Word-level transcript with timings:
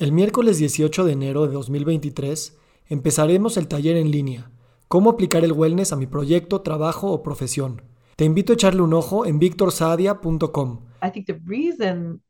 El 0.00 0.12
miércoles 0.12 0.56
18 0.56 1.04
de 1.04 1.12
enero 1.12 1.46
de 1.46 1.52
2023 1.52 2.56
empezaremos 2.86 3.58
el 3.58 3.68
taller 3.68 3.98
en 3.98 4.10
línea, 4.10 4.50
cómo 4.88 5.10
aplicar 5.10 5.44
el 5.44 5.52
wellness 5.52 5.92
a 5.92 5.96
mi 5.96 6.06
proyecto, 6.06 6.62
trabajo 6.62 7.12
o 7.12 7.22
profesión. 7.22 7.82
Te 8.16 8.24
invito 8.24 8.50
a 8.50 8.54
echarle 8.54 8.80
un 8.80 8.94
ojo 8.94 9.26
en 9.26 9.38
victorsadia.com. 9.38 10.86
I 11.02 11.10
think 11.10 11.26
the 11.26 11.38
reason 11.44 12.22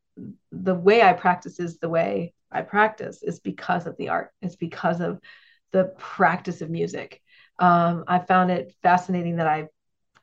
the 0.51 0.73
way 0.73 0.99
I 0.99 1.15
practice 1.15 1.63
is 1.63 1.79
the 1.79 1.87
way 1.87 2.35
I 2.51 2.63
practice 2.63 3.23
is 3.23 3.41
because 3.41 3.89
of 3.89 3.95
the 3.99 4.09
art. 4.09 4.31
It's 4.43 4.57
because 4.57 5.01
of 5.01 5.21
the 5.71 5.95
practice 5.97 6.65
of 6.65 6.71
music. 6.71 7.23
Um, 7.61 8.03
I 8.09 8.19
found 8.19 8.51
it 8.51 8.75
fascinating 8.83 9.37
that 9.37 9.47
I've 9.47 9.69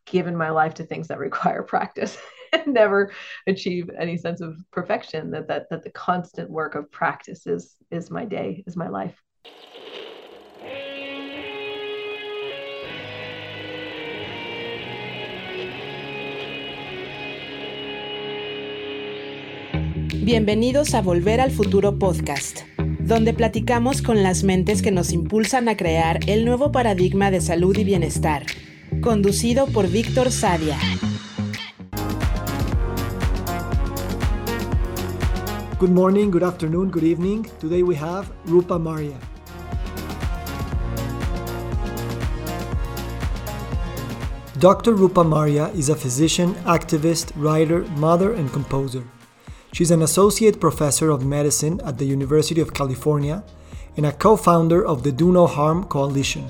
given 0.05 0.35
my 0.35 0.49
life 0.49 0.73
to 0.73 0.83
things 0.83 1.07
that 1.07 1.17
require 1.17 1.63
practice. 1.65 2.17
never 2.65 3.11
achieve 3.47 3.89
any 3.99 4.17
sense 4.17 4.41
of 4.41 4.55
perfection 4.71 5.31
that 5.31 5.69
the 5.69 5.91
constant 5.91 6.49
work 6.49 6.75
of 6.75 6.89
practice 6.91 7.47
is 7.47 7.75
is 7.91 8.09
my 8.09 8.25
day 8.25 8.63
is 8.67 8.75
my 8.75 8.87
life 8.87 9.21
Bienvenidos 20.27 20.93
a 20.93 21.01
Volver 21.01 21.39
al 21.39 21.51
Futuro 21.51 21.97
Podcast, 21.97 22.63
donde 22.99 23.33
platicamos 23.33 24.01
con 24.01 24.23
las 24.23 24.43
mentes 24.43 24.81
que 24.81 24.91
nos 24.91 25.13
impulsan 25.13 25.69
a 25.69 25.77
crear 25.77 26.19
el 26.27 26.43
nuevo 26.43 26.73
paradigma 26.73 27.31
de 27.31 27.39
salud 27.39 27.77
y 27.77 27.85
bienestar, 27.85 28.43
conducido 28.99 29.67
por 29.67 29.89
Víctor 29.89 30.29
Sadia. 30.29 30.77
Good 35.79 35.91
morning, 35.91 36.31
good 36.31 36.41
afternoon, 36.41 36.89
good 36.89 37.03
evening. 37.03 37.43
Today 37.59 37.83
we 37.83 37.93
have 37.93 38.33
Rupa 38.45 38.79
Marya. 38.79 39.15
Dr. 44.57 44.95
Rupa 44.95 45.23
Marya 45.23 45.67
is 45.67 45.89
a 45.89 45.95
physician, 45.95 46.55
activist, 46.65 47.31
writer, 47.35 47.83
mother, 47.89 48.33
and 48.33 48.51
composer. 48.51 49.03
She's 49.71 49.91
an 49.91 50.01
associate 50.01 50.59
professor 50.59 51.11
of 51.11 51.23
medicine 51.23 51.79
at 51.85 51.99
the 51.99 52.05
University 52.05 52.59
of 52.59 52.73
California 52.73 53.43
and 53.97 54.07
a 54.07 54.11
co 54.11 54.35
founder 54.35 54.83
of 54.83 55.03
the 55.03 55.11
Do 55.11 55.31
No 55.31 55.45
Harm 55.45 55.83
Coalition. 55.83 56.47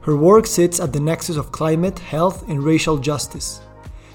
Her 0.00 0.16
work 0.16 0.46
sits 0.46 0.80
at 0.80 0.94
the 0.94 1.00
nexus 1.00 1.36
of 1.36 1.52
climate, 1.52 1.98
health, 1.98 2.48
and 2.48 2.64
racial 2.64 2.96
justice. 2.96 3.60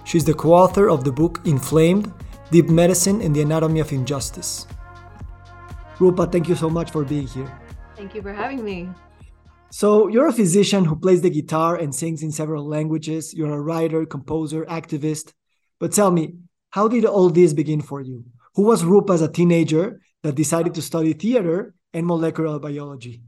She's 0.03 0.25
the 0.25 0.33
co 0.33 0.51
author 0.51 0.89
of 0.89 1.03
the 1.03 1.11
book 1.11 1.41
Inflamed 1.45 2.11
Deep 2.51 2.69
Medicine 2.69 3.21
and 3.21 3.35
the 3.35 3.41
Anatomy 3.41 3.79
of 3.79 3.91
Injustice. 3.91 4.67
Rupa, 5.99 6.27
thank 6.27 6.47
you 6.47 6.55
so 6.55 6.69
much 6.69 6.91
for 6.91 7.03
being 7.03 7.27
here. 7.27 7.51
Thank 7.95 8.13
you 8.13 8.21
for 8.21 8.33
having 8.33 8.63
me. 8.63 8.89
So, 9.71 10.07
you're 10.07 10.27
a 10.27 10.33
physician 10.33 10.85
who 10.85 10.95
plays 10.95 11.21
the 11.21 11.29
guitar 11.29 11.75
and 11.75 11.93
sings 11.93 12.21
in 12.21 12.31
several 12.31 12.65
languages. 12.65 13.33
You're 13.33 13.51
a 13.51 13.59
writer, 13.59 14.05
composer, 14.05 14.63
activist. 14.65 15.33
But 15.79 15.91
tell 15.91 16.11
me, 16.11 16.35
how 16.69 16.87
did 16.87 17.03
all 17.05 17.29
this 17.29 17.53
begin 17.53 17.81
for 17.81 17.99
you? 18.01 18.23
Who 18.55 18.63
was 18.63 18.85
Rupa 18.85 19.13
as 19.13 19.21
a 19.21 19.31
teenager 19.31 20.01
that 20.23 20.35
decided 20.35 20.75
to 20.75 20.81
study 20.81 21.13
theater 21.13 21.73
and 21.93 22.05
molecular 22.05 22.59
biology? 22.59 23.21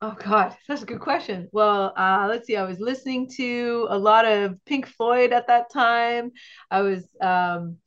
Oh 0.00 0.16
God, 0.18 0.56
that's 0.68 0.82
a 0.82 0.86
good 0.86 1.00
question. 1.00 1.48
Well, 1.52 1.92
uh, 1.96 2.26
let's 2.28 2.46
see. 2.46 2.56
I 2.56 2.64
was 2.64 2.78
listening 2.80 3.28
to 3.36 3.86
a 3.90 3.98
lot 3.98 4.24
of 4.24 4.56
Pink 4.64 4.86
Floyd 4.86 5.32
at 5.32 5.46
that 5.48 5.72
time. 5.72 6.32
I 6.70 6.82
was 6.82 7.04
um, 7.20 7.78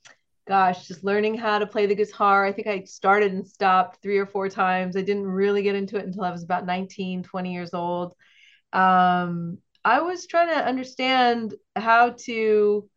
gosh, 0.47 0.87
just 0.87 1.03
learning 1.03 1.35
how 1.35 1.59
to 1.59 1.67
play 1.67 1.85
the 1.85 1.95
guitar. 1.95 2.45
I 2.45 2.51
think 2.51 2.67
I 2.67 2.83
started 2.83 3.31
and 3.31 3.47
stopped 3.47 4.01
three 4.01 4.17
or 4.17 4.25
four 4.25 4.49
times. 4.49 4.95
I 4.95 5.01
didn't 5.01 5.27
really 5.27 5.63
get 5.63 5.75
into 5.75 5.97
it 5.97 6.05
until 6.05 6.23
I 6.23 6.31
was 6.31 6.43
about 6.43 6.65
19, 6.65 7.23
20 7.23 7.53
years 7.53 7.73
old. 7.73 8.15
Um, 8.73 9.59
I 9.83 10.01
was 10.01 10.27
trying 10.27 10.49
to 10.49 10.65
understand 10.65 11.55
how 11.75 12.11
to 12.25 12.89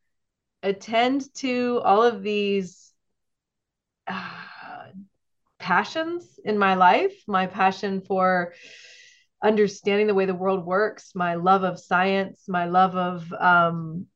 attend 0.62 1.32
to 1.34 1.80
all 1.84 2.02
of 2.02 2.22
these 2.22 2.92
uh, 4.06 4.30
passions 5.58 6.38
in 6.44 6.58
my 6.58 6.74
life, 6.74 7.14
my 7.26 7.46
passion 7.46 8.00
for 8.00 8.54
understanding 9.42 10.06
the 10.06 10.14
way 10.14 10.24
the 10.24 10.34
world 10.34 10.64
works, 10.64 11.12
my 11.14 11.34
love 11.34 11.64
of 11.64 11.78
science, 11.78 12.44
my 12.48 12.64
love 12.64 12.96
of 12.96 13.32
um, 13.32 14.06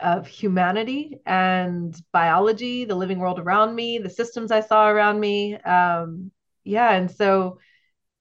of 0.00 0.26
humanity 0.26 1.18
and 1.26 2.00
biology, 2.12 2.84
the 2.84 2.94
living 2.94 3.18
world 3.18 3.38
around 3.38 3.74
me, 3.74 3.98
the 3.98 4.10
systems 4.10 4.52
I 4.52 4.60
saw 4.60 4.88
around 4.88 5.18
me. 5.18 5.56
Um, 5.56 6.30
yeah, 6.64 6.92
and 6.92 7.10
so 7.10 7.58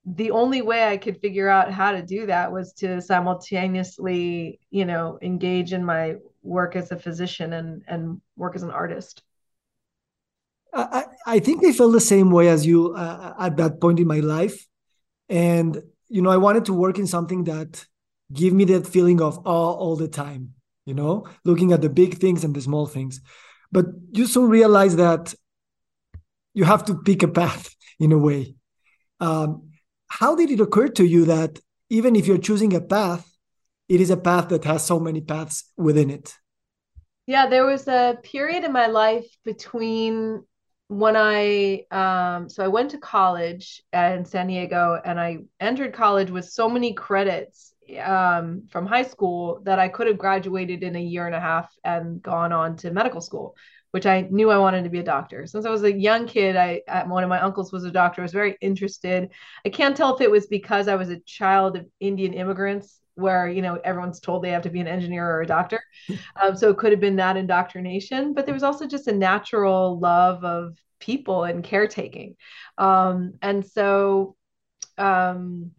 the 0.05 0.31
only 0.31 0.61
way 0.61 0.87
I 0.87 0.97
could 0.97 1.19
figure 1.19 1.49
out 1.49 1.71
how 1.71 1.91
to 1.91 2.01
do 2.01 2.25
that 2.27 2.51
was 2.51 2.73
to 2.73 3.01
simultaneously, 3.01 4.59
you 4.71 4.85
know, 4.85 5.19
engage 5.21 5.73
in 5.73 5.83
my 5.83 6.15
work 6.41 6.75
as 6.75 6.91
a 6.91 6.97
physician 6.97 7.53
and 7.53 7.83
and 7.87 8.21
work 8.35 8.55
as 8.55 8.63
an 8.63 8.71
artist. 8.71 9.21
I, 10.73 11.05
I 11.25 11.39
think 11.39 11.65
I 11.65 11.71
felt 11.71 11.93
the 11.93 11.99
same 11.99 12.29
way 12.29 12.49
as 12.49 12.65
you 12.65 12.93
uh, 12.93 13.33
at 13.39 13.57
that 13.57 13.81
point 13.81 13.99
in 13.99 14.07
my 14.07 14.19
life, 14.19 14.65
and 15.27 15.81
you 16.07 16.21
know, 16.21 16.29
I 16.29 16.37
wanted 16.37 16.65
to 16.65 16.73
work 16.73 16.97
in 16.99 17.07
something 17.07 17.43
that 17.45 17.85
give 18.31 18.53
me 18.53 18.65
that 18.65 18.87
feeling 18.87 19.21
of 19.21 19.39
awe 19.45 19.73
all 19.73 19.95
the 19.95 20.07
time 20.07 20.53
you 20.87 20.93
know, 20.93 21.27
looking 21.43 21.73
at 21.73 21.81
the 21.81 21.89
big 21.89 22.17
things 22.17 22.45
and 22.45 22.55
the 22.55 22.61
small 22.61 22.87
things. 22.87 23.19
But 23.71 23.87
you 24.13 24.25
soon 24.25 24.49
realize 24.49 24.95
that 24.95 25.35
you 26.53 26.63
have 26.63 26.85
to 26.85 26.95
pick 26.95 27.21
a 27.23 27.27
path 27.27 27.75
in 27.99 28.13
a 28.13 28.17
way. 28.17 28.55
Um, 29.19 29.71
how 30.07 30.35
did 30.35 30.49
it 30.49 30.61
occur 30.61 30.87
to 30.87 31.05
you 31.05 31.25
that 31.25 31.59
even 31.89 32.15
if 32.15 32.25
you're 32.25 32.37
choosing 32.37 32.73
a 32.73 32.79
path, 32.81 33.29
it 33.89 33.99
is 33.99 34.09
a 34.09 34.17
path 34.17 34.47
that 34.49 34.63
has 34.63 34.85
so 34.85 34.99
many 34.99 35.19
paths 35.19 35.65
within 35.75 36.09
it? 36.09 36.33
Yeah, 37.25 37.47
there 37.47 37.65
was 37.65 37.89
a 37.89 38.17
period 38.23 38.63
in 38.63 38.71
my 38.71 38.87
life 38.87 39.27
between 39.43 40.43
when 40.87 41.17
I 41.17 41.83
um, 41.91 42.47
so 42.47 42.63
I 42.63 42.69
went 42.69 42.91
to 42.91 42.97
college 42.97 43.83
in 43.91 44.23
San 44.23 44.47
Diego 44.47 44.97
and 45.03 45.19
I 45.19 45.39
entered 45.59 45.93
college 45.93 46.31
with 46.31 46.45
so 46.45 46.69
many 46.69 46.93
credits 46.93 47.73
um, 48.03 48.63
from 48.69 48.85
high 48.85 49.03
school 49.03 49.61
that 49.63 49.79
I 49.79 49.87
could 49.87 50.07
have 50.07 50.17
graduated 50.17 50.83
in 50.83 50.95
a 50.95 51.01
year 51.01 51.25
and 51.25 51.35
a 51.35 51.39
half 51.39 51.73
and 51.83 52.21
gone 52.21 52.51
on 52.51 52.75
to 52.77 52.91
medical 52.91 53.21
school, 53.21 53.55
which 53.91 54.05
I 54.05 54.27
knew 54.29 54.49
I 54.49 54.57
wanted 54.57 54.83
to 54.83 54.89
be 54.89 54.99
a 54.99 55.03
doctor. 55.03 55.45
Since 55.45 55.65
I 55.65 55.69
was 55.69 55.83
a 55.83 55.91
young 55.91 56.27
kid, 56.27 56.55
I 56.55 56.81
one 57.07 57.23
of 57.23 57.29
my 57.29 57.39
uncles 57.39 57.71
was 57.71 57.83
a 57.83 57.91
doctor. 57.91 58.21
I 58.21 58.23
was 58.23 58.33
very 58.33 58.57
interested. 58.61 59.29
I 59.65 59.69
can't 59.69 59.95
tell 59.95 60.15
if 60.15 60.21
it 60.21 60.31
was 60.31 60.47
because 60.47 60.87
I 60.87 60.95
was 60.95 61.09
a 61.09 61.19
child 61.21 61.77
of 61.77 61.85
Indian 61.99 62.33
immigrants 62.33 62.99
where 63.17 63.49
you 63.49 63.61
know 63.61 63.79
everyone's 63.83 64.19
told 64.19 64.43
they 64.43 64.51
have 64.51 64.61
to 64.61 64.69
be 64.69 64.79
an 64.79 64.87
engineer 64.87 65.27
or 65.27 65.41
a 65.41 65.47
doctor 65.47 65.81
um, 66.41 66.55
so 66.55 66.69
it 66.69 66.77
could 66.77 66.91
have 66.91 67.01
been 67.01 67.15
that 67.15 67.35
indoctrination 67.35 68.33
but 68.33 68.45
there 68.45 68.53
was 68.53 68.63
also 68.63 68.85
just 68.85 69.07
a 69.07 69.11
natural 69.11 69.99
love 69.99 70.43
of 70.43 70.77
people 70.99 71.43
and 71.43 71.63
caretaking 71.63 72.35
um, 72.77 73.33
and 73.41 73.65
so 73.65 74.35
um, 74.99 75.71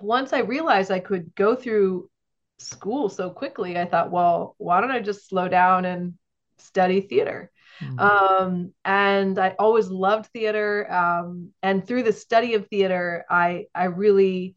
once 0.00 0.32
I 0.32 0.40
realized 0.40 0.90
I 0.90 1.00
could 1.00 1.34
go 1.34 1.54
through 1.54 2.10
school 2.58 3.08
so 3.08 3.30
quickly, 3.30 3.78
I 3.78 3.86
thought, 3.86 4.10
well, 4.10 4.54
why 4.58 4.80
don't 4.80 4.90
I 4.90 5.00
just 5.00 5.28
slow 5.28 5.48
down 5.48 5.84
and 5.84 6.14
study 6.58 7.02
theater? 7.02 7.50
Mm-hmm. 7.80 7.98
Um, 7.98 8.72
and 8.84 9.38
I 9.38 9.54
always 9.58 9.88
loved 9.88 10.26
theater. 10.26 10.90
Um, 10.90 11.50
and 11.62 11.86
through 11.86 12.04
the 12.04 12.12
study 12.12 12.54
of 12.54 12.68
theater, 12.68 13.24
I 13.28 13.66
I 13.74 13.84
really 13.84 14.56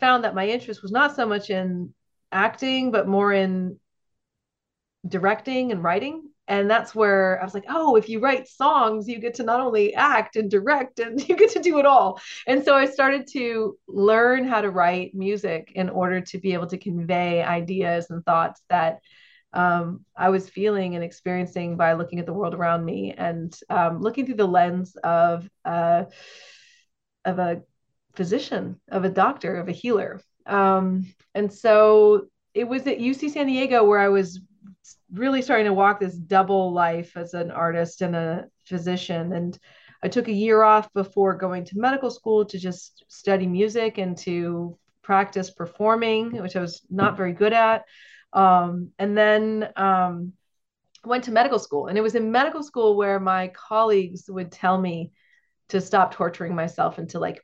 found 0.00 0.24
that 0.24 0.34
my 0.34 0.46
interest 0.46 0.82
was 0.82 0.92
not 0.92 1.16
so 1.16 1.26
much 1.26 1.50
in 1.50 1.94
acting, 2.30 2.90
but 2.90 3.08
more 3.08 3.32
in 3.32 3.78
directing 5.06 5.72
and 5.72 5.82
writing 5.82 6.30
and 6.46 6.70
that's 6.70 6.94
where 6.94 7.40
I 7.40 7.44
was 7.44 7.54
like, 7.54 7.64
oh, 7.68 7.96
if 7.96 8.08
you 8.08 8.20
write 8.20 8.48
songs, 8.48 9.08
you 9.08 9.18
get 9.18 9.34
to 9.34 9.44
not 9.44 9.60
only 9.60 9.94
act 9.94 10.36
and 10.36 10.50
direct, 10.50 10.98
and 10.98 11.20
you 11.28 11.36
get 11.36 11.50
to 11.52 11.60
do 11.60 11.78
it 11.78 11.86
all. 11.86 12.20
And 12.46 12.64
so 12.64 12.74
I 12.74 12.86
started 12.86 13.26
to 13.32 13.78
learn 13.88 14.44
how 14.44 14.60
to 14.60 14.70
write 14.70 15.14
music 15.14 15.72
in 15.74 15.88
order 15.88 16.20
to 16.20 16.38
be 16.38 16.52
able 16.52 16.66
to 16.68 16.78
convey 16.78 17.42
ideas 17.42 18.10
and 18.10 18.24
thoughts 18.24 18.62
that 18.68 19.00
um, 19.54 20.04
I 20.16 20.30
was 20.30 20.48
feeling 20.48 20.96
and 20.96 21.04
experiencing 21.04 21.76
by 21.76 21.92
looking 21.94 22.18
at 22.18 22.26
the 22.26 22.32
world 22.32 22.54
around 22.54 22.84
me 22.84 23.14
and 23.16 23.56
um, 23.70 24.00
looking 24.00 24.26
through 24.26 24.34
the 24.34 24.46
lens 24.46 24.96
of 24.96 25.48
uh, 25.64 26.04
of 27.24 27.38
a 27.38 27.62
physician, 28.16 28.80
of 28.90 29.04
a 29.04 29.08
doctor, 29.08 29.56
of 29.56 29.68
a 29.68 29.72
healer. 29.72 30.20
Um, 30.44 31.06
and 31.34 31.52
so 31.52 32.26
it 32.52 32.68
was 32.68 32.86
at 32.86 32.98
UC 32.98 33.30
San 33.30 33.46
Diego 33.46 33.84
where 33.84 33.98
I 33.98 34.08
was 34.08 34.40
really 35.12 35.42
starting 35.42 35.66
to 35.66 35.72
walk 35.72 36.00
this 36.00 36.14
double 36.14 36.72
life 36.72 37.16
as 37.16 37.34
an 37.34 37.50
artist 37.50 38.02
and 38.02 38.14
a 38.14 38.44
physician. 38.64 39.32
And 39.32 39.58
I 40.02 40.08
took 40.08 40.28
a 40.28 40.32
year 40.32 40.62
off 40.62 40.92
before 40.92 41.34
going 41.36 41.64
to 41.66 41.78
medical 41.78 42.10
school 42.10 42.44
to 42.46 42.58
just 42.58 43.04
study 43.08 43.46
music 43.46 43.98
and 43.98 44.16
to 44.18 44.78
practice 45.02 45.50
performing, 45.50 46.42
which 46.42 46.56
I 46.56 46.60
was 46.60 46.82
not 46.90 47.16
very 47.16 47.32
good 47.32 47.52
at. 47.52 47.84
Um, 48.32 48.90
and 48.98 49.16
then 49.16 49.68
um, 49.76 50.32
went 51.04 51.24
to 51.24 51.32
medical 51.32 51.58
school. 51.58 51.86
And 51.86 51.96
it 51.96 52.02
was 52.02 52.14
in 52.14 52.32
medical 52.32 52.62
school 52.62 52.96
where 52.96 53.20
my 53.20 53.48
colleagues 53.48 54.24
would 54.28 54.50
tell 54.50 54.78
me 54.78 55.12
to 55.68 55.80
stop 55.80 56.12
torturing 56.12 56.54
myself 56.54 56.98
and 56.98 57.08
to 57.10 57.18
like 57.18 57.40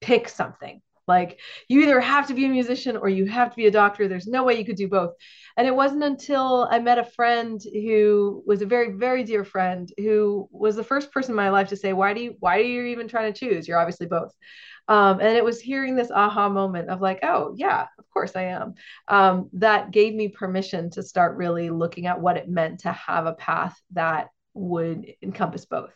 pick 0.00 0.28
something 0.28 0.80
like 1.06 1.38
you 1.68 1.82
either 1.82 2.00
have 2.00 2.26
to 2.28 2.34
be 2.34 2.46
a 2.46 2.48
musician 2.48 2.96
or 2.96 3.08
you 3.08 3.26
have 3.26 3.50
to 3.50 3.56
be 3.56 3.66
a 3.66 3.70
doctor. 3.70 4.08
There's 4.08 4.26
no 4.26 4.44
way 4.44 4.58
you 4.58 4.64
could 4.64 4.76
do 4.76 4.88
both. 4.88 5.14
And 5.56 5.66
it 5.66 5.74
wasn't 5.74 6.04
until 6.04 6.68
I 6.70 6.78
met 6.80 6.98
a 6.98 7.04
friend 7.04 7.60
who 7.72 8.42
was 8.46 8.60
a 8.60 8.66
very, 8.66 8.92
very 8.92 9.24
dear 9.24 9.44
friend 9.44 9.90
who 9.96 10.48
was 10.50 10.76
the 10.76 10.84
first 10.84 11.12
person 11.12 11.32
in 11.32 11.36
my 11.36 11.50
life 11.50 11.68
to 11.68 11.76
say, 11.76 11.92
why 11.92 12.12
do 12.12 12.20
you, 12.20 12.36
why 12.40 12.58
are 12.58 12.62
you 12.62 12.82
even 12.84 13.08
trying 13.08 13.32
to 13.32 13.38
choose? 13.38 13.66
You're 13.66 13.78
obviously 13.78 14.06
both. 14.06 14.32
Um, 14.88 15.20
and 15.20 15.36
it 15.36 15.44
was 15.44 15.60
hearing 15.60 15.96
this 15.96 16.10
aha 16.10 16.48
moment 16.48 16.90
of 16.90 17.00
like, 17.00 17.20
oh 17.22 17.54
yeah, 17.56 17.86
of 17.98 18.08
course 18.10 18.36
I 18.36 18.44
am. 18.44 18.74
Um, 19.08 19.50
that 19.54 19.90
gave 19.90 20.14
me 20.14 20.28
permission 20.28 20.90
to 20.90 21.02
start 21.02 21.36
really 21.36 21.70
looking 21.70 22.06
at 22.06 22.20
what 22.20 22.36
it 22.36 22.48
meant 22.48 22.80
to 22.80 22.92
have 22.92 23.26
a 23.26 23.32
path 23.32 23.80
that 23.92 24.28
would 24.54 25.06
encompass 25.22 25.64
both 25.66 25.92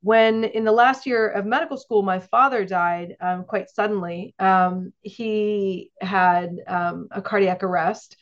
when 0.00 0.44
in 0.44 0.64
the 0.64 0.72
last 0.72 1.06
year 1.06 1.28
of 1.28 1.44
medical 1.44 1.76
school, 1.76 2.02
my 2.02 2.20
father 2.20 2.64
died 2.64 3.16
um, 3.20 3.44
quite 3.44 3.68
suddenly. 3.68 4.34
Um, 4.38 4.92
he 5.02 5.90
had 6.00 6.56
um, 6.66 7.08
a 7.10 7.20
cardiac 7.20 7.62
arrest, 7.62 8.16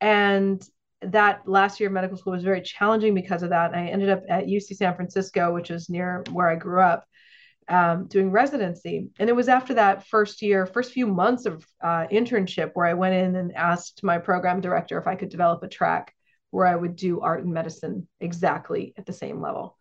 and 0.00 0.62
that 1.02 1.48
last 1.48 1.80
year 1.80 1.88
of 1.88 1.92
medical 1.92 2.16
school 2.16 2.32
was 2.32 2.44
very 2.44 2.60
challenging 2.60 3.14
because 3.14 3.42
of 3.42 3.50
that. 3.50 3.74
I 3.74 3.86
ended 3.86 4.10
up 4.10 4.22
at 4.28 4.46
UC 4.46 4.76
San 4.76 4.94
Francisco, 4.94 5.54
which 5.54 5.70
is 5.70 5.88
near 5.88 6.24
where 6.32 6.48
I 6.48 6.56
grew 6.56 6.80
up, 6.80 7.06
um, 7.68 8.06
doing 8.08 8.30
residency. 8.30 9.08
And 9.18 9.30
it 9.30 9.36
was 9.36 9.48
after 9.48 9.74
that 9.74 10.06
first 10.08 10.42
year, 10.42 10.66
first 10.66 10.92
few 10.92 11.06
months 11.06 11.46
of 11.46 11.64
uh, 11.80 12.06
internship, 12.10 12.72
where 12.74 12.86
I 12.86 12.94
went 12.94 13.14
in 13.14 13.36
and 13.36 13.54
asked 13.54 14.02
my 14.02 14.18
program 14.18 14.60
director 14.60 14.98
if 14.98 15.06
I 15.06 15.14
could 15.14 15.30
develop 15.30 15.62
a 15.62 15.68
track 15.68 16.12
where 16.50 16.66
I 16.66 16.74
would 16.74 16.96
do 16.96 17.20
art 17.20 17.44
and 17.44 17.54
medicine 17.54 18.08
exactly 18.20 18.92
at 18.98 19.06
the 19.06 19.12
same 19.12 19.40
level. 19.40 19.78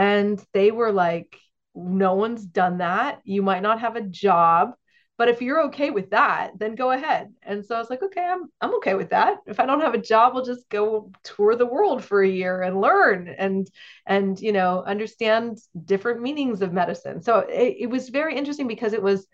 And 0.00 0.42
they 0.54 0.70
were 0.70 0.92
like, 0.92 1.38
no 1.74 2.14
one's 2.14 2.46
done 2.46 2.78
that. 2.78 3.20
You 3.24 3.42
might 3.42 3.60
not 3.62 3.80
have 3.80 3.96
a 3.96 4.00
job, 4.00 4.72
but 5.18 5.28
if 5.28 5.42
you're 5.42 5.64
okay 5.64 5.90
with 5.90 6.08
that, 6.10 6.52
then 6.58 6.74
go 6.74 6.90
ahead. 6.90 7.34
And 7.42 7.62
so 7.62 7.74
I 7.76 7.80
was 7.80 7.90
like, 7.90 8.02
okay, 8.02 8.24
I'm 8.24 8.44
I'm 8.62 8.74
okay 8.76 8.94
with 8.94 9.10
that. 9.10 9.36
If 9.46 9.60
I 9.60 9.66
don't 9.66 9.82
have 9.82 9.92
a 9.92 9.98
job, 9.98 10.32
I'll 10.34 10.44
just 10.44 10.66
go 10.70 11.12
tour 11.22 11.54
the 11.54 11.66
world 11.66 12.02
for 12.02 12.22
a 12.22 12.28
year 12.28 12.62
and 12.62 12.80
learn 12.80 13.28
and 13.28 13.68
and 14.06 14.40
you 14.40 14.52
know 14.52 14.82
understand 14.86 15.58
different 15.84 16.22
meanings 16.22 16.62
of 16.62 16.72
medicine. 16.72 17.20
So 17.20 17.40
it, 17.40 17.76
it 17.80 17.90
was 17.90 18.08
very 18.08 18.36
interesting 18.36 18.68
because 18.68 18.94
it 18.94 19.02
was 19.02 19.26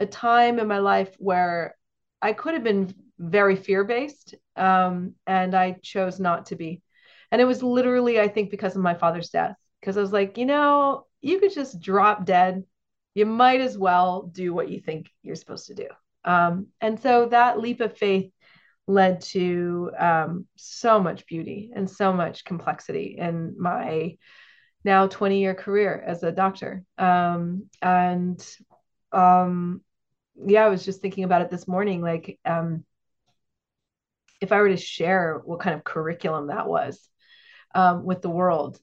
a 0.00 0.06
time 0.06 0.58
in 0.58 0.66
my 0.66 0.78
life 0.78 1.14
where 1.18 1.76
I 2.20 2.32
could 2.32 2.54
have 2.54 2.64
been 2.64 2.92
very 3.20 3.54
fear 3.54 3.84
based, 3.84 4.34
um, 4.56 5.14
and 5.28 5.54
I 5.54 5.76
chose 5.80 6.18
not 6.18 6.46
to 6.46 6.56
be. 6.56 6.82
And 7.30 7.40
it 7.40 7.44
was 7.44 7.62
literally, 7.62 8.18
I 8.18 8.26
think, 8.26 8.50
because 8.50 8.74
of 8.74 8.82
my 8.82 8.94
father's 8.94 9.30
death 9.30 9.54
because 9.80 9.96
I 9.96 10.00
was 10.00 10.12
like, 10.12 10.38
you 10.38 10.46
know, 10.46 11.06
you 11.20 11.40
could 11.40 11.52
just 11.52 11.80
drop 11.80 12.24
dead. 12.24 12.64
You 13.14 13.26
might 13.26 13.60
as 13.60 13.76
well 13.76 14.22
do 14.22 14.52
what 14.54 14.68
you 14.68 14.80
think 14.80 15.10
you're 15.22 15.36
supposed 15.36 15.66
to 15.68 15.74
do. 15.74 15.88
Um, 16.24 16.68
and 16.80 17.00
so 17.00 17.26
that 17.26 17.58
leap 17.58 17.80
of 17.80 17.96
faith 17.96 18.32
led 18.86 19.20
to 19.20 19.90
um, 19.98 20.46
so 20.56 21.00
much 21.00 21.26
beauty 21.26 21.70
and 21.74 21.88
so 21.88 22.12
much 22.12 22.44
complexity 22.44 23.16
in 23.18 23.54
my 23.58 24.16
now 24.84 25.06
20 25.06 25.40
year 25.40 25.54
career 25.54 26.02
as 26.06 26.22
a 26.22 26.32
doctor. 26.32 26.84
Um, 26.96 27.64
and 27.82 28.44
um, 29.12 29.82
yeah, 30.46 30.64
I 30.64 30.68
was 30.68 30.84
just 30.84 31.00
thinking 31.00 31.24
about 31.24 31.42
it 31.42 31.50
this 31.50 31.68
morning. 31.68 32.00
Like, 32.00 32.38
um, 32.44 32.84
if 34.40 34.52
I 34.52 34.60
were 34.60 34.68
to 34.68 34.76
share 34.76 35.40
what 35.44 35.60
kind 35.60 35.74
of 35.74 35.84
curriculum 35.84 36.46
that 36.46 36.68
was 36.68 37.08
um, 37.74 38.04
with 38.04 38.22
the 38.22 38.30
world, 38.30 38.78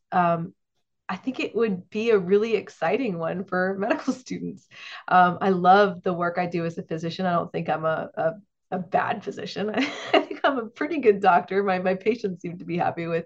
I 1.07 1.15
think 1.17 1.39
it 1.39 1.55
would 1.55 1.89
be 1.89 2.09
a 2.09 2.17
really 2.17 2.55
exciting 2.55 3.19
one 3.19 3.43
for 3.43 3.75
medical 3.79 4.13
students. 4.13 4.67
Um, 5.07 5.37
I 5.41 5.49
love 5.49 6.01
the 6.03 6.13
work 6.13 6.37
I 6.37 6.45
do 6.47 6.65
as 6.65 6.77
a 6.77 6.83
physician. 6.83 7.25
I 7.25 7.33
don't 7.33 7.51
think 7.51 7.69
I'm 7.69 7.85
a, 7.85 8.09
a, 8.15 8.33
a 8.71 8.79
bad 8.79 9.23
physician. 9.23 9.69
I 9.75 10.19
think 10.19 10.41
I'm 10.43 10.57
a 10.57 10.65
pretty 10.67 10.99
good 10.99 11.19
doctor. 11.21 11.63
My, 11.63 11.79
my 11.79 11.95
patients 11.95 12.41
seem 12.41 12.57
to 12.57 12.65
be 12.65 12.77
happy 12.77 13.07
with 13.07 13.25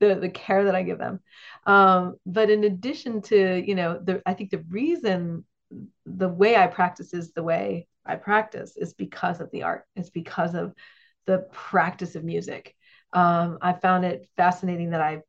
the, 0.00 0.14
the 0.16 0.30
care 0.30 0.64
that 0.64 0.74
I 0.74 0.82
give 0.82 0.98
them. 0.98 1.20
Um, 1.66 2.16
but 2.26 2.50
in 2.50 2.64
addition 2.64 3.22
to, 3.22 3.62
you 3.64 3.74
know, 3.74 4.00
the, 4.02 4.22
I 4.26 4.34
think 4.34 4.50
the 4.50 4.64
reason 4.68 5.44
the 6.04 6.28
way 6.28 6.56
I 6.56 6.66
practice 6.66 7.14
is 7.14 7.32
the 7.32 7.42
way 7.42 7.86
I 8.04 8.16
practice 8.16 8.76
is 8.76 8.94
because 8.94 9.40
of 9.40 9.50
the 9.52 9.62
art. 9.62 9.84
It's 9.94 10.10
because 10.10 10.54
of 10.54 10.74
the 11.26 11.46
practice 11.52 12.16
of 12.16 12.24
music. 12.24 12.74
Um, 13.12 13.58
I 13.60 13.72
found 13.74 14.04
it 14.04 14.28
fascinating 14.36 14.90
that 14.90 15.00
I 15.00 15.20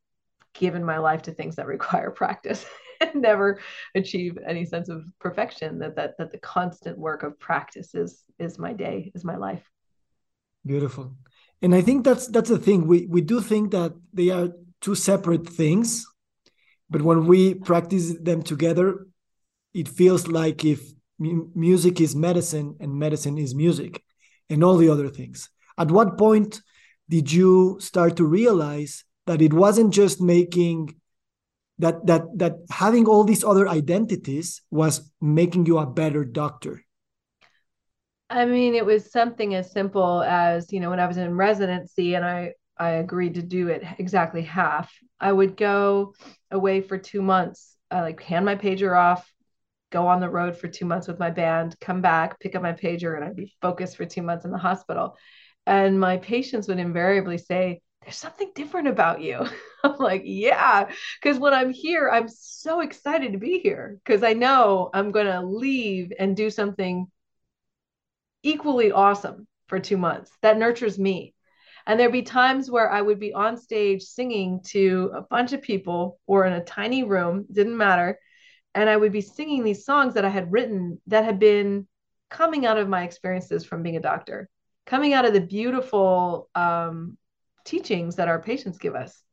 given 0.54 0.84
my 0.84 0.98
life 0.98 1.22
to 1.24 1.32
things 1.32 1.56
that 1.56 1.68
require 1.68 2.12
practice 2.24 2.66
and 3.00 3.22
never 3.22 3.60
achieve 3.96 4.38
any 4.46 4.66
sense 4.66 4.90
of 4.90 5.04
perfection 5.20 5.80
that 5.80 5.96
that 5.96 6.18
that 6.18 6.32
the 6.32 6.38
constant 6.38 6.98
work 6.98 7.24
of 7.24 7.40
practice 7.40 7.96
is 7.96 8.24
is 8.40 8.60
my 8.60 8.74
day 8.74 9.12
is 9.16 9.24
my 9.24 9.36
life. 9.36 9.64
Beautiful. 10.66 11.16
And 11.62 11.76
i 11.76 11.82
think 11.82 12.04
that's 12.04 12.28
that's 12.28 12.50
the 12.50 12.60
thing. 12.60 12.88
We 12.88 13.06
we 13.08 13.22
do 13.22 13.42
think 13.42 13.72
that 13.72 13.94
they 14.14 14.30
are 14.30 14.50
two 14.82 14.96
separate 14.96 15.48
things 15.48 16.06
but 16.90 17.04
when 17.04 17.28
we 17.28 17.54
practice 17.54 18.18
them 18.20 18.42
together 18.42 19.06
it 19.74 19.88
feels 19.88 20.28
like 20.28 20.66
if 20.66 20.82
music 21.20 22.02
is 22.02 22.16
medicine 22.16 22.76
and 22.80 22.94
medicine 22.94 23.38
is 23.38 23.54
music 23.54 24.04
and 24.50 24.64
all 24.64 24.78
the 24.78 24.90
other 24.90 25.10
things. 25.10 25.50
At 25.78 25.92
what 25.92 26.18
point 26.18 26.62
did 27.10 27.32
you 27.32 27.78
start 27.80 28.18
to 28.18 28.26
realize 28.26 29.04
that 29.28 29.42
it 29.42 29.54
wasn't 29.54 29.94
just 29.94 30.22
making 30.22 30.96
that 31.80 32.06
that 32.06 32.24
that 32.38 32.54
having 32.70 33.08
all 33.08 33.24
these 33.24 33.44
other 33.44 33.68
identities 33.68 34.62
was 34.72 35.12
making 35.20 35.66
you 35.66 35.80
a 35.80 35.86
better 35.86 36.24
doctor. 36.24 36.84
I 38.30 38.46
mean 38.46 38.76
it 38.76 38.86
was 38.86 39.12
something 39.12 39.56
as 39.56 39.72
simple 39.72 40.24
as 40.24 40.72
you 40.72 40.80
know 40.80 40.90
when 40.90 41.02
i 41.02 41.08
was 41.08 41.18
in 41.18 41.36
residency 41.36 42.14
and 42.16 42.24
i 42.24 42.54
i 42.78 42.92
agreed 42.92 43.34
to 43.34 43.42
do 43.42 43.68
it 43.68 43.84
exactly 43.98 44.42
half 44.42 44.90
i 45.20 45.30
would 45.32 45.58
go 45.58 46.14
away 46.50 46.80
for 46.80 46.98
two 46.98 47.22
months 47.22 47.76
I 47.90 48.00
like 48.02 48.24
hand 48.24 48.46
my 48.46 48.56
pager 48.56 48.98
off 48.98 49.30
go 49.92 50.08
on 50.08 50.22
the 50.22 50.30
road 50.30 50.56
for 50.56 50.70
two 50.70 50.86
months 50.86 51.10
with 51.10 51.20
my 51.20 51.30
band 51.30 51.76
come 51.82 52.02
back 52.02 52.40
pick 52.40 52.56
up 52.56 52.62
my 52.62 52.72
pager 52.72 53.18
and 53.18 53.26
i'd 53.26 53.36
be 53.36 53.54
focused 53.62 53.98
for 53.98 54.06
two 54.06 54.22
months 54.22 54.46
in 54.46 54.52
the 54.52 54.58
hospital. 54.58 55.18
And 55.68 56.00
my 56.00 56.18
patients 56.18 56.68
would 56.68 56.80
invariably 56.80 57.38
say 57.38 57.82
there's 58.04 58.18
something 58.18 58.52
different 58.56 58.88
about 58.88 59.22
you. 59.22 59.46
I'm 59.84 59.98
like, 59.98 60.24
yeah, 60.26 60.90
because 61.22 61.40
when 61.40 61.54
I'm 61.54 61.72
here, 61.72 62.10
I'm 62.10 62.28
so 62.28 62.82
excited 62.82 63.34
to 63.34 63.38
be 63.38 63.60
here 63.60 64.00
because 64.04 64.24
I 64.24 64.34
know 64.34 64.90
I'm 64.94 65.12
going 65.12 65.28
to 65.28 65.42
leave 65.42 66.12
and 66.18 66.36
do 66.36 66.50
something 66.50 67.08
equally 68.44 68.92
awesome 68.92 69.48
for 69.68 69.80
two 69.80 69.98
months 69.98 70.32
that 70.42 70.58
nurtures 70.58 70.98
me. 70.98 71.34
And 71.86 72.00
there'd 72.00 72.12
be 72.12 72.22
times 72.22 72.70
where 72.70 72.90
I 72.92 73.02
would 73.02 73.20
be 73.20 73.34
on 73.34 73.58
stage 73.58 74.04
singing 74.04 74.62
to 74.68 75.12
a 75.16 75.22
bunch 75.22 75.54
of 75.54 75.62
people 75.62 76.20
or 76.28 76.46
in 76.46 76.54
a 76.54 76.64
tiny 76.64 77.04
room, 77.04 77.46
didn't 77.52 77.78
matter. 77.78 78.20
And 78.76 78.90
I 78.90 78.98
would 78.98 79.12
be 79.12 79.22
singing 79.22 79.64
these 79.64 79.86
songs 79.86 80.14
that 80.14 80.26
I 80.26 80.30
had 80.30 80.52
written 80.52 81.02
that 81.08 81.26
had 81.26 81.40
been 81.40 81.88
coming 82.30 82.66
out 82.66 82.78
of 82.78 82.88
my 82.88 83.04
experiences 83.04 83.66
from 83.66 83.84
being 83.84 83.98
a 83.98 84.02
doctor, 84.02 84.48
coming 84.86 85.14
out 85.14 85.26
of 85.26 85.34
the 85.34 85.42
beautiful 85.42 86.50
um, 86.56 87.18
teachings 87.66 88.16
that 88.16 88.28
our 88.28 88.42
patients 88.42 88.78
give 88.78 88.96
us. 88.96 89.24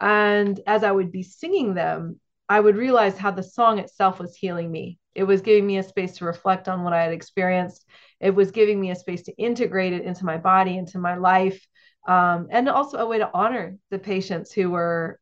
And 0.00 0.60
as 0.66 0.82
I 0.84 0.92
would 0.92 1.12
be 1.12 1.22
singing 1.22 1.74
them, 1.74 2.20
I 2.48 2.58
would 2.58 2.76
realize 2.76 3.16
how 3.16 3.30
the 3.30 3.42
song 3.42 3.78
itself 3.78 4.18
was 4.18 4.34
healing 4.34 4.70
me. 4.70 4.98
It 5.14 5.24
was 5.24 5.40
giving 5.40 5.66
me 5.66 5.78
a 5.78 5.82
space 5.82 6.16
to 6.18 6.24
reflect 6.24 6.68
on 6.68 6.82
what 6.82 6.92
I 6.92 7.02
had 7.02 7.12
experienced. 7.12 7.84
It 8.18 8.34
was 8.34 8.50
giving 8.50 8.80
me 8.80 8.90
a 8.90 8.96
space 8.96 9.22
to 9.24 9.36
integrate 9.36 9.92
it 9.92 10.04
into 10.04 10.24
my 10.24 10.36
body, 10.36 10.76
into 10.76 10.98
my 10.98 11.16
life, 11.16 11.64
um, 12.08 12.48
and 12.50 12.68
also 12.68 12.98
a 12.98 13.06
way 13.06 13.18
to 13.18 13.30
honor 13.32 13.76
the 13.90 13.98
patients 13.98 14.52
who 14.52 14.70
were 14.70 15.20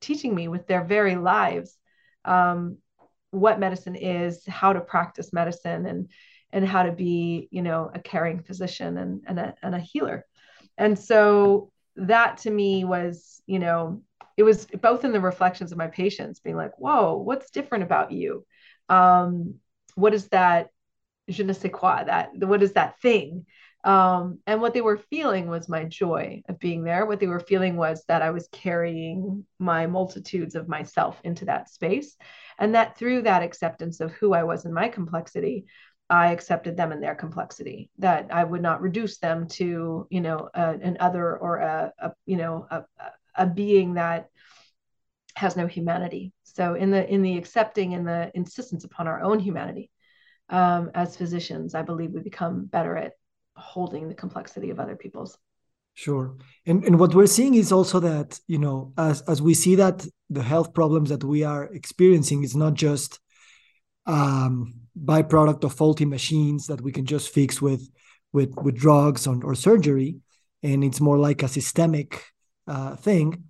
teaching 0.00 0.34
me 0.34 0.48
with 0.48 0.66
their 0.66 0.84
very 0.84 1.16
lives 1.16 1.76
um, 2.24 2.78
what 3.30 3.60
medicine 3.60 3.96
is, 3.96 4.44
how 4.46 4.72
to 4.72 4.80
practice 4.80 5.32
medicine, 5.32 5.86
and 5.86 6.10
and 6.52 6.66
how 6.66 6.84
to 6.84 6.92
be, 6.92 7.48
you 7.50 7.62
know, 7.62 7.90
a 7.92 7.98
caring 7.98 8.40
physician 8.40 8.96
and 8.96 9.22
and 9.26 9.38
a, 9.38 9.54
and 9.62 9.74
a 9.74 9.80
healer. 9.80 10.24
And 10.78 10.98
so 10.98 11.70
that 11.96 12.38
to 12.38 12.50
me 12.50 12.84
was, 12.84 13.42
you 13.46 13.58
know, 13.58 14.02
it 14.36 14.42
was 14.42 14.66
both 14.66 15.04
in 15.04 15.12
the 15.12 15.20
reflections 15.20 15.72
of 15.72 15.78
my 15.78 15.86
patients 15.86 16.40
being 16.40 16.56
like, 16.56 16.78
whoa, 16.78 17.16
what's 17.16 17.50
different 17.50 17.84
about 17.84 18.10
you? 18.10 18.44
Um, 18.88 19.56
what 19.94 20.14
is 20.14 20.28
that 20.28 20.70
je 21.28 21.44
ne 21.44 21.52
sais 21.52 21.70
quoi, 21.72 22.04
that 22.04 22.36
what 22.36 22.62
is 22.62 22.72
that 22.72 23.00
thing? 23.00 23.46
Um, 23.84 24.38
and 24.46 24.62
what 24.62 24.72
they 24.72 24.80
were 24.80 24.96
feeling 24.96 25.46
was 25.46 25.68
my 25.68 25.84
joy 25.84 26.42
of 26.48 26.58
being 26.58 26.84
there. 26.84 27.04
What 27.04 27.20
they 27.20 27.26
were 27.26 27.40
feeling 27.40 27.76
was 27.76 28.02
that 28.08 28.22
I 28.22 28.30
was 28.30 28.48
carrying 28.50 29.44
my 29.58 29.86
multitudes 29.86 30.54
of 30.54 30.68
myself 30.68 31.20
into 31.22 31.44
that 31.44 31.68
space. 31.68 32.16
And 32.58 32.74
that 32.74 32.96
through 32.96 33.22
that 33.22 33.42
acceptance 33.42 34.00
of 34.00 34.12
who 34.12 34.32
I 34.32 34.44
was 34.44 34.64
in 34.64 34.72
my 34.72 34.88
complexity, 34.88 35.66
I 36.10 36.32
accepted 36.32 36.76
them 36.76 36.92
in 36.92 37.00
their 37.00 37.14
complexity, 37.14 37.90
that 37.98 38.28
I 38.30 38.44
would 38.44 38.62
not 38.62 38.82
reduce 38.82 39.18
them 39.18 39.48
to, 39.48 40.06
you 40.10 40.20
know, 40.20 40.50
an 40.54 40.98
other 41.00 41.36
or 41.36 41.56
a, 41.58 41.92
a 41.98 42.12
you 42.26 42.36
know, 42.36 42.66
a, 42.70 42.84
a 43.34 43.46
being 43.46 43.94
that 43.94 44.28
has 45.36 45.56
no 45.56 45.66
humanity. 45.66 46.32
So 46.44 46.74
in 46.74 46.90
the 46.90 47.08
in 47.12 47.22
the 47.22 47.36
accepting 47.38 47.94
and 47.94 48.06
the 48.06 48.30
insistence 48.34 48.84
upon 48.84 49.08
our 49.08 49.22
own 49.22 49.40
humanity 49.40 49.90
um, 50.48 50.90
as 50.94 51.16
physicians, 51.16 51.74
I 51.74 51.82
believe 51.82 52.12
we 52.12 52.20
become 52.20 52.66
better 52.66 52.96
at 52.96 53.12
holding 53.56 54.08
the 54.08 54.14
complexity 54.14 54.70
of 54.70 54.78
other 54.78 54.96
people's. 54.96 55.38
Sure. 55.94 56.36
And 56.66 56.84
and 56.84 56.98
what 56.98 57.14
we're 57.14 57.26
seeing 57.26 57.54
is 57.54 57.72
also 57.72 58.00
that, 58.00 58.38
you 58.46 58.58
know, 58.58 58.92
as 58.98 59.22
as 59.22 59.40
we 59.40 59.54
see 59.54 59.76
that 59.76 60.06
the 60.28 60.42
health 60.42 60.74
problems 60.74 61.08
that 61.08 61.24
we 61.24 61.44
are 61.44 61.64
experiencing 61.64 62.42
is 62.42 62.54
not 62.54 62.74
just 62.74 63.20
um 64.06 64.74
byproduct 64.94 65.64
of 65.64 65.74
faulty 65.74 66.04
machines 66.04 66.66
that 66.66 66.80
we 66.80 66.92
can 66.92 67.04
just 67.04 67.32
fix 67.32 67.60
with 67.60 67.90
with 68.32 68.54
with 68.56 68.76
drugs 68.76 69.26
or, 69.26 69.42
or 69.44 69.54
surgery, 69.54 70.16
and 70.62 70.84
it's 70.84 71.00
more 71.00 71.18
like 71.18 71.42
a 71.42 71.48
systemic 71.48 72.24
uh, 72.66 72.96
thing. 72.96 73.44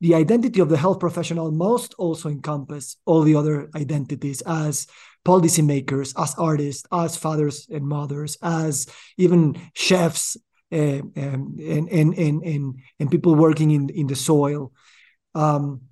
The 0.00 0.14
identity 0.16 0.60
of 0.60 0.68
the 0.68 0.76
health 0.76 0.98
professional 0.98 1.52
must 1.52 1.94
also 1.94 2.28
encompass 2.28 2.96
all 3.06 3.22
the 3.22 3.36
other 3.36 3.70
identities 3.76 4.42
as 4.42 4.88
policymakers, 5.24 6.12
as 6.20 6.34
artists, 6.36 6.84
as 6.90 7.16
fathers 7.16 7.68
and 7.70 7.86
mothers, 7.86 8.36
as 8.42 8.88
even 9.16 9.60
chefs 9.74 10.36
uh, 10.72 10.76
and, 11.14 11.58
and, 11.60 12.14
and, 12.18 12.42
and, 12.42 12.74
and 12.98 13.10
people 13.10 13.36
working 13.36 13.70
in, 13.70 13.90
in 13.90 14.08
the 14.08 14.16
soil. 14.16 14.72
Um, 15.34 15.82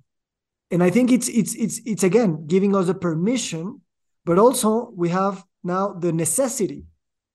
and 0.71 0.81
I 0.81 0.89
think 0.89 1.11
it's, 1.11 1.27
it's, 1.27 1.53
it's, 1.55 1.81
it's 1.85 2.03
again 2.03 2.47
giving 2.47 2.75
us 2.75 2.87
a 2.87 2.93
permission, 2.93 3.81
but 4.25 4.39
also 4.39 4.91
we 4.95 5.09
have 5.09 5.43
now 5.63 5.93
the 5.93 6.11
necessity 6.11 6.85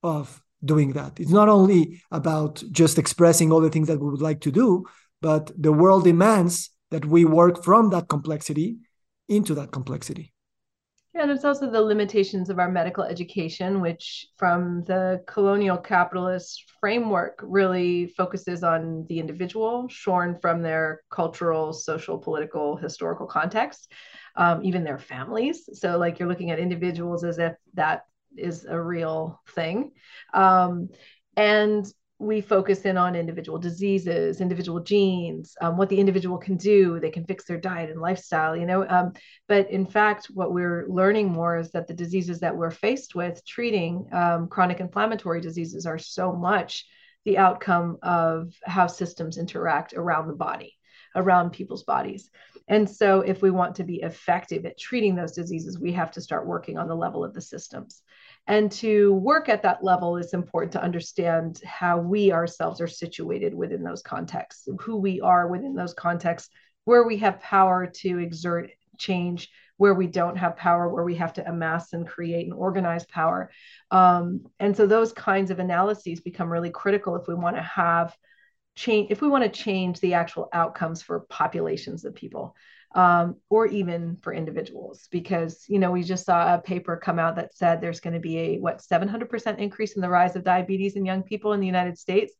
of 0.03 0.43
doing 0.65 0.93
that. 0.95 1.21
It's 1.21 1.31
not 1.31 1.49
only 1.49 2.03
about 2.11 2.63
just 2.73 2.99
expressing 2.99 3.53
all 3.53 3.61
the 3.61 3.71
things 3.71 3.89
that 3.89 4.01
we 4.01 4.11
would 4.11 4.23
like 4.23 4.41
to 4.41 4.51
do, 4.51 4.87
but 5.21 5.51
the 5.61 5.73
world 5.73 6.05
demands 6.05 6.71
that 6.91 7.05
we 7.05 7.25
work 7.25 7.63
from 7.63 7.91
that 7.91 8.09
complexity 8.09 8.79
into 9.29 9.55
that 9.55 9.71
complexity. 9.71 10.33
And 11.19 11.31
it's 11.31 11.45
also 11.45 11.71
the 11.71 11.81
limitations 11.81 12.51
of 12.51 12.59
our 12.59 12.71
medical 12.71 13.03
education, 13.03 13.81
which 13.81 14.27
from 14.37 14.85
the 14.85 15.23
colonial 15.27 15.79
capitalist 15.79 16.65
framework 16.79 17.41
really 17.43 18.09
focuses 18.09 18.63
on 18.63 19.07
the 19.09 19.19
individual, 19.19 19.89
shorn 19.89 20.39
from 20.39 20.61
their 20.61 21.01
cultural, 21.11 21.73
social, 21.73 22.19
political, 22.19 22.77
historical 22.77 23.27
context, 23.27 23.91
um, 24.37 24.63
even 24.63 24.85
their 24.85 24.99
families. 24.99 25.69
So, 25.73 25.97
like 25.97 26.19
you're 26.19 26.29
looking 26.29 26.51
at 26.51 26.59
individuals 26.59 27.25
as 27.25 27.39
if 27.39 27.55
that 27.75 28.05
is 28.37 28.67
a 28.67 28.79
real 28.79 29.41
thing. 29.55 29.93
Um, 30.35 30.91
and 31.35 31.87
we 32.19 32.41
focus 32.41 32.83
in 32.83 32.97
on 32.97 33.15
individual 33.15 33.59
diseases, 33.59 34.41
individual 34.41 34.81
genes, 34.81 35.55
um, 35.61 35.77
what 35.77 35.91
the 35.91 35.99
individual 35.99 36.39
can 36.39 36.57
do. 36.57 36.99
They 36.99 37.11
can 37.11 37.27
fix 37.27 37.45
their 37.45 37.59
diet 37.59 37.91
and 37.91 38.01
lifestyle, 38.01 38.57
you 38.57 38.65
know. 38.65 38.89
Um, 38.89 39.13
but 39.49 39.71
in 39.71 39.85
fact, 39.85 40.27
what 40.33 40.53
we're 40.53 40.87
learning 40.89 41.31
more 41.31 41.59
is 41.59 41.71
that 41.73 41.87
the 41.87 41.95
diseases 41.95 42.41
that 42.41 42.57
we're 42.57 42.71
faced 42.71 43.15
with 43.15 43.45
treating 43.45 44.09
um, 44.13 44.49
chronic 44.49 44.81
inflammatory 44.81 45.43
diseases 45.43 45.85
are 45.85 45.99
so 45.99 46.33
much 46.33 46.87
the 47.27 47.37
outcome 47.37 47.99
of 48.03 48.55
how 48.65 48.87
systems 48.87 49.37
interact 49.37 49.93
around 49.93 50.29
the 50.29 50.35
body, 50.35 50.76
around 51.17 51.51
people's 51.51 51.83
bodies. 51.83 52.31
And 52.69 52.89
so, 52.89 53.21
if 53.21 53.43
we 53.43 53.51
want 53.51 53.77
to 53.77 53.85
be 53.85 54.03
effective 54.03 54.67
at 54.67 54.79
treating 54.79 55.15
those 55.15 55.33
diseases, 55.33 55.79
we 55.79 55.93
have 55.93 56.11
to 56.13 56.21
start 56.21 56.47
working 56.47 56.79
on 56.79 56.89
the 56.89 56.97
level 56.97 57.25
of 57.25 57.35
the 57.35 57.41
systems. 57.41 58.03
And 58.49 58.71
to 58.73 59.15
work 59.15 59.49
at 59.49 59.63
that 59.63 59.83
level, 59.83 60.17
it's 60.17 60.35
important 60.35 60.73
to 60.73 60.83
understand 60.83 61.61
how 61.65 61.99
we 61.99 62.33
ourselves 62.33 62.81
are 62.81 62.87
situated 62.87 63.55
within 63.55 63.83
those 63.83 64.03
contexts, 64.03 64.69
who 64.81 64.97
we 64.97 65.21
are 65.21 65.49
within 65.49 65.75
those 65.75 65.95
contexts, 65.95 66.51
where 66.85 67.05
we 67.05 67.17
have 67.19 67.41
power 67.41 67.87
to 67.87 68.19
exert 68.19 68.71
change, 68.99 69.51
where 69.77 69.95
we 69.95 70.07
don't 70.07 70.37
have 70.37 70.57
power, 70.57 70.89
where 70.89 71.05
we 71.05 71.17
have 71.17 71.33
to 71.35 71.49
amass 71.49 71.93
and 71.93 72.07
create 72.07 72.47
and 72.47 72.55
organize 72.55 73.05
power. 73.07 73.51
Um, 73.91 74.47
and 74.59 74.77
so 74.77 74.87
those 74.87 75.13
kinds 75.13 75.51
of 75.51 75.59
analyses 75.59 76.21
become 76.21 76.51
really 76.51 76.71
critical 76.71 77.17
if 77.17 77.27
we 77.29 77.35
want 77.35 77.57
to 77.57 77.63
have 77.63 78.17
change, 78.77 79.11
if 79.11 79.21
we 79.21 79.29
want 79.29 79.43
to 79.43 79.51
change 79.51 79.99
the 80.01 80.15
actual 80.15 80.49
outcomes 80.53 81.03
for 81.03 81.21
populations 81.29 82.05
of 82.05 82.15
people 82.15 82.55
um, 82.95 83.37
or 83.51 83.67
even 83.67 84.17
for 84.17 84.33
individuals 84.33 85.09
because 85.11 85.65
you 85.69 85.79
know 85.79 85.91
we 85.91 86.03
just 86.03 86.25
saw 86.25 86.55
a 86.55 86.59
paper 86.59 86.97
come 86.97 87.19
out 87.19 87.37
that 87.37 87.55
said 87.55 87.81
there's 87.81 88.01
going 88.01 88.15
to 88.15 88.21
be 88.21 88.39
a 88.39 88.59
what 88.59 88.81
700% 88.81 89.59
increase 89.59 89.97
in 89.97 90.03
the 90.03 90.09
rise 90.09 90.37
of 90.37 90.45
diabetes 90.45 90.97
in 90.97 91.05
young 91.05 91.23
people 91.23 91.53
in 91.53 91.61
the 91.61 91.67
united 91.67 91.99
states. 91.99 92.35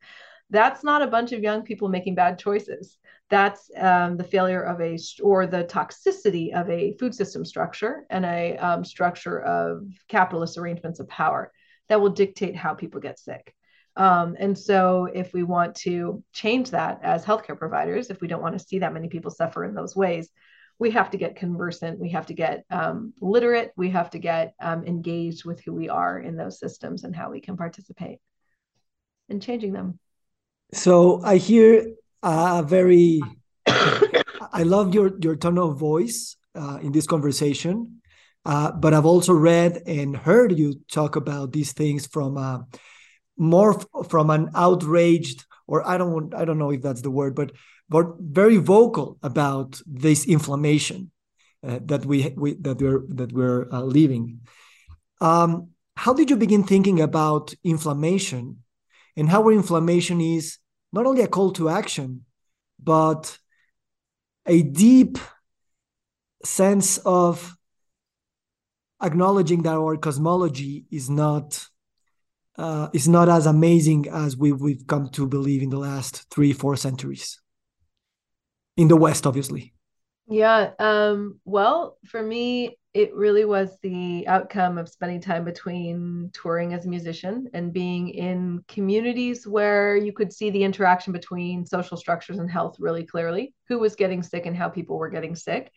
That's 0.49 0.85
not 0.85 1.03
a 1.03 1.09
bunch 1.09 1.33
of 1.33 1.43
young 1.43 1.63
people 1.63 1.89
making 1.89 2.15
bad 2.15 2.39
choices. 2.39 2.99
That's 3.29 3.69
um, 3.77 4.17
the 4.17 4.23
failure 4.23 4.63
of 4.63 4.81
a 4.81 4.97
or 5.21 5.47
the 5.47 5.65
toxicity 5.65 6.55
of 6.55 6.71
a 6.71 6.93
food 6.99 7.15
system 7.15 7.45
structure 7.45 8.07
and 8.11 8.25
a 8.25 8.57
um, 8.59 8.85
structure 8.85 9.41
of 9.41 9.85
capitalist 10.07 10.57
arrangements 10.57 11.01
of 11.01 11.09
power 11.09 11.51
that 11.89 12.01
will 12.01 12.11
dictate 12.11 12.55
how 12.55 12.75
people 12.75 13.01
get 13.01 13.19
sick 13.19 13.55
um, 13.97 14.37
and 14.39 14.57
so, 14.57 15.07
if 15.07 15.33
we 15.33 15.43
want 15.43 15.75
to 15.77 16.23
change 16.33 16.71
that 16.71 17.01
as 17.03 17.25
healthcare 17.25 17.59
providers, 17.59 18.11
if 18.11 18.21
we 18.21 18.29
don't 18.29 18.43
want 18.43 18.59
to 18.59 18.65
see 18.65 18.81
that 18.81 18.93
many 18.93 19.09
people 19.09 19.31
suffer 19.31 19.65
in 19.65 19.75
those 19.75 19.97
ways, 19.97 20.29
we 20.79 20.91
have 20.91 21.11
to 21.11 21.17
get 21.17 21.37
conversant, 21.37 21.99
we 21.99 22.11
have 22.11 22.27
to 22.27 22.35
get 22.35 22.65
um, 22.71 23.15
literate, 23.23 23.73
we 23.75 23.89
have 23.91 24.11
to 24.11 24.19
get 24.19 24.55
um, 24.61 24.85
engaged 24.85 25.47
with 25.47 25.61
who 25.65 25.73
we 25.73 25.89
are 25.89 26.19
in 26.19 26.37
those 26.37 26.59
systems 26.59 27.05
and 27.05 27.17
how 27.17 27.31
we 27.31 27.41
can 27.41 27.57
participate 27.57 28.19
in 29.31 29.41
changing 29.41 29.73
them. 29.73 29.99
So, 30.75 31.23
I 31.25 31.39
hear 31.39 31.95
a 32.23 32.63
very, 32.63 33.23
I 33.67 34.63
love 34.65 34.95
your, 34.95 35.13
your 35.21 35.37
tone 35.37 35.59
of 35.59 35.79
voice 35.79 36.37
uh, 36.55 36.81
in 36.83 36.93
this 36.93 37.07
conversation. 37.07 38.03
Uh, 38.45 38.71
but 38.71 38.95
I've 38.95 39.07
also 39.07 39.33
read 39.33 39.83
and 39.87 40.17
heard 40.17 40.57
you 40.57 40.75
talk 40.93 41.17
about 41.17 41.51
these 41.51 41.73
things 41.73 42.07
from 42.07 42.37
uh, 42.37 42.59
more 43.37 43.79
f- 43.79 44.09
from 44.09 44.31
an 44.31 44.51
outraged 44.55 45.45
or 45.67 45.87
I 45.87 45.99
don't 45.99 46.35
I 46.35 46.45
don't 46.45 46.59
know 46.59 46.71
if 46.71 46.83
that's 46.83 47.03
the 47.03 47.11
word, 47.11 47.35
but 47.35 47.53
but 47.89 48.07
very 48.21 48.57
vocal 48.57 49.19
about 49.23 49.81
this 49.87 50.27
inflammation 50.27 51.11
uh, 51.67 51.81
that 51.85 52.05
we, 52.07 52.33
we 52.37 52.55
that 52.55 52.79
we're 52.79 53.03
that 53.09 53.33
we're 53.33 53.69
uh, 53.73 53.83
living. 53.83 54.41
Um, 55.21 55.71
how 55.97 56.13
did 56.13 56.31
you 56.31 56.37
begin 56.37 56.63
thinking 56.63 57.01
about 57.01 57.55
inflammation, 57.65 58.63
and 59.17 59.29
how 59.29 59.49
inflammation 59.49 60.21
is 60.21 60.59
not 60.93 61.07
only 61.07 61.23
a 61.23 61.29
call 61.29 61.53
to 61.53 61.69
action, 61.69 62.25
but 62.83 63.39
a 64.47 64.63
deep 64.63 65.19
sense 66.45 66.99
of 66.99 67.57
acknowledging 69.03 69.63
that 69.63 69.75
our 69.75 69.97
cosmology 69.97 70.85
is 70.91 71.11
not 71.11 71.67
uh, 72.59 72.89
is 72.93 73.09
not 73.09 73.29
as 73.29 73.47
amazing 73.47 74.09
as 74.09 74.37
we, 74.37 74.53
we've 74.53 74.87
come 74.87 75.09
to 75.11 75.27
believe 75.27 75.63
in 75.63 75.71
the 75.71 75.79
last 75.79 76.29
three, 76.31 76.53
four 76.53 76.77
centuries. 76.77 77.41
In 78.77 78.89
the 78.89 78.97
West, 78.97 79.27
obviously. 79.27 79.73
Yeah. 80.29 80.71
Um, 80.79 81.41
well, 81.45 81.99
for 82.07 82.23
me, 82.23 82.77
it 82.97 83.15
really 83.15 83.45
was 83.45 83.79
the 83.83 84.27
outcome 84.27 84.79
of 84.79 84.89
spending 84.89 85.21
time 85.21 85.45
between 85.45 86.31
touring 86.33 86.73
as 86.73 86.87
a 86.87 86.89
musician 86.89 87.47
and 87.53 87.73
being 87.73 88.09
in 88.09 88.65
communities 88.69 89.47
where 89.47 89.97
you 89.97 90.15
could 90.15 90.33
see 90.33 90.49
the 90.49 90.65
interaction 90.65 91.13
between 91.13 91.67
social 91.67 91.99
structures 91.99 92.39
and 92.39 92.51
health 92.51 92.77
really 92.79 93.05
clearly 93.05 93.55
who 93.69 93.79
was 93.79 93.97
getting 93.97 94.23
sick 94.23 94.47
and 94.47 94.57
how 94.57 94.71
people 94.71 94.97
were 94.97 95.11
getting 95.11 95.37
sick 95.37 95.71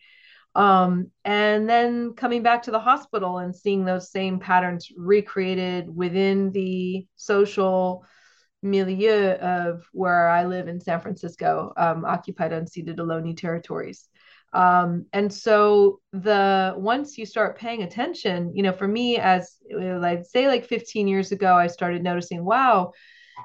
um, 0.54 1.10
and 1.24 1.68
then 1.68 2.14
coming 2.14 2.42
back 2.42 2.62
to 2.64 2.70
the 2.70 2.80
hospital 2.80 3.38
and 3.38 3.54
seeing 3.54 3.84
those 3.84 4.10
same 4.10 4.38
patterns 4.40 4.88
recreated 4.96 5.94
within 5.94 6.50
the 6.50 7.06
social 7.16 8.04
milieu 8.62 9.32
of 9.34 9.86
where 9.92 10.28
I 10.28 10.44
live 10.44 10.68
in 10.68 10.80
San 10.80 11.00
Francisco, 11.00 11.72
um, 11.76 12.04
occupied 12.04 12.52
unceded 12.52 12.96
Ohlone 12.96 13.36
territories. 13.36 14.08
Um, 14.52 15.06
and 15.12 15.32
so 15.32 16.00
the 16.12 16.74
once 16.76 17.16
you 17.16 17.24
start 17.24 17.56
paying 17.56 17.82
attention, 17.84 18.52
you 18.54 18.64
know, 18.64 18.72
for 18.72 18.88
me 18.88 19.16
as 19.18 19.56
I'd 19.80 20.26
say 20.26 20.48
like 20.48 20.66
15 20.66 21.06
years 21.06 21.30
ago, 21.30 21.54
I 21.54 21.68
started 21.68 22.02
noticing, 22.02 22.44
wow, 22.44 22.92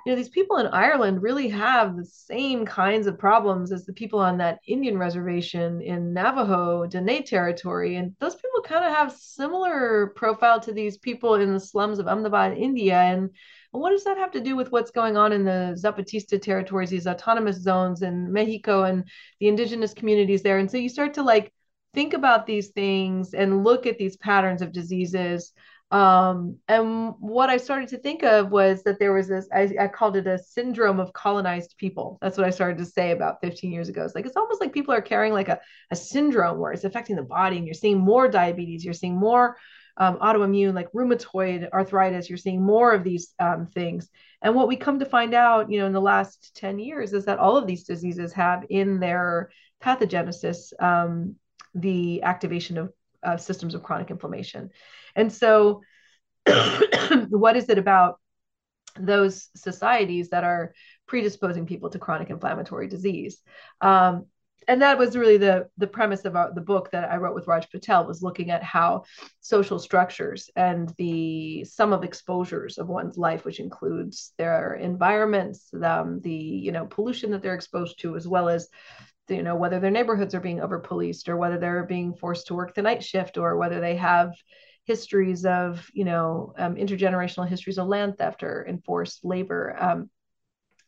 you 0.06 0.12
know, 0.12 0.16
these 0.16 0.30
people 0.30 0.58
in 0.58 0.68
Ireland 0.68 1.22
really 1.22 1.50
have 1.50 1.96
the 1.96 2.06
same 2.06 2.66
kinds 2.66 3.08
of 3.08 3.18
problems 3.20 3.72
as 3.72 3.86
the 3.86 3.94
people 3.94 4.20
on 4.20 4.38
that 4.38 4.60
Indian 4.68 4.98
reservation 4.98 5.82
in 5.82 6.14
Navajo, 6.14 6.86
Dene 6.86 7.24
territory. 7.24 7.96
And 7.96 8.16
those 8.20 8.36
people 8.36 8.62
kind 8.64 8.86
of 8.86 8.92
have 8.92 9.12
similar 9.14 10.14
profile 10.16 10.60
to 10.62 10.72
these 10.72 10.98
people 10.98 11.36
in 11.36 11.54
the 11.54 11.60
slums 11.60 12.00
of 12.00 12.08
Ahmedabad, 12.08 12.58
India. 12.58 12.96
And 12.96 13.30
what 13.72 13.92
does 13.92 14.04
that 14.06 14.18
have 14.18 14.32
to 14.32 14.42
do 14.42 14.56
with 14.56 14.72
what's 14.72 14.92
going 14.92 15.18
on 15.18 15.32
in 15.32 15.44
the 15.44 15.78
Zapatista 15.78 16.42
territories, 16.42 16.90
these 16.90 17.08
autonomous 17.08 17.58
zones 17.58 18.02
in 18.02 18.32
Mexico 18.32 18.84
and 18.84 19.08
the 19.40 19.48
indigenous 19.48 19.94
communities 19.94 20.44
there? 20.44 20.60
And 20.60 20.70
so 20.70 20.78
you 20.78 20.90
start 20.90 21.14
to 21.16 21.24
like 21.24 21.54
think 21.94 22.14
about 22.14 22.46
these 22.46 22.70
things 22.70 23.34
and 23.34 23.64
look 23.64 23.86
at 23.86 23.98
these 23.98 24.18
patterns 24.18 24.62
of 24.62 24.72
diseases 24.72 25.54
Um, 25.92 26.58
and 26.68 27.14
what 27.20 27.50
I 27.50 27.58
started 27.58 27.90
to 27.90 27.98
think 27.98 28.24
of 28.24 28.50
was 28.50 28.82
that 28.84 28.98
there 28.98 29.14
was 29.14 29.28
this, 29.28 29.48
I, 29.54 29.72
I, 29.80 29.88
called 29.88 30.18
it 30.18 30.26
a 30.26 30.40
syndrome 30.40 31.00
of 31.00 31.14
colonized 31.14 31.76
people. 31.78 32.18
That's 32.22 32.38
what 32.38 32.48
I 32.48 32.50
started 32.50 32.80
to 32.80 32.86
say 32.86 33.12
about 33.12 33.40
15 33.42 33.72
years 33.72 33.88
ago. 33.88 34.04
It's 34.04 34.16
like, 34.16 34.26
it's 34.26 34.36
almost 34.36 34.60
like 34.60 34.74
people 34.74 34.96
are 34.96 35.02
carrying 35.02 35.32
like 35.32 35.48
a, 35.48 35.60
a 35.92 35.96
syndrome 35.96 36.58
where 36.58 36.72
it's 36.72 36.86
affecting 36.86 37.16
the 37.16 37.22
body 37.22 37.58
and 37.58 37.68
you're 37.68 37.76
seeing 37.76 38.00
more 38.00 38.28
diabetes, 38.28 38.84
you're 38.84 38.96
seeing 38.96 39.16
more 39.16 39.58
um, 39.98 40.18
autoimmune, 40.18 40.74
like 40.74 40.92
rheumatoid 40.92 41.70
arthritis, 41.72 42.30
you're 42.30 42.38
seeing 42.38 42.64
more 42.64 42.92
of 42.92 43.04
these 43.04 43.34
um, 43.40 43.68
things. 43.68 44.10
And 44.42 44.56
what 44.56 44.68
we 44.68 44.76
come 44.76 45.00
to 45.00 45.06
find 45.06 45.34
out, 45.34 45.72
you 45.72 45.80
know, 45.80 45.86
in 45.86 45.94
the 45.94 46.02
last 46.02 46.56
10 46.56 46.80
years 46.80 47.14
is 47.14 47.26
that 47.26 47.40
all 47.40 47.58
of 47.58 47.68
these 47.68 47.84
diseases 47.84 48.34
have 48.34 48.66
in 48.70 49.00
their 49.00 49.50
pathogenesis 49.82 50.74
um, 50.82 51.36
the 51.74 52.24
activation 52.24 52.78
of 52.78 52.92
uh, 53.24 53.38
systems 53.38 53.76
of 53.76 53.84
chronic 53.84 54.12
inflammation. 54.12 54.70
And 55.16 55.32
so, 55.32 55.82
what 57.30 57.56
is 57.56 57.70
it 57.70 57.78
about 57.78 58.20
those 58.98 59.50
societies 59.56 60.30
that 60.30 60.44
are 60.44 60.74
predisposing 61.08 61.66
people 61.66 61.90
to 61.90 62.00
chronic 62.00 62.30
inflammatory 62.30 62.88
disease? 62.88 63.42
Um, 63.82 64.26
and 64.68 64.82
that 64.82 64.98
was 64.98 65.16
really 65.16 65.38
the 65.38 65.70
the 65.78 65.88
premise 65.88 66.26
of 66.26 66.36
our, 66.36 66.54
the 66.54 66.62
book 66.62 66.92
that 66.92 67.12
I 67.12 67.18
wrote 67.18 67.36
with 67.36 67.48
Raj 67.48 67.70
Patel 67.70 68.06
was 68.06 68.24
looking 68.24 68.52
at 68.52 68.64
how 68.64 69.04
social 69.42 69.80
structures 69.80 70.50
and 70.56 70.92
the 70.98 71.64
sum 71.66 71.94
of 71.94 72.04
exposures 72.04 72.78
of 72.78 72.88
one's 72.88 73.18
life, 73.18 73.46
which 73.46 73.60
includes 73.60 74.34
their 74.38 74.76
environments, 74.76 75.70
um, 75.84 76.20
the 76.22 76.34
you 76.34 76.72
know 76.72 76.86
pollution 76.86 77.32
that 77.32 77.42
they're 77.42 77.56
exposed 77.56 78.00
to, 78.02 78.16
as 78.16 78.28
well 78.28 78.50
as 78.50 78.70
you 79.30 79.44
know 79.44 79.56
whether 79.56 79.80
their 79.80 79.92
neighborhoods 79.92 80.36
are 80.36 80.40
being 80.40 80.62
over 80.62 80.80
policed 80.80 81.30
or 81.30 81.38
whether 81.38 81.58
they're 81.58 81.84
being 81.84 82.14
forced 82.16 82.48
to 82.48 82.56
work 82.56 82.74
the 82.74 82.82
night 82.82 83.04
shift 83.04 83.38
or 83.38 83.58
whether 83.58 83.80
they 83.80 83.96
have 83.96 84.32
histories 84.86 85.46
of 85.46 85.90
you 85.94 86.06
know 86.06 86.54
um, 86.58 86.76
intergenerational 86.76 87.48
histories 87.48 87.78
of 87.78 87.88
land 87.88 88.18
theft 88.18 88.44
or 88.44 88.66
enforced 88.68 89.26
labor 89.26 89.76
um, 89.80 90.10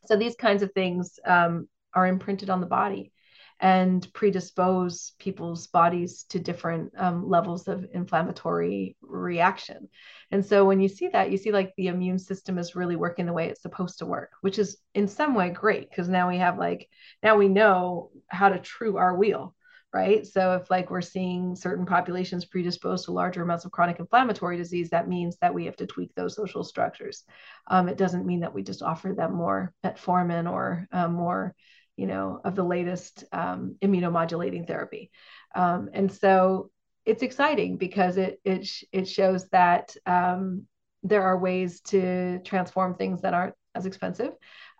so 0.05 0.15
these 0.15 0.35
kinds 0.35 0.63
of 0.63 0.71
things 0.73 1.19
um, 1.25 1.67
are 1.93 2.07
imprinted 2.07 2.49
on 2.49 2.61
the 2.61 2.67
body 2.67 3.11
and 3.59 4.07
predispose 4.13 5.13
people's 5.17 5.67
bodies 5.67 6.23
to 6.29 6.39
different 6.39 6.93
um, 6.97 7.27
levels 7.27 7.67
of 7.67 7.85
inflammatory 7.91 8.95
reaction. 9.01 9.89
And 10.31 10.45
so 10.45 10.63
when 10.63 10.79
you 10.79 10.87
see 10.87 11.07
that, 11.07 11.31
you 11.31 11.37
see 11.37 11.51
like 11.51 11.73
the 11.75 11.87
immune 11.87 12.19
system 12.19 12.59
is 12.59 12.75
really 12.75 12.95
working 12.95 13.25
the 13.25 13.33
way 13.33 13.49
it's 13.49 13.63
supposed 13.63 13.99
to 13.99 14.05
work, 14.05 14.31
which 14.41 14.59
is 14.59 14.77
in 14.93 15.07
some 15.07 15.33
way 15.33 15.49
great 15.49 15.89
because 15.89 16.07
now 16.07 16.29
we 16.29 16.37
have 16.37 16.59
like, 16.59 16.87
now 17.23 17.35
we 17.35 17.47
know 17.47 18.11
how 18.27 18.49
to 18.49 18.59
true 18.59 18.97
our 18.97 19.17
wheel 19.17 19.55
right? 19.93 20.25
So 20.27 20.53
if 20.55 20.69
like 20.69 20.89
we're 20.89 21.01
seeing 21.01 21.55
certain 21.55 21.85
populations 21.85 22.45
predisposed 22.45 23.05
to 23.05 23.11
larger 23.11 23.41
amounts 23.41 23.65
of 23.65 23.71
chronic 23.71 23.99
inflammatory 23.99 24.57
disease, 24.57 24.89
that 24.89 25.07
means 25.07 25.37
that 25.41 25.53
we 25.53 25.65
have 25.65 25.77
to 25.77 25.87
tweak 25.87 26.13
those 26.13 26.35
social 26.35 26.63
structures. 26.63 27.23
Um, 27.67 27.87
it 27.87 27.97
doesn't 27.97 28.25
mean 28.25 28.41
that 28.41 28.53
we 28.53 28.63
just 28.63 28.83
offer 28.83 29.13
them 29.13 29.33
more 29.33 29.73
metformin 29.85 30.51
or 30.51 30.87
um, 30.91 31.13
more, 31.13 31.55
you 31.95 32.05
know, 32.05 32.41
of 32.43 32.55
the 32.55 32.63
latest 32.63 33.23
um, 33.31 33.77
immunomodulating 33.81 34.67
therapy. 34.67 35.09
Um, 35.55 35.89
and 35.93 36.11
so 36.11 36.69
it's 37.05 37.23
exciting 37.23 37.77
because 37.77 38.17
it 38.17 38.41
it 38.43 38.69
it 38.91 39.07
shows 39.07 39.47
that 39.49 39.95
um, 40.05 40.67
there 41.01 41.23
are 41.23 41.39
ways 41.39 41.79
to 41.81 42.39
transform 42.39 42.95
things 42.95 43.21
that 43.21 43.33
aren't 43.33 43.55
as 43.73 43.85
expensive. 43.85 44.33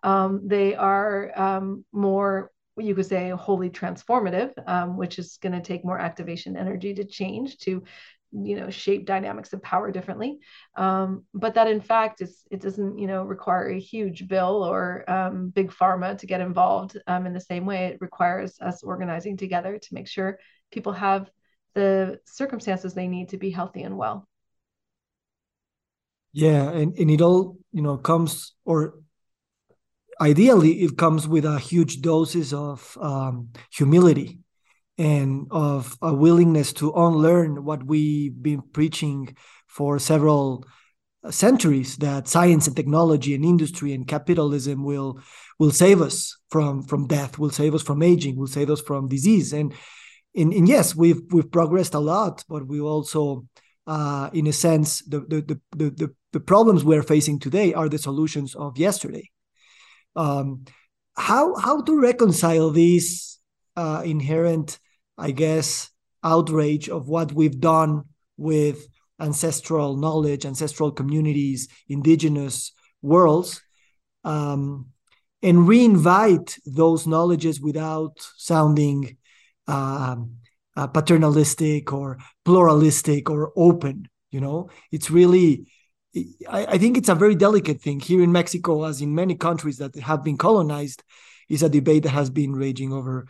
Um, 0.04 0.42
they 0.46 0.76
are 0.76 1.32
more 1.94 2.52
you 2.86 2.96
could 2.96 3.06
say 3.06 3.30
wholly 3.30 3.70
transformative, 3.70 4.52
um, 4.68 4.98
which 4.98 5.20
is 5.20 5.38
going 5.42 5.54
to 5.54 5.62
take 5.62 5.84
more 5.84 6.00
activation 6.00 6.58
energy 6.58 6.94
to 6.94 7.04
change 7.04 7.58
to 7.60 7.84
you 8.32 8.60
know 8.60 8.70
shape 8.70 9.06
dynamics 9.06 9.54
of 9.54 9.62
power 9.62 9.92
differently. 9.92 10.40
Um, 10.76 11.26
but 11.34 11.54
that 11.56 11.68
in 11.68 11.82
fact 11.82 12.22
is 12.22 12.44
it 12.52 12.62
doesn't 12.62 12.98
you 12.98 13.08
know 13.08 13.24
require 13.24 13.70
a 13.70 13.80
huge 13.80 14.28
bill 14.28 14.64
or 14.64 15.10
um, 15.10 15.50
big 15.50 15.72
pharma 15.72 16.18
to 16.18 16.28
get 16.28 16.42
involved 16.42 16.98
um, 17.08 17.26
in 17.26 17.34
the 17.34 17.42
same 17.42 17.66
way 17.66 17.86
it 17.88 18.02
requires 18.02 18.60
us 18.60 18.84
organizing 18.84 19.38
together 19.38 19.78
to 19.78 19.94
make 19.94 20.08
sure 20.08 20.40
people 20.72 20.94
have 20.94 21.30
the 21.74 22.20
circumstances 22.26 22.94
they 22.94 23.08
need 23.08 23.30
to 23.30 23.38
be 23.38 23.50
healthy 23.50 23.84
and 23.84 23.98
well. 23.98 24.28
Yeah 26.34 26.70
and, 26.70 26.98
and 26.98 27.10
it 27.10 27.22
all 27.22 27.58
you 27.72 27.82
know 27.82 27.98
comes 27.98 28.54
or 28.66 28.96
ideally 30.22 30.82
it 30.84 30.98
comes 30.98 31.28
with 31.28 31.46
a 31.46 31.60
huge 31.60 32.02
doses 32.02 32.54
of 32.54 32.98
um, 33.02 33.50
humility 33.72 34.40
and 34.98 35.48
of 35.52 35.98
a 36.02 36.14
willingness 36.14 36.74
to 36.74 36.92
unlearn 36.94 37.64
what 37.64 37.84
we've 37.84 38.42
been 38.42 38.62
preaching 38.62 39.36
for 39.68 40.00
several 40.00 40.66
centuries 41.30 41.98
that 41.98 42.28
science 42.28 42.68
and 42.68 42.76
technology 42.76 43.36
and 43.36 43.44
industry 43.44 43.94
and 43.94 44.08
capitalism 44.08 44.84
will 44.84 45.20
will 45.60 45.72
save 45.72 46.02
us 46.02 46.38
from 46.50 46.84
from 46.84 47.08
death 47.08 47.38
will 47.38 47.50
save 47.50 47.76
us 47.76 47.84
from 47.84 48.02
aging 48.02 48.36
will 48.38 48.48
save 48.48 48.70
us 48.70 48.82
from 48.82 49.08
disease. 49.08 49.54
And 49.54 49.74
and, 50.36 50.54
and 50.54 50.68
yes 50.68 50.96
we've 50.96 51.22
we've 51.32 51.52
progressed 51.52 51.94
a 51.94 52.00
lot 52.00 52.44
but 52.48 52.68
we 52.68 52.80
also 52.80 53.46
uh, 53.88 54.30
in 54.34 54.48
a 54.48 54.54
sense 54.54 55.02
the 55.06 55.22
the, 55.22 55.60
the 55.76 55.90
the 55.92 56.16
the 56.34 56.40
problems 56.40 56.84
we're 56.84 57.04
facing 57.04 57.40
today 57.40 57.74
are 57.74 57.90
the 57.90 57.98
solutions 57.98 58.56
of 58.56 58.78
yesterday 58.78 59.30
um, 60.18 60.66
how 61.16 61.56
how 61.56 61.82
to 61.82 62.00
reconcile 62.00 62.72
this 62.72 63.40
uh, 63.76 64.02
inherent, 64.04 64.80
I 65.18 65.32
guess, 65.32 65.90
outrage 66.24 66.90
of 66.90 67.08
what 67.08 67.32
we've 67.32 67.60
done 67.60 68.04
with 68.38 68.88
ancestral 69.20 69.96
knowledge, 69.96 70.46
ancestral 70.46 70.92
communities, 70.92 71.68
indigenous 71.88 72.72
worlds, 73.02 73.62
um, 74.24 74.88
and 75.42 75.68
reinvite 75.68 76.60
those 76.66 77.08
knowledges 77.08 77.62
without 77.62 78.18
sounding 78.36 79.18
um, 79.68 80.38
uh, 80.76 80.88
paternalistic 80.88 81.94
or 81.94 82.18
pluralistic 82.46 83.30
or 83.30 83.52
open. 83.56 84.08
You 84.32 84.42
know, 84.42 84.70
it's 84.92 85.10
really 85.10 85.68
I, 86.50 86.66
I 86.66 86.78
think 86.78 86.98
it's 86.98 87.10
a 87.10 87.16
very 87.16 87.36
delicate 87.36 87.82
thing 87.82 88.00
here 88.00 88.22
in 88.22 88.32
Mexico, 88.32 88.84
as 88.84 89.02
in 89.02 89.14
many 89.16 89.36
countries 89.36 89.78
that 89.78 89.96
have 89.96 90.24
been 90.24 90.38
colonized, 90.38 91.04
is 91.50 91.64
a 91.64 91.70
debate 91.70 92.04
that 92.04 92.10
has 92.10 92.30
been 92.30 92.54
raging 92.54 92.94
over, 92.94 93.28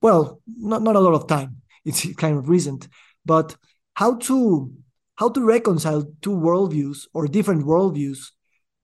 well, 0.00 0.40
not, 0.46 0.82
not 0.82 0.96
a 0.96 1.00
lot 1.00 1.14
of 1.14 1.26
time. 1.26 1.56
It's 1.84 2.06
kind 2.14 2.38
of 2.38 2.48
recent, 2.48 2.86
but 3.24 3.56
how 3.94 4.14
to 4.26 4.72
how 5.16 5.28
to 5.28 5.44
reconcile 5.44 6.04
two 6.20 6.30
worldviews 6.30 7.06
or 7.12 7.26
different 7.26 7.64
worldviews 7.64 8.30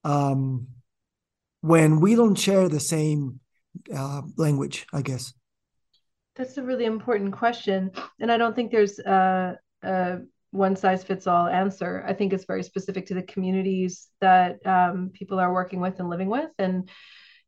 um, 0.04 0.66
when 1.61 2.00
we 2.00 2.14
don't 2.14 2.35
share 2.35 2.68
the 2.68 2.81
same 2.81 3.40
uh, 3.94 4.22
language, 4.37 4.87
I 4.92 5.02
guess. 5.02 5.33
That's 6.37 6.57
a 6.59 6.62
really 6.62 6.85
important 6.85 7.33
question, 7.33 7.90
and 8.20 8.31
I 8.31 8.37
don't 8.37 8.54
think 8.54 8.70
there's 8.70 8.98
a, 8.98 9.59
a 9.83 10.18
one 10.50 10.76
size 10.76 11.04
fits 11.04 11.26
all 11.26 11.46
answer. 11.46 12.04
I 12.06 12.12
think 12.12 12.32
it's 12.32 12.44
very 12.46 12.62
specific 12.62 13.06
to 13.06 13.14
the 13.14 13.22
communities 13.22 14.08
that 14.20 14.64
um, 14.66 15.11
people 15.12 15.38
are 15.38 15.52
working 15.52 15.80
with 15.80 16.00
and 16.00 16.08
living 16.08 16.28
with. 16.28 16.50
And 16.58 16.88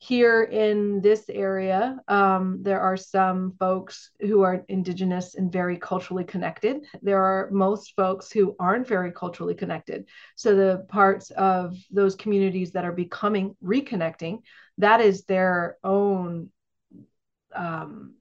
here 0.02 0.44
in 0.44 1.02
this 1.02 1.28
area, 1.28 1.98
um, 2.08 2.62
there 2.62 2.80
are 2.80 2.96
some 2.96 3.54
folks 3.58 4.10
who 4.20 4.40
are 4.40 4.64
indigenous 4.68 5.34
and 5.34 5.52
very 5.52 5.76
culturally 5.76 6.24
connected. 6.24 6.86
There 7.02 7.22
are 7.22 7.50
most 7.52 7.94
folks 7.96 8.32
who 8.32 8.56
aren't 8.58 8.88
very 8.88 9.12
culturally 9.12 9.54
connected. 9.54 10.08
So 10.36 10.56
the 10.56 10.86
parts 10.88 11.30
of 11.32 11.76
those 11.90 12.14
communities 12.16 12.72
that 12.72 12.86
are 12.86 12.92
becoming 12.92 13.56
reconnecting, 13.62 14.38
that 14.78 15.02
is 15.02 15.24
their 15.24 15.76
own 15.84 16.48
um, 17.54 18.14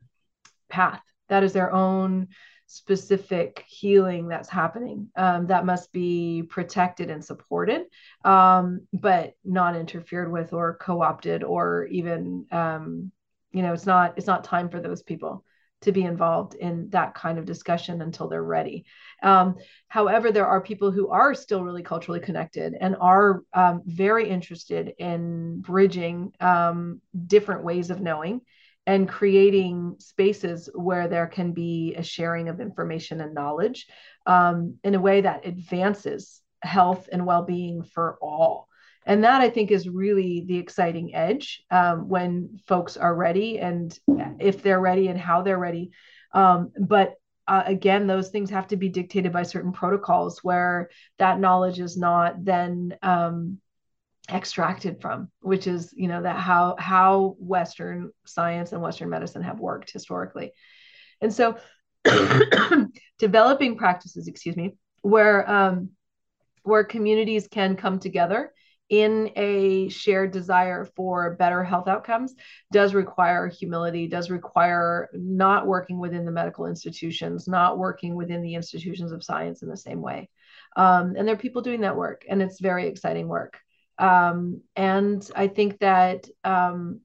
path. 0.67 1.01
That 1.29 1.43
is 1.43 1.53
their 1.53 1.71
own 1.71 2.27
specific 2.71 3.65
healing 3.67 4.27
that's 4.27 4.47
happening 4.47 5.09
um, 5.15 5.47
that 5.47 5.65
must 5.65 5.91
be 5.91 6.43
protected 6.49 7.09
and 7.09 7.25
supported 7.25 7.81
um, 8.25 8.81
but 8.93 9.33
not 9.43 9.75
interfered 9.75 10.31
with 10.31 10.53
or 10.53 10.77
co-opted 10.77 11.43
or 11.43 11.85
even 11.85 12.45
um, 12.51 13.11
you 13.51 13.63
know 13.63 13.73
it's 13.73 13.87
not 13.87 14.13
it's 14.17 14.27
not 14.27 14.43
time 14.43 14.69
for 14.69 14.79
those 14.79 15.01
people 15.01 15.43
to 15.81 15.91
be 15.91 16.03
involved 16.03 16.53
in 16.55 16.89
that 16.89 17.15
kind 17.15 17.39
of 17.39 17.45
discussion 17.45 18.01
until 18.01 18.27
they're 18.27 18.43
ready. 18.43 18.85
Um, 19.23 19.55
however, 19.87 20.31
there 20.31 20.45
are 20.45 20.61
people 20.61 20.91
who 20.91 21.09
are 21.09 21.33
still 21.33 21.63
really 21.63 21.83
culturally 21.83 22.19
connected 22.19 22.75
and 22.79 22.95
are 22.99 23.43
um, 23.53 23.81
very 23.85 24.29
interested 24.29 24.93
in 24.97 25.61
bridging 25.61 26.33
um, 26.39 27.01
different 27.27 27.63
ways 27.63 27.89
of 27.89 28.01
knowing 28.01 28.41
and 28.89 29.07
creating 29.07 29.95
spaces 29.99 30.67
where 30.73 31.07
there 31.07 31.27
can 31.27 31.51
be 31.51 31.93
a 31.95 32.01
sharing 32.01 32.49
of 32.49 32.59
information 32.59 33.21
and 33.21 33.35
knowledge 33.35 33.85
um, 34.25 34.79
in 34.83 34.95
a 34.95 34.99
way 34.99 35.21
that 35.21 35.45
advances 35.45 36.41
health 36.63 37.07
and 37.11 37.23
well-being 37.23 37.83
for 37.83 38.17
all. 38.19 38.67
And 39.05 39.23
that 39.23 39.41
i 39.41 39.49
think 39.49 39.69
is 39.69 39.87
really 39.87 40.43
the 40.47 40.57
exciting 40.57 41.13
edge 41.13 41.63
um, 41.69 42.09
when 42.09 42.59
folks 42.65 42.97
are 42.97 43.15
ready 43.15 43.59
and 43.59 43.97
if 44.39 44.63
they're 44.63 44.81
ready 44.81 45.07
and 45.07 45.19
how 45.19 45.43
they're 45.43 45.65
ready. 45.69 45.91
Um, 46.33 46.71
but 46.79 47.13
uh, 47.47 47.63
again, 47.67 48.07
those 48.07 48.29
things 48.29 48.49
have 48.49 48.67
to 48.69 48.75
be 48.75 48.89
dictated 48.89 49.31
by 49.31 49.43
certain 49.43 49.71
protocols 49.71 50.43
where 50.43 50.89
that 51.19 51.39
knowledge 51.39 51.79
is 51.79 51.95
not 51.95 52.43
then 52.43 52.97
um, 53.03 53.59
extracted 54.31 55.01
from, 55.01 55.29
which 55.41 55.67
is 55.67 55.93
you 55.95 56.07
know 56.07 56.21
that 56.21 56.37
how 56.37 56.75
how 56.77 57.35
Western 57.39 58.11
science 58.25 58.71
and 58.71 58.81
Western 58.81 59.09
medicine 59.09 59.41
have 59.43 59.59
worked 59.59 59.91
historically, 59.91 60.51
and 61.21 61.33
so 61.33 61.57
developing 63.19 63.77
practices, 63.77 64.27
excuse 64.27 64.55
me, 64.55 64.75
where 65.01 65.49
um, 65.49 65.89
where 66.63 66.83
communities 66.83 67.47
can 67.47 67.75
come 67.75 67.99
together 67.99 68.53
in 68.89 69.31
a 69.35 69.87
shared 69.89 70.31
desire 70.31 70.83
for 70.95 71.35
better 71.35 71.63
health 71.63 71.87
outcomes 71.87 72.33
does 72.71 72.95
require 72.95 73.47
humility 73.47 74.07
does 74.07 74.31
require 74.31 75.09
not 75.13 75.67
working 75.67 75.99
within 75.99 76.25
the 76.25 76.31
medical 76.31 76.65
institutions 76.65 77.47
not 77.47 77.77
working 77.77 78.15
within 78.15 78.41
the 78.41 78.55
institutions 78.55 79.11
of 79.11 79.23
science 79.23 79.61
in 79.61 79.69
the 79.69 79.77
same 79.77 80.01
way. 80.01 80.27
Um, 80.75 81.13
and 81.15 81.27
there 81.27 81.35
are 81.35 81.39
people 81.39 81.61
doing 81.61 81.81
that 81.81 81.95
work 81.95 82.25
and 82.27 82.41
it's 82.41 82.59
very 82.59 82.87
exciting 82.87 83.27
work 83.27 83.59
um, 83.99 84.61
and 84.75 85.29
i 85.35 85.47
think 85.47 85.79
that 85.79 86.27
um, 86.43 87.01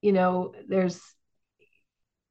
you 0.00 0.12
know 0.12 0.52
there's 0.68 1.00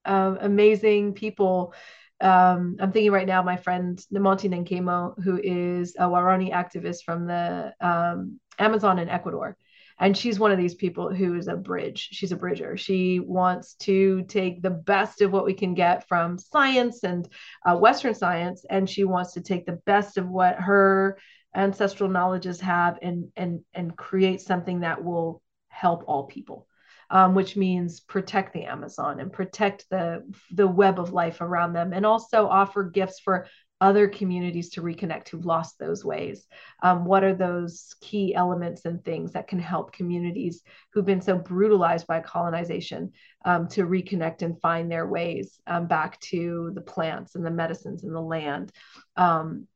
uh, 0.05 0.35
amazing 0.41 1.13
people 1.13 1.73
um, 2.21 2.77
I'm 2.79 2.91
thinking 2.91 3.11
right 3.11 3.25
now, 3.25 3.41
my 3.41 3.57
friend 3.57 3.99
Nemonte 4.13 4.47
Nenquimo, 4.47 5.21
who 5.23 5.39
is 5.43 5.95
a 5.97 6.03
Waorani 6.03 6.53
activist 6.53 7.03
from 7.03 7.25
the 7.25 7.73
um, 7.81 8.39
Amazon 8.59 8.99
in 8.99 9.09
Ecuador. 9.09 9.57
And 9.99 10.17
she's 10.17 10.39
one 10.39 10.51
of 10.51 10.57
these 10.57 10.75
people 10.75 11.13
who 11.13 11.35
is 11.35 11.47
a 11.47 11.55
bridge. 11.55 12.09
She's 12.11 12.31
a 12.31 12.37
bridger. 12.37 12.77
She 12.77 13.19
wants 13.19 13.75
to 13.81 14.23
take 14.23 14.61
the 14.61 14.71
best 14.71 15.21
of 15.21 15.31
what 15.31 15.45
we 15.45 15.53
can 15.53 15.73
get 15.73 16.07
from 16.07 16.39
science 16.39 17.03
and 17.03 17.27
uh, 17.65 17.75
Western 17.75 18.15
science, 18.15 18.65
and 18.69 18.89
she 18.89 19.03
wants 19.03 19.33
to 19.33 19.41
take 19.41 19.65
the 19.65 19.79
best 19.85 20.17
of 20.17 20.27
what 20.27 20.55
her 20.55 21.19
ancestral 21.55 22.09
knowledges 22.09 22.61
have 22.61 22.97
and 23.01 23.29
and 23.35 23.61
and 23.73 23.95
create 23.95 24.41
something 24.41 24.81
that 24.81 25.03
will 25.03 25.41
help 25.69 26.03
all 26.07 26.25
people 26.25 26.67
um, 27.11 27.35
which 27.35 27.57
means 27.57 27.99
protect 27.99 28.53
the 28.53 28.63
Amazon 28.63 29.19
and 29.19 29.31
protect 29.31 29.85
the 29.89 30.23
the 30.51 30.65
web 30.65 30.97
of 30.99 31.11
life 31.11 31.41
around 31.41 31.73
them, 31.73 31.93
and 31.93 32.05
also 32.05 32.47
offer 32.47 32.83
gifts 32.83 33.19
for 33.19 33.47
other 33.81 34.07
communities 34.07 34.69
to 34.69 34.81
reconnect 34.81 35.27
who've 35.27 35.45
lost 35.45 35.77
those 35.79 36.05
ways. 36.05 36.45
Um, 36.83 37.03
what 37.03 37.23
are 37.23 37.33
those 37.33 37.95
key 37.99 38.33
elements 38.33 38.85
and 38.85 39.03
things 39.03 39.33
that 39.33 39.47
can 39.47 39.59
help 39.59 39.91
communities 39.91 40.61
who've 40.93 41.05
been 41.05 41.21
so 41.21 41.35
brutalized 41.35 42.05
by 42.05 42.21
colonization 42.21 43.11
um, 43.43 43.67
to 43.69 43.87
reconnect 43.87 44.43
and 44.43 44.61
find 44.61 44.89
their 44.89 45.07
ways 45.07 45.59
um, 45.65 45.87
back 45.87 46.19
to 46.19 46.71
the 46.75 46.81
plants 46.81 47.33
and 47.33 47.43
the 47.43 47.51
medicines 47.51 48.03
and 48.03 48.15
the 48.15 48.21
land 48.21 48.71
um, 49.17 49.67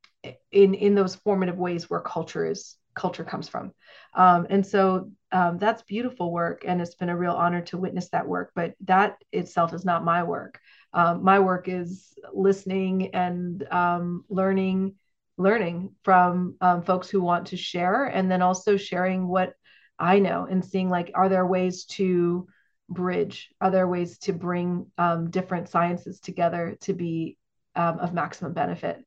in 0.51 0.73
in 0.73 0.95
those 0.95 1.15
formative 1.15 1.57
ways 1.57 1.89
where 1.89 2.01
culture 2.01 2.45
is 2.45 2.77
culture 2.95 3.23
comes 3.23 3.47
from. 3.47 3.71
Um, 4.13 4.47
and 4.49 4.65
so 4.65 5.11
um, 5.31 5.57
that's 5.57 5.83
beautiful 5.83 6.31
work. 6.31 6.63
And 6.65 6.81
it's 6.81 6.95
been 6.95 7.09
a 7.09 7.17
real 7.17 7.33
honor 7.33 7.61
to 7.63 7.77
witness 7.77 8.09
that 8.09 8.27
work. 8.27 8.51
But 8.55 8.73
that 8.85 9.17
itself 9.31 9.73
is 9.73 9.85
not 9.85 10.05
my 10.05 10.23
work. 10.23 10.59
Um, 10.93 11.23
my 11.23 11.39
work 11.39 11.67
is 11.67 12.13
listening 12.33 13.13
and 13.13 13.67
um, 13.71 14.23
learning, 14.29 14.95
learning 15.37 15.93
from 16.03 16.55
um, 16.61 16.81
folks 16.83 17.09
who 17.09 17.21
want 17.21 17.47
to 17.47 17.57
share, 17.57 18.05
and 18.05 18.31
then 18.31 18.41
also 18.41 18.77
sharing 18.77 19.27
what 19.27 19.53
I 19.99 20.19
know 20.19 20.47
and 20.49 20.63
seeing 20.63 20.89
like, 20.89 21.11
are 21.13 21.29
there 21.29 21.45
ways 21.45 21.85
to 21.85 22.47
bridge? 22.89 23.49
Are 23.59 23.71
there 23.71 23.87
ways 23.87 24.19
to 24.19 24.33
bring 24.33 24.89
um, 24.97 25.29
different 25.29 25.67
sciences 25.67 26.19
together 26.19 26.77
to 26.81 26.93
be 26.93 27.37
of 27.75 28.13
maximum 28.13 28.53
benefit 28.53 29.04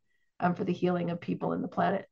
for 0.57 0.65
the 0.65 0.73
healing 0.73 1.11
of 1.11 1.21
people 1.21 1.53
in 1.53 1.63
the 1.63 1.69
planet? 1.69 2.09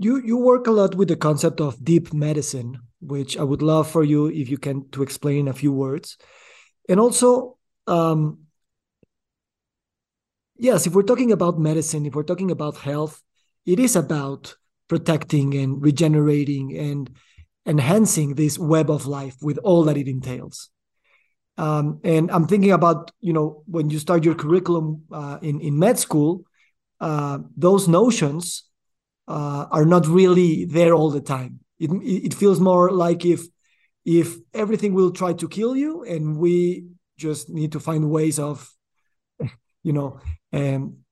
you 0.00 0.16
you 0.24 0.38
work 0.38 0.66
a 0.66 0.70
lot 0.70 0.94
with 0.94 1.08
the 1.08 1.16
concept 1.16 1.60
of 1.60 1.84
deep 1.84 2.12
medicine, 2.12 2.78
which 3.00 3.36
I 3.36 3.44
would 3.44 3.60
love 3.60 3.90
for 3.90 4.02
you 4.02 4.28
if 4.28 4.48
you 4.48 4.56
can 4.56 4.88
to 4.90 5.02
explain 5.02 5.40
in 5.40 5.48
a 5.48 5.52
few 5.52 5.72
words, 5.72 6.16
and 6.88 6.98
also. 6.98 7.58
Um, 7.86 8.46
yes, 10.56 10.86
if 10.86 10.94
we're 10.94 11.02
talking 11.02 11.32
about 11.32 11.58
medicine, 11.58 12.06
if 12.06 12.14
we're 12.14 12.22
talking 12.22 12.50
about 12.50 12.76
health, 12.76 13.20
it 13.66 13.80
is 13.80 13.96
about 13.96 14.54
protecting 14.86 15.54
and 15.54 15.82
regenerating 15.82 16.76
and 16.76 17.10
enhancing 17.66 18.34
this 18.34 18.58
web 18.58 18.90
of 18.90 19.06
life 19.06 19.36
with 19.42 19.58
all 19.58 19.84
that 19.84 19.96
it 19.96 20.08
entails. 20.08 20.70
Um, 21.60 22.00
and 22.04 22.30
I'm 22.30 22.46
thinking 22.46 22.72
about, 22.72 23.10
you 23.20 23.34
know, 23.34 23.62
when 23.66 23.90
you 23.90 23.98
start 23.98 24.24
your 24.24 24.34
curriculum 24.34 25.02
uh, 25.12 25.38
in 25.42 25.60
in 25.60 25.78
med 25.78 25.98
school, 25.98 26.44
uh, 27.00 27.38
those 27.54 27.86
notions 27.86 28.64
uh, 29.28 29.66
are 29.70 29.84
not 29.84 30.06
really 30.06 30.64
there 30.64 30.94
all 30.94 31.10
the 31.10 31.20
time. 31.20 31.60
It, 31.78 31.90
it 32.02 32.34
feels 32.34 32.60
more 32.60 32.90
like 32.90 33.26
if 33.26 33.42
if 34.06 34.38
everything 34.54 34.94
will 34.94 35.10
try 35.10 35.34
to 35.34 35.48
kill 35.48 35.76
you, 35.76 36.02
and 36.04 36.38
we 36.38 36.86
just 37.18 37.50
need 37.50 37.72
to 37.72 37.80
find 37.80 38.10
ways 38.10 38.38
of, 38.38 38.66
you 39.82 39.92
know, 39.92 40.18
um, 40.54 41.04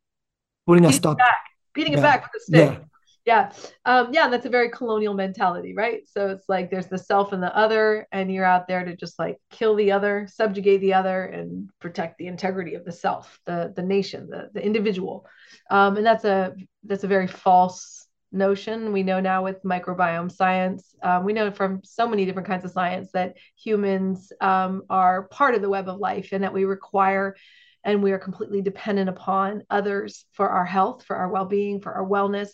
putting 0.66 0.86
a 0.86 0.92
stop. 0.92 1.18
Back. 1.18 1.44
Beating 1.74 1.92
yeah. 1.92 1.98
it 1.98 2.02
back 2.02 2.22
with 2.22 2.40
a 2.40 2.44
stick. 2.44 2.72
Yeah. 2.72 2.84
Yeah. 3.28 3.52
Um, 3.84 4.08
yeah, 4.10 4.30
that's 4.30 4.46
a 4.46 4.48
very 4.48 4.70
colonial 4.70 5.12
mentality, 5.12 5.74
right? 5.74 6.00
So 6.08 6.30
it's 6.30 6.48
like 6.48 6.70
there's 6.70 6.86
the 6.86 6.96
self 6.96 7.34
and 7.34 7.42
the 7.42 7.54
other, 7.54 8.08
and 8.10 8.32
you're 8.32 8.46
out 8.46 8.66
there 8.66 8.82
to 8.82 8.96
just 8.96 9.18
like 9.18 9.36
kill 9.50 9.74
the 9.76 9.92
other, 9.92 10.26
subjugate 10.32 10.80
the 10.80 10.94
other, 10.94 11.24
and 11.24 11.68
protect 11.78 12.16
the 12.16 12.26
integrity 12.26 12.74
of 12.74 12.86
the 12.86 12.90
self, 12.90 13.38
the 13.44 13.70
the 13.76 13.82
nation, 13.82 14.30
the 14.30 14.48
the 14.54 14.64
individual. 14.64 15.26
Um, 15.70 15.98
and 15.98 16.06
that's 16.06 16.24
a 16.24 16.54
that's 16.84 17.04
a 17.04 17.06
very 17.06 17.26
false 17.26 18.06
notion. 18.32 18.92
We 18.92 19.02
know 19.02 19.20
now 19.20 19.44
with 19.44 19.62
microbiome 19.62 20.32
science, 20.32 20.94
um, 21.02 21.22
we 21.26 21.34
know 21.34 21.50
from 21.50 21.82
so 21.84 22.08
many 22.08 22.24
different 22.24 22.48
kinds 22.48 22.64
of 22.64 22.70
science 22.70 23.10
that 23.12 23.34
humans 23.62 24.32
um, 24.40 24.84
are 24.88 25.24
part 25.24 25.54
of 25.54 25.60
the 25.60 25.68
web 25.68 25.86
of 25.90 25.98
life 25.98 26.30
and 26.32 26.44
that 26.44 26.54
we 26.54 26.64
require 26.64 27.36
and 27.84 28.02
we 28.02 28.12
are 28.12 28.18
completely 28.18 28.62
dependent 28.62 29.10
upon 29.10 29.64
others 29.68 30.24
for 30.32 30.48
our 30.48 30.64
health, 30.64 31.04
for 31.04 31.16
our 31.16 31.28
well 31.28 31.44
being, 31.44 31.82
for 31.82 31.92
our 31.92 32.06
wellness. 32.06 32.48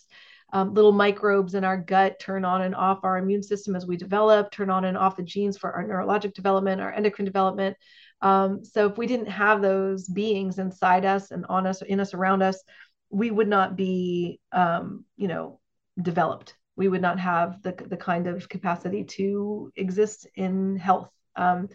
Um, 0.53 0.73
little 0.73 0.91
microbes 0.91 1.55
in 1.55 1.63
our 1.63 1.77
gut 1.77 2.19
turn 2.19 2.45
on 2.45 2.61
and 2.61 2.75
off 2.75 3.03
our 3.03 3.17
immune 3.17 3.43
system 3.43 3.75
as 3.75 3.85
we 3.85 3.97
develop, 3.97 4.51
turn 4.51 4.69
on 4.69 4.85
and 4.85 4.97
off 4.97 5.17
the 5.17 5.23
genes 5.23 5.57
for 5.57 5.71
our 5.73 5.83
neurologic 5.83 6.33
development, 6.33 6.81
our 6.81 6.93
endocrine 6.93 7.25
development. 7.25 7.75
Um, 8.21 8.63
so 8.63 8.87
if 8.87 8.97
we 8.97 9.07
didn't 9.07 9.27
have 9.27 9.61
those 9.61 10.07
beings 10.07 10.57
inside 10.59 11.03
us 11.03 11.31
and 11.31 11.45
on 11.49 11.67
us, 11.67 11.81
in 11.81 11.99
us, 11.99 12.13
around 12.13 12.41
us, 12.41 12.63
we 13.09 13.31
would 13.31 13.47
not 13.47 13.75
be, 13.75 14.39
um, 14.51 15.05
you 15.17 15.27
know, 15.27 15.59
developed. 16.01 16.55
We 16.75 16.87
would 16.87 17.01
not 17.01 17.19
have 17.19 17.61
the, 17.61 17.71
the 17.71 17.97
kind 17.97 18.27
of 18.27 18.47
capacity 18.49 19.03
to 19.03 19.71
exist 19.75 20.27
in 20.35 20.77
health. 20.77 21.09
Um, 21.35 21.69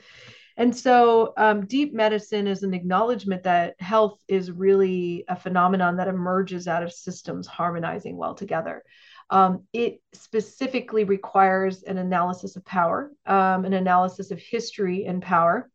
and 0.61 0.77
so, 0.77 1.33
um, 1.39 1.65
deep 1.65 1.95
medicine 1.95 2.47
is 2.47 2.63
an 2.65 2.75
acknowledgement 2.75 3.45
that 3.45 3.81
health 3.81 4.21
is 4.29 4.53
really 4.53 5.25
a 5.27 5.35
phenomenon 5.35 5.97
that 5.97 6.07
emerges 6.07 6.69
out 6.69 6.83
of 6.83 6.93
systems 6.93 7.47
harmonizing 7.47 8.19
well 8.19 8.35
together. 8.35 8.85
Um, 9.31 9.65
it 9.73 10.03
specifically 10.13 11.05
requires 11.05 11.83
an 11.85 11.97
analysis 11.97 12.57
of 12.57 12.65
power, 12.67 13.11
um, 13.25 13.65
an 13.65 13.73
analysis 13.73 14.31
of 14.33 14.39
history 14.39 15.07
and 15.07 15.23
power, 15.23 15.71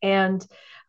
and 0.00 0.42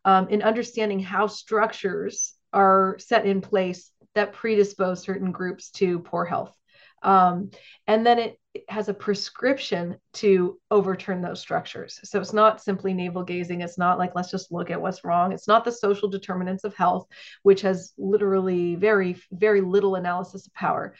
um, 0.06 0.30
in 0.30 0.40
understanding 0.40 1.00
how 1.00 1.26
structures 1.26 2.32
are 2.54 2.96
set 3.00 3.26
in 3.26 3.42
place 3.42 3.92
that 4.14 4.32
predispose 4.32 5.02
certain 5.02 5.30
groups 5.30 5.68
to 5.72 5.98
poor 5.98 6.24
health. 6.24 6.56
Um, 7.02 7.50
and 7.86 8.06
then 8.06 8.18
it 8.18 8.39
has 8.68 8.88
a 8.88 8.94
prescription 8.94 9.96
to 10.12 10.58
overturn 10.72 11.22
those 11.22 11.40
structures. 11.40 12.00
So 12.02 12.20
it's 12.20 12.32
not 12.32 12.60
simply 12.60 12.92
navel 12.92 13.22
gazing. 13.22 13.60
It's 13.60 13.78
not 13.78 13.96
like, 13.96 14.16
let's 14.16 14.30
just 14.30 14.50
look 14.50 14.70
at 14.70 14.80
what's 14.80 15.04
wrong. 15.04 15.32
It's 15.32 15.46
not 15.46 15.64
the 15.64 15.70
social 15.70 16.08
determinants 16.08 16.64
of 16.64 16.74
health, 16.74 17.06
which 17.44 17.60
has 17.60 17.92
literally 17.96 18.74
very, 18.74 19.16
very 19.30 19.60
little 19.60 19.94
analysis 19.94 20.48
of 20.48 20.54
power, 20.54 20.96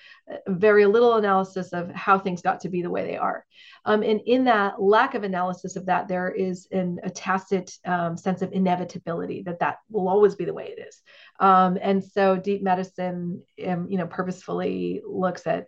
very 0.46 0.86
little 0.86 1.16
analysis 1.16 1.72
of 1.72 1.90
how 1.90 2.20
things 2.20 2.40
got 2.40 2.60
to 2.60 2.68
be 2.68 2.82
the 2.82 2.90
way 2.90 3.04
they 3.04 3.16
are. 3.16 3.44
Um, 3.84 4.04
and 4.04 4.20
in 4.26 4.44
that 4.44 4.80
lack 4.80 5.14
of 5.14 5.24
analysis 5.24 5.74
of 5.74 5.86
that, 5.86 6.06
there 6.06 6.30
is 6.30 6.68
an, 6.70 7.00
a 7.02 7.10
tacit 7.10 7.72
um, 7.84 8.16
sense 8.16 8.42
of 8.42 8.52
inevitability 8.52 9.42
that 9.42 9.58
that 9.58 9.78
will 9.90 10.08
always 10.08 10.36
be 10.36 10.44
the 10.44 10.54
way 10.54 10.72
it 10.76 10.86
is. 10.88 11.02
Um, 11.40 11.78
and 11.82 12.04
so 12.04 12.36
deep 12.36 12.62
medicine, 12.62 13.42
um, 13.66 13.88
you 13.90 13.98
know, 13.98 14.06
purposefully 14.06 15.02
looks 15.04 15.48
at 15.48 15.66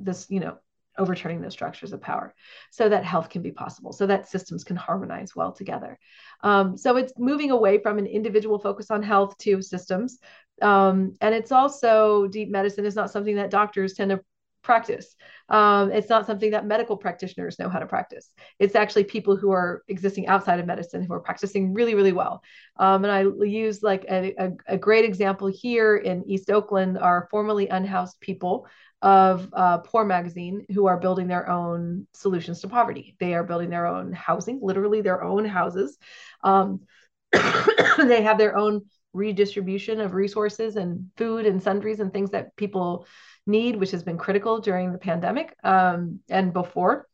this, 0.00 0.26
you 0.28 0.40
know, 0.40 0.58
overturning 0.98 1.40
those 1.40 1.52
structures 1.52 1.92
of 1.92 2.00
power 2.00 2.34
so 2.70 2.88
that 2.88 3.04
health 3.04 3.30
can 3.30 3.42
be 3.42 3.52
possible, 3.52 3.92
so 3.92 4.06
that 4.06 4.28
systems 4.28 4.64
can 4.64 4.76
harmonize 4.76 5.34
well 5.34 5.52
together. 5.52 5.98
Um, 6.42 6.76
so 6.76 6.96
it's 6.96 7.12
moving 7.18 7.50
away 7.50 7.78
from 7.78 7.98
an 7.98 8.06
individual 8.06 8.58
focus 8.58 8.90
on 8.90 9.02
health 9.02 9.36
to 9.38 9.62
systems. 9.62 10.18
Um, 10.60 11.14
and 11.20 11.34
it's 11.34 11.52
also 11.52 12.26
deep 12.26 12.50
medicine 12.50 12.84
is 12.84 12.94
not 12.94 13.10
something 13.10 13.36
that 13.36 13.50
doctors 13.50 13.94
tend 13.94 14.10
to 14.10 14.20
practice. 14.62 15.14
Um, 15.48 15.90
it's 15.90 16.08
not 16.08 16.26
something 16.26 16.52
that 16.52 16.66
medical 16.66 16.96
practitioners 16.96 17.58
know 17.58 17.68
how 17.68 17.78
to 17.78 17.86
practice. 17.86 18.32
It's 18.58 18.74
actually 18.74 19.04
people 19.04 19.36
who 19.36 19.50
are 19.50 19.82
existing 19.88 20.28
outside 20.28 20.60
of 20.60 20.66
medicine 20.66 21.02
who 21.02 21.12
are 21.12 21.20
practicing 21.20 21.74
really, 21.74 21.94
really 21.94 22.12
well. 22.12 22.42
Um, 22.76 23.04
and 23.04 23.12
I 23.12 23.22
use 23.44 23.82
like 23.82 24.04
a, 24.08 24.34
a, 24.38 24.50
a, 24.66 24.78
great 24.78 25.04
example 25.04 25.48
here 25.48 25.96
in 25.96 26.24
East 26.28 26.50
Oakland 26.50 26.98
are 26.98 27.28
formerly 27.30 27.68
unhoused 27.68 28.20
people 28.20 28.66
of 29.02 29.48
uh, 29.52 29.78
Poor 29.78 30.04
Magazine 30.04 30.64
who 30.72 30.86
are 30.86 30.96
building 30.96 31.26
their 31.26 31.50
own 31.50 32.06
solutions 32.14 32.60
to 32.60 32.68
poverty. 32.68 33.16
They 33.18 33.34
are 33.34 33.44
building 33.44 33.68
their 33.68 33.86
own 33.86 34.12
housing, 34.12 34.60
literally 34.62 35.00
their 35.00 35.22
own 35.22 35.44
houses. 35.44 35.98
Um, 36.42 36.82
they 37.32 38.22
have 38.22 38.38
their 38.38 38.56
own 38.56 38.82
redistribution 39.12 40.00
of 40.00 40.14
resources 40.14 40.76
and 40.76 41.10
food 41.16 41.46
and 41.46 41.62
sundries 41.62 42.00
and 42.00 42.12
things 42.12 42.30
that 42.30 42.56
people 42.56 43.06
need, 43.46 43.76
which 43.76 43.90
has 43.90 44.02
been 44.02 44.18
critical 44.18 44.60
during 44.60 44.92
the 44.92 44.98
pandemic 44.98 45.56
um, 45.64 46.20
and 46.28 46.52
before. 46.52 47.08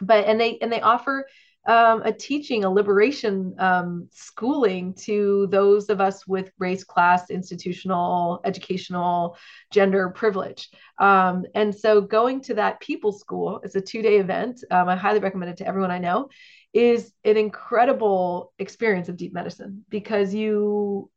But 0.00 0.26
and 0.26 0.40
they 0.40 0.58
and 0.58 0.70
they 0.70 0.80
offer 0.80 1.26
um, 1.66 2.02
a 2.02 2.12
teaching, 2.12 2.64
a 2.64 2.70
liberation 2.70 3.54
um, 3.58 4.08
schooling 4.12 4.94
to 4.94 5.48
those 5.50 5.88
of 5.88 6.00
us 6.00 6.26
with 6.26 6.52
race, 6.58 6.84
class, 6.84 7.30
institutional, 7.30 8.40
educational, 8.44 9.36
gender 9.72 10.10
privilege. 10.10 10.70
Um, 10.98 11.44
and 11.54 11.74
so 11.74 12.00
going 12.00 12.40
to 12.42 12.54
that 12.54 12.80
people 12.80 13.12
school, 13.12 13.60
it's 13.64 13.74
a 13.74 13.80
two 13.80 14.02
day 14.02 14.18
event. 14.18 14.62
Um, 14.70 14.88
I 14.88 14.96
highly 14.96 15.18
recommend 15.18 15.50
it 15.50 15.56
to 15.58 15.66
everyone 15.66 15.90
I 15.90 15.98
know, 15.98 16.28
is 16.72 17.12
an 17.24 17.36
incredible 17.36 18.52
experience 18.58 19.08
of 19.08 19.16
deep 19.16 19.32
medicine 19.32 19.84
because 19.88 20.32
you 20.34 21.10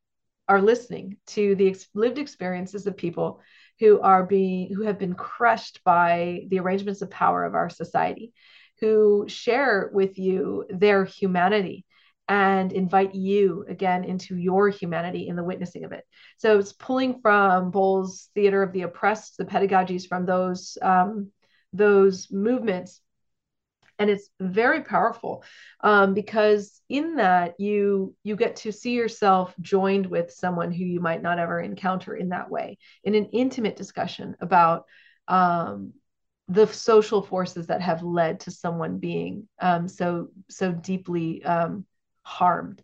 are 0.47 0.61
listening 0.61 1.17
to 1.27 1.53
the 1.55 1.69
ex- 1.69 1.89
lived 1.93 2.17
experiences 2.17 2.87
of 2.87 2.97
people 2.97 3.41
who 3.79 3.99
are 4.01 4.25
being 4.25 4.73
who 4.73 4.83
have 4.83 4.99
been 4.99 5.15
crushed 5.15 5.83
by 5.83 6.41
the 6.49 6.59
arrangements 6.59 7.01
of 7.01 7.09
power 7.09 7.45
of 7.45 7.55
our 7.55 7.69
society 7.69 8.33
who 8.79 9.25
share 9.27 9.89
with 9.93 10.17
you 10.17 10.65
their 10.69 11.05
humanity 11.05 11.85
and 12.29 12.71
invite 12.71 13.15
you 13.15 13.65
again 13.67 14.03
into 14.03 14.37
your 14.37 14.69
humanity 14.69 15.27
in 15.27 15.35
the 15.35 15.43
witnessing 15.43 15.83
of 15.83 15.91
it. 15.91 16.05
So 16.37 16.59
it's 16.59 16.73
pulling 16.73 17.19
from 17.21 17.71
Boal's 17.71 18.29
Theater 18.35 18.61
of 18.61 18.71
the 18.71 18.83
Oppressed, 18.83 19.37
the 19.37 19.45
pedagogies 19.45 20.07
from 20.07 20.25
those 20.25 20.77
um, 20.81 21.31
those 21.73 22.31
movements, 22.31 23.01
and 23.99 24.09
it's 24.09 24.29
very 24.39 24.81
powerful 24.81 25.43
um, 25.81 26.13
because 26.13 26.81
in 26.89 27.17
that 27.17 27.59
you 27.59 28.15
you 28.23 28.35
get 28.35 28.55
to 28.55 28.71
see 28.71 28.93
yourself 28.93 29.53
joined 29.59 30.05
with 30.05 30.31
someone 30.31 30.71
who 30.71 30.85
you 30.85 31.01
might 31.01 31.21
not 31.21 31.37
ever 31.37 31.59
encounter 31.59 32.15
in 32.15 32.29
that 32.29 32.49
way 32.49 32.77
in 33.03 33.13
an 33.13 33.25
intimate 33.25 33.75
discussion 33.75 34.35
about 34.39 34.85
um, 35.27 35.93
the 36.47 36.65
social 36.65 37.21
forces 37.21 37.67
that 37.67 37.81
have 37.81 38.01
led 38.01 38.39
to 38.39 38.51
someone 38.51 38.97
being 38.97 39.47
um, 39.61 39.87
so 39.87 40.29
so 40.49 40.71
deeply 40.71 41.43
um, 41.43 41.85
harmed. 42.23 42.81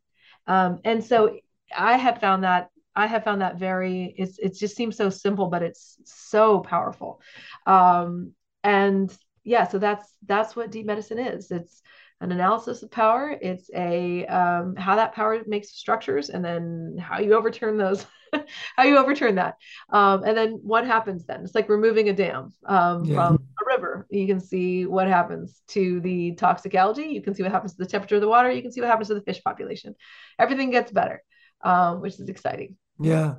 Um, 0.47 0.79
and 0.83 1.03
so 1.03 1.39
i 1.75 1.97
have 1.97 2.21
found 2.21 2.43
that 2.43 2.69
i 2.95 3.07
have 3.07 3.23
found 3.23 3.41
that 3.41 3.57
very 3.57 4.13
it's 4.19 4.37
it 4.37 4.55
just 4.55 4.75
seems 4.75 4.95
so 4.95 5.09
simple 5.09 5.47
but 5.47 5.63
it's 5.63 5.97
so 6.05 6.59
powerful. 6.59 7.21
Um, 7.65 8.33
and 8.63 9.15
yeah 9.45 9.67
so 9.67 9.79
that's 9.79 10.05
that's 10.25 10.55
what 10.55 10.71
deep 10.71 10.85
medicine 10.85 11.19
is. 11.19 11.51
It's 11.51 11.81
an 12.21 12.31
analysis 12.31 12.83
of 12.83 12.91
power. 12.91 13.37
It's 13.41 13.69
a 13.73 14.25
um, 14.25 14.75
how 14.75 14.95
that 14.95 15.13
power 15.13 15.41
makes 15.47 15.69
structures 15.69 16.29
and 16.29 16.43
then 16.43 16.97
how 16.99 17.19
you 17.19 17.33
overturn 17.35 17.77
those 17.77 18.05
how 18.75 18.83
you 18.83 18.97
overturn 18.97 19.35
that. 19.35 19.55
Um, 19.89 20.23
and 20.23 20.35
then 20.35 20.59
what 20.63 20.85
happens 20.85 21.25
then? 21.25 21.43
It's 21.43 21.55
like 21.55 21.69
removing 21.69 22.09
a 22.09 22.13
dam 22.13 22.53
um, 22.65 23.05
yeah. 23.05 23.15
from 23.15 23.35
a 23.35 23.65
river. 23.65 24.07
You 24.09 24.27
can 24.27 24.39
see 24.39 24.85
what 24.85 25.07
happens 25.07 25.61
to 25.69 25.99
the 26.01 26.33
toxic 26.33 26.75
algae. 26.75 27.03
You 27.03 27.21
can 27.21 27.35
see 27.35 27.43
what 27.43 27.51
happens 27.51 27.73
to 27.73 27.79
the 27.79 27.89
temperature 27.89 28.15
of 28.15 28.21
the 28.21 28.27
water. 28.27 28.51
You 28.51 28.61
can 28.61 28.71
see 28.71 28.81
what 28.81 28.89
happens 28.89 29.09
to 29.09 29.13
the 29.13 29.21
fish 29.21 29.41
population. 29.43 29.95
Everything 30.39 30.71
gets 30.71 30.91
better 30.91 31.21
um, 31.65 32.01
which 32.01 32.19
is 32.19 32.29
exciting. 32.29 32.77
Yeah. 32.99 33.35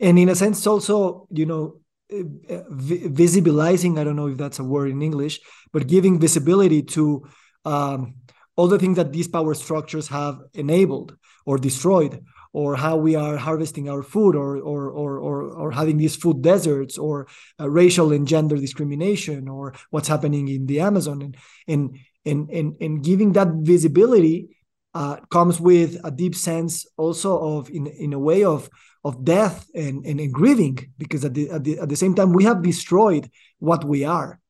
And 0.00 0.18
in 0.18 0.28
a 0.28 0.34
sense 0.34 0.66
also 0.66 1.26
you 1.30 1.46
know 1.46 1.80
visibilizing 2.10 3.98
i 3.98 4.04
don't 4.04 4.16
know 4.16 4.28
if 4.28 4.38
that's 4.38 4.58
a 4.58 4.64
word 4.64 4.90
in 4.90 5.02
english 5.02 5.40
but 5.72 5.86
giving 5.86 6.18
visibility 6.18 6.82
to 6.82 7.26
um, 7.64 8.14
all 8.56 8.66
the 8.66 8.78
things 8.78 8.96
that 8.96 9.12
these 9.12 9.28
power 9.28 9.54
structures 9.54 10.08
have 10.08 10.40
enabled 10.54 11.16
or 11.44 11.58
destroyed 11.58 12.24
or 12.52 12.76
how 12.76 12.96
we 12.96 13.14
are 13.14 13.36
harvesting 13.36 13.88
our 13.88 14.02
food 14.02 14.34
or 14.34 14.56
or 14.56 14.90
or 14.90 15.18
or, 15.18 15.42
or 15.52 15.70
having 15.70 15.96
these 15.96 16.16
food 16.16 16.42
deserts 16.42 16.98
or 16.98 17.26
uh, 17.60 17.68
racial 17.68 18.12
and 18.12 18.26
gender 18.26 18.56
discrimination 18.56 19.48
or 19.48 19.74
what's 19.90 20.08
happening 20.08 20.48
in 20.48 20.66
the 20.66 20.80
Amazon 20.80 21.22
and 21.22 21.36
and 21.66 21.98
and 22.24 22.50
and, 22.50 22.76
and 22.80 23.04
giving 23.04 23.32
that 23.32 23.48
visibility 23.60 24.57
uh, 24.94 25.16
comes 25.30 25.60
with 25.60 25.98
a 26.04 26.10
deep 26.10 26.34
sense 26.34 26.86
also 26.96 27.58
of 27.58 27.70
in 27.70 27.86
in 27.86 28.12
a 28.12 28.18
way 28.18 28.44
of 28.44 28.68
of 29.04 29.24
death 29.24 29.66
and, 29.74 30.04
and, 30.04 30.18
and 30.20 30.32
grieving 30.32 30.76
because 30.98 31.24
at 31.24 31.34
the, 31.34 31.50
at 31.50 31.64
the 31.64 31.78
at 31.78 31.88
the 31.88 31.96
same 31.96 32.14
time 32.14 32.32
we 32.32 32.44
have 32.44 32.62
destroyed 32.62 33.30
what 33.58 33.84
we 33.84 34.04
are 34.04 34.40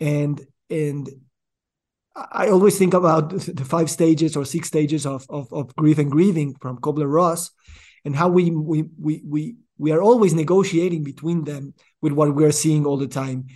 and 0.00 0.40
and 0.70 1.08
I 2.16 2.48
always 2.48 2.78
think 2.78 2.94
about 2.94 3.30
the 3.30 3.64
five 3.64 3.90
stages 3.90 4.36
or 4.36 4.44
six 4.44 4.68
stages 4.68 5.04
of, 5.04 5.26
of, 5.28 5.52
of 5.52 5.74
grief 5.74 5.98
and 5.98 6.10
grieving 6.10 6.54
from 6.60 6.78
Kubler-Ross 6.78 7.50
and 8.04 8.14
how 8.14 8.28
we, 8.28 8.50
we, 8.52 8.84
we, 9.00 9.22
we, 9.26 9.56
we 9.78 9.90
are 9.90 10.00
always 10.00 10.32
negotiating 10.32 11.02
between 11.02 11.42
them 11.42 11.74
with 12.00 12.12
what 12.12 12.32
we 12.32 12.44
are 12.44 12.52
seeing 12.52 12.86
all 12.86 12.98
the 12.98 13.08
time 13.08 13.46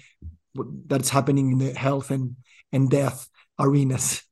that's 0.86 1.08
happening 1.08 1.52
in 1.52 1.58
the 1.58 1.72
health 1.72 2.10
and, 2.10 2.34
and 2.72 2.90
death 2.90 3.28
arenas. 3.60 4.24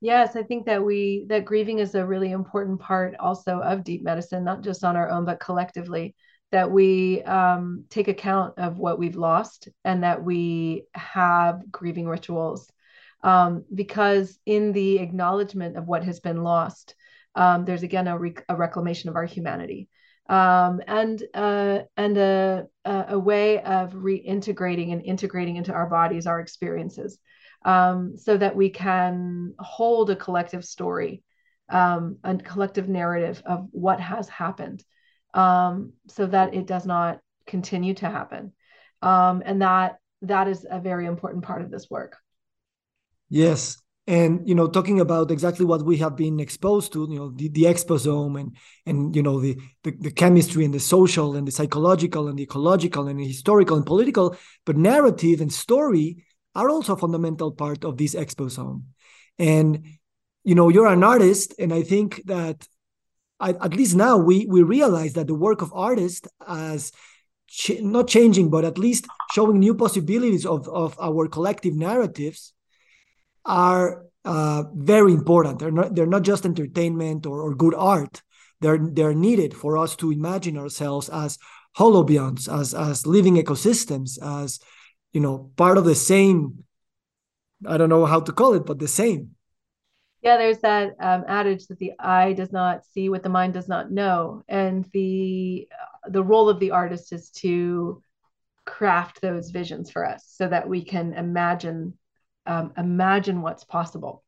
Yes, 0.00 0.36
I 0.36 0.42
think 0.44 0.66
that 0.66 0.84
we 0.84 1.24
that 1.28 1.44
grieving 1.44 1.80
is 1.80 1.94
a 1.94 2.06
really 2.06 2.30
important 2.30 2.80
part 2.80 3.16
also 3.18 3.58
of 3.60 3.82
deep 3.84 4.02
medicine, 4.02 4.44
not 4.44 4.62
just 4.62 4.84
on 4.84 4.96
our 4.96 5.08
own, 5.10 5.24
but 5.24 5.40
collectively. 5.40 6.14
That 6.50 6.70
we 6.70 7.22
um, 7.24 7.84
take 7.90 8.08
account 8.08 8.54
of 8.58 8.78
what 8.78 8.98
we've 8.98 9.16
lost 9.16 9.68
and 9.84 10.02
that 10.02 10.24
we 10.24 10.84
have 10.94 11.60
grieving 11.70 12.06
rituals 12.08 12.70
um, 13.22 13.64
because 13.74 14.38
in 14.46 14.72
the 14.72 14.98
acknowledgement 14.98 15.76
of 15.76 15.86
what 15.86 16.04
has 16.04 16.20
been 16.20 16.42
lost, 16.42 16.94
um, 17.34 17.64
there's 17.64 17.82
again 17.82 18.08
a, 18.08 18.16
rec- 18.18 18.44
a, 18.48 18.56
reclamation 18.56 19.10
of 19.10 19.16
our 19.16 19.24
humanity 19.24 19.88
um, 20.28 20.80
and 20.86 21.22
uh, 21.34 21.80
and 21.96 22.16
a, 22.18 22.66
a, 22.84 23.18
way 23.18 23.60
of 23.62 23.92
reintegrating 23.92 24.92
and 24.92 25.02
integrating 25.02 25.56
into 25.56 25.72
our 25.72 25.88
bodies 25.88 26.26
our 26.26 26.40
experiences, 26.40 27.18
um, 27.64 28.16
so 28.16 28.36
that 28.36 28.56
we 28.56 28.70
can 28.70 29.54
hold 29.58 30.10
a 30.10 30.16
collective 30.16 30.64
story, 30.64 31.22
um, 31.68 32.16
a 32.24 32.36
collective 32.36 32.88
narrative 32.88 33.42
of 33.44 33.68
what 33.70 34.00
has 34.00 34.28
happened, 34.28 34.82
um, 35.34 35.92
so 36.08 36.26
that 36.26 36.54
it 36.54 36.66
does 36.66 36.86
not 36.86 37.20
continue 37.46 37.94
to 37.94 38.08
happen, 38.08 38.52
and 39.02 39.62
that 39.62 39.98
that 40.22 40.48
is 40.48 40.66
a 40.68 40.80
very 40.80 41.06
important 41.06 41.44
part 41.44 41.62
of 41.62 41.70
this 41.70 41.88
work. 41.90 42.16
Yes. 43.28 43.76
And 44.06 44.48
you 44.48 44.54
know, 44.54 44.66
talking 44.66 45.00
about 45.00 45.30
exactly 45.30 45.66
what 45.66 45.84
we 45.84 45.98
have 45.98 46.16
been 46.16 46.40
exposed 46.40 46.94
to, 46.94 47.06
you 47.10 47.18
know, 47.18 47.30
the, 47.30 47.50
the 47.50 47.64
exposome 47.64 48.40
and 48.40 48.56
and 48.86 49.14
you 49.14 49.22
know 49.22 49.38
the, 49.38 49.58
the, 49.82 49.90
the 50.00 50.10
chemistry 50.10 50.64
and 50.64 50.72
the 50.72 50.80
social 50.80 51.36
and 51.36 51.46
the 51.46 51.52
psychological 51.52 52.28
and 52.28 52.38
the 52.38 52.44
ecological 52.44 53.06
and 53.06 53.20
the 53.20 53.26
historical 53.26 53.76
and 53.76 53.84
political, 53.84 54.34
but 54.64 54.78
narrative 54.78 55.42
and 55.42 55.52
story 55.52 56.24
are 56.58 56.70
also 56.70 56.94
a 56.94 57.02
fundamental 57.04 57.52
part 57.52 57.84
of 57.84 57.96
this 57.96 58.14
exposome. 58.14 58.82
And 59.38 59.70
you 60.44 60.54
know, 60.54 60.68
you're 60.68 60.86
an 60.86 61.04
artist, 61.04 61.54
and 61.58 61.72
I 61.72 61.82
think 61.82 62.22
that 62.26 62.66
I, 63.38 63.50
at 63.50 63.74
least 63.74 63.94
now 63.94 64.16
we 64.16 64.46
we 64.46 64.62
realize 64.62 65.12
that 65.14 65.28
the 65.28 65.42
work 65.46 65.62
of 65.62 65.72
artists 65.72 66.26
as 66.46 66.92
ch- 67.46 67.80
not 67.80 68.08
changing, 68.08 68.50
but 68.50 68.64
at 68.64 68.78
least 68.78 69.06
showing 69.34 69.58
new 69.58 69.74
possibilities 69.74 70.44
of 70.46 70.68
of 70.68 70.98
our 70.98 71.28
collective 71.28 71.74
narratives 71.74 72.54
are 73.44 74.06
uh, 74.24 74.64
very 74.74 75.12
important. 75.12 75.58
They're 75.58 75.78
not 75.80 75.94
they're 75.94 76.14
not 76.16 76.22
just 76.22 76.44
entertainment 76.44 77.26
or, 77.26 77.40
or 77.42 77.54
good 77.54 77.74
art. 77.74 78.22
They're 78.60 78.80
they're 78.96 79.14
needed 79.28 79.54
for 79.54 79.78
us 79.78 79.94
to 79.96 80.10
imagine 80.10 80.56
ourselves 80.58 81.08
as 81.08 81.38
holobionts, 81.76 82.42
as 82.52 82.74
as 82.74 83.06
living 83.06 83.36
ecosystems, 83.36 84.18
as 84.40 84.58
you 85.12 85.20
know, 85.20 85.50
part 85.56 85.78
of 85.78 85.84
the 85.84 85.94
same. 85.94 86.64
I 87.66 87.76
don't 87.76 87.88
know 87.88 88.06
how 88.06 88.20
to 88.20 88.32
call 88.32 88.54
it, 88.54 88.66
but 88.66 88.78
the 88.78 88.88
same. 88.88 89.34
Yeah, 90.22 90.36
there's 90.36 90.58
that 90.58 90.96
um, 91.00 91.24
adage 91.28 91.66
that 91.68 91.78
the 91.78 91.92
eye 91.98 92.32
does 92.32 92.52
not 92.52 92.84
see 92.84 93.08
what 93.08 93.22
the 93.22 93.28
mind 93.28 93.54
does 93.54 93.68
not 93.68 93.90
know, 93.90 94.42
and 94.48 94.84
the 94.92 95.68
the 96.08 96.22
role 96.22 96.48
of 96.48 96.58
the 96.58 96.72
artist 96.72 97.12
is 97.12 97.30
to 97.30 98.02
craft 98.64 99.20
those 99.20 99.50
visions 99.50 99.90
for 99.90 100.04
us 100.04 100.24
so 100.28 100.48
that 100.48 100.68
we 100.68 100.84
can 100.84 101.14
imagine 101.14 101.94
um, 102.46 102.72
imagine 102.76 103.42
what's 103.42 103.64
possible. 103.64 104.24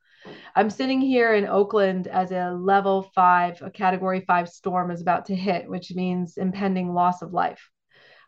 I'm 0.54 0.70
sitting 0.70 1.00
here 1.00 1.34
in 1.34 1.46
Oakland 1.46 2.06
as 2.06 2.30
a 2.30 2.50
level 2.50 3.10
five, 3.14 3.60
a 3.62 3.70
category 3.70 4.20
five 4.20 4.48
storm 4.48 4.90
is 4.90 5.00
about 5.00 5.26
to 5.26 5.34
hit, 5.34 5.68
which 5.68 5.92
means 5.94 6.36
impending 6.36 6.92
loss 6.92 7.22
of 7.22 7.32
life. 7.32 7.70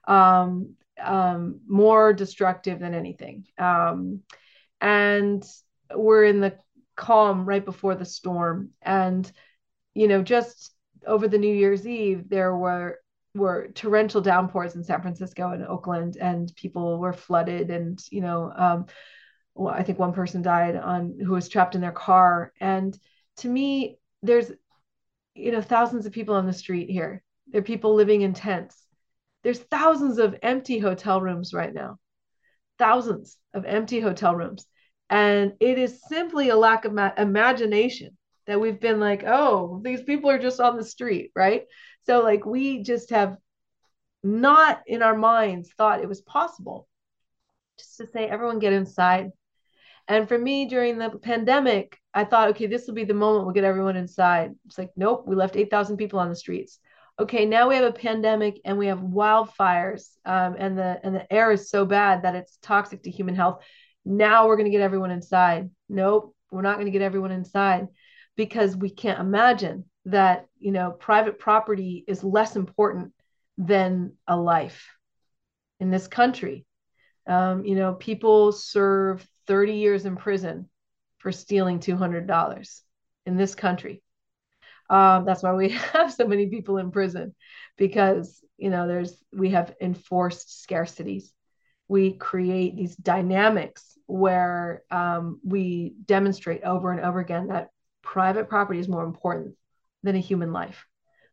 Um, 0.09 0.75
um, 1.03 1.61
more 1.67 2.13
destructive 2.13 2.79
than 2.81 2.95
anything. 2.95 3.47
Um, 3.59 4.21
and 4.81 5.45
we're 5.95 6.25
in 6.25 6.41
the 6.41 6.57
calm 6.97 7.45
right 7.45 7.65
before 7.65 7.95
the 7.95 8.05
storm. 8.05 8.71
And, 8.81 9.31
you 9.95 10.09
know, 10.09 10.23
just 10.23 10.73
over 11.07 11.29
the 11.29 11.39
New 11.39 11.55
Year's 11.55 11.87
Eve, 11.87 12.29
there 12.29 12.55
were 12.55 12.99
were 13.35 13.69
torrential 13.75 14.21
downpours 14.21 14.77
in 14.77 14.85
San 14.85 15.01
Francisco 15.01 15.53
and 15.53 15.67
Oakland, 15.67 16.17
and 16.21 16.55
people 16.55 16.99
were 16.99 17.13
flooded. 17.13 17.71
And 17.71 18.03
you 18.11 18.21
know, 18.21 18.53
um, 18.55 18.87
well, 19.55 19.75
I 19.75 19.83
think 19.83 19.99
one 19.99 20.13
person 20.13 20.43
died 20.43 20.77
on 20.77 21.19
who 21.19 21.33
was 21.33 21.49
trapped 21.49 21.75
in 21.75 21.81
their 21.81 21.93
car. 21.93 22.53
And 22.61 22.97
to 23.39 23.49
me, 23.49 23.99
there's 24.23 24.53
you 25.35 25.53
know 25.53 25.63
thousands 25.63 26.07
of 26.07 26.13
people 26.13 26.35
on 26.35 26.47
the 26.47 26.53
street 26.53 26.91
here. 26.91 27.23
There 27.49 27.61
are 27.61 27.65
people 27.65 27.95
living 27.95 28.23
in 28.23 28.35
tents. 28.35 28.82
There's 29.43 29.59
thousands 29.59 30.19
of 30.19 30.37
empty 30.43 30.79
hotel 30.79 31.21
rooms 31.21 31.53
right 31.53 31.73
now, 31.73 31.99
thousands 32.79 33.39
of 33.55 33.65
empty 33.65 34.01
hotel 34.01 34.35
rooms. 34.35 34.67
And 35.11 35.55
it 35.61 35.79
is 35.79 36.03
simply 36.09 36.49
a 36.49 36.57
lack 36.57 36.85
of 36.85 36.93
ma- 36.93 37.13
imagination 37.19 38.17
that 38.47 38.61
we've 38.61 38.81
been 38.81 39.01
like, 39.01 39.25
oh, 39.27 39.81
these 39.85 40.03
people 40.03 40.31
are 40.31 40.39
just 40.39 40.61
on 40.61 40.77
the 40.77 40.85
street, 40.85 41.33
right? 41.35 41.65
So, 42.07 42.23
like, 42.23 42.47
we 42.47 42.83
just 42.83 43.11
have 43.11 43.37
not 44.23 44.83
in 44.87 45.03
our 45.03 45.17
minds 45.17 45.71
thought 45.77 46.01
it 46.01 46.09
was 46.09 46.21
possible 46.21 46.89
just 47.79 47.97
to 47.99 48.07
say, 48.07 48.27
everyone 48.27 48.59
get 48.59 48.73
inside. 48.73 49.31
And 50.09 50.29
for 50.29 50.39
me, 50.39 50.67
during 50.67 50.99
the 50.99 51.11
pandemic, 51.11 51.99
I 52.15 52.25
thought, 52.25 52.51
okay, 52.51 52.67
this 52.67 52.87
will 52.87 52.95
be 52.95 53.05
the 53.05 53.15
moment 53.15 53.45
we'll 53.45 53.55
get 53.55 53.65
everyone 53.65 53.97
inside. 53.97 54.53
It's 54.67 54.79
like, 54.79 54.91
nope, 54.97 55.25
we 55.27 55.37
left 55.37 55.57
8,000 55.57 55.97
people 55.97 56.19
on 56.19 56.29
the 56.29 56.37
streets 56.37 56.79
okay, 57.19 57.45
now 57.45 57.69
we 57.69 57.77
have 57.77 57.85
a 57.85 57.93
pandemic 57.93 58.61
and 58.65 58.79
we 58.79 58.87
have 58.87 59.01
wildfires, 59.01 60.09
um, 60.25 60.57
and 60.59 60.77
the 60.79 61.01
and 61.03 61.15
the 61.15 61.33
air 61.33 61.53
is 61.53 61.71
so 61.71 61.85
bad 61.85 62.23
that 62.23 62.35
it's 62.35 62.59
toxic 62.63 63.03
to 63.03 63.11
human 63.11 63.35
health. 63.35 63.63
Now 64.05 64.47
we're 64.47 64.57
going 64.57 64.71
to 64.71 64.77
get 64.77 64.81
everyone 64.81 65.11
inside. 65.11 65.71
Nope, 65.89 66.35
we're 66.51 66.63
not 66.63 66.75
going 66.77 66.87
to 66.87 66.93
get 66.93 67.03
everyone 67.03 67.31
inside 67.31 67.89
because 68.37 68.77
we 68.77 68.91
can't 68.91 69.21
imagine 69.21 69.85
that 70.07 70.47
you 70.59 70.73
know 70.73 70.91
private 70.91 71.39
property 71.39 72.05
is 72.07 72.25
less 72.25 72.57
important 72.57 73.13
than 73.59 74.13
a 74.27 74.37
life 74.37 74.89
in 75.81 75.91
this 75.91 76.09
country. 76.09 76.65
Um, 77.27 77.65
you 77.65 77.75
know, 77.75 77.95
people 77.95 78.53
serve 78.53 79.27
30 79.47 79.75
years 79.75 80.07
in 80.07 80.17
prison 80.17 80.69
for 81.19 81.31
stealing 81.31 81.79
$200 81.79 82.81
in 83.27 83.37
this 83.37 83.55
country. 83.55 84.03
Um, 84.93 85.25
that's 85.25 85.43
why 85.43 85.55
we 85.55 85.71
have 85.95 86.13
so 86.13 86.27
many 86.27 86.47
people 86.47 86.77
in 86.77 86.91
prison 86.91 87.35
because 87.79 88.45
you 88.59 88.69
know 88.69 88.87
there's 88.87 89.17
we 89.33 89.51
have 89.51 89.75
enforced 89.81 90.67
scarcities. 90.69 91.25
We 91.89 92.13
create 92.13 92.77
these 92.77 92.95
dynamics 92.95 93.99
where 94.07 94.83
um, 94.91 95.41
we 95.45 95.95
demonstrate 96.05 96.63
over 96.63 96.93
and 96.93 97.01
over 97.01 97.21
again 97.21 97.49
that 97.49 97.71
private 98.03 98.49
property 98.49 98.81
is 98.81 98.89
more 98.89 99.05
important 99.05 99.55
than 100.03 100.15
a 100.15 100.21
human 100.21 100.53
life. 100.53 100.87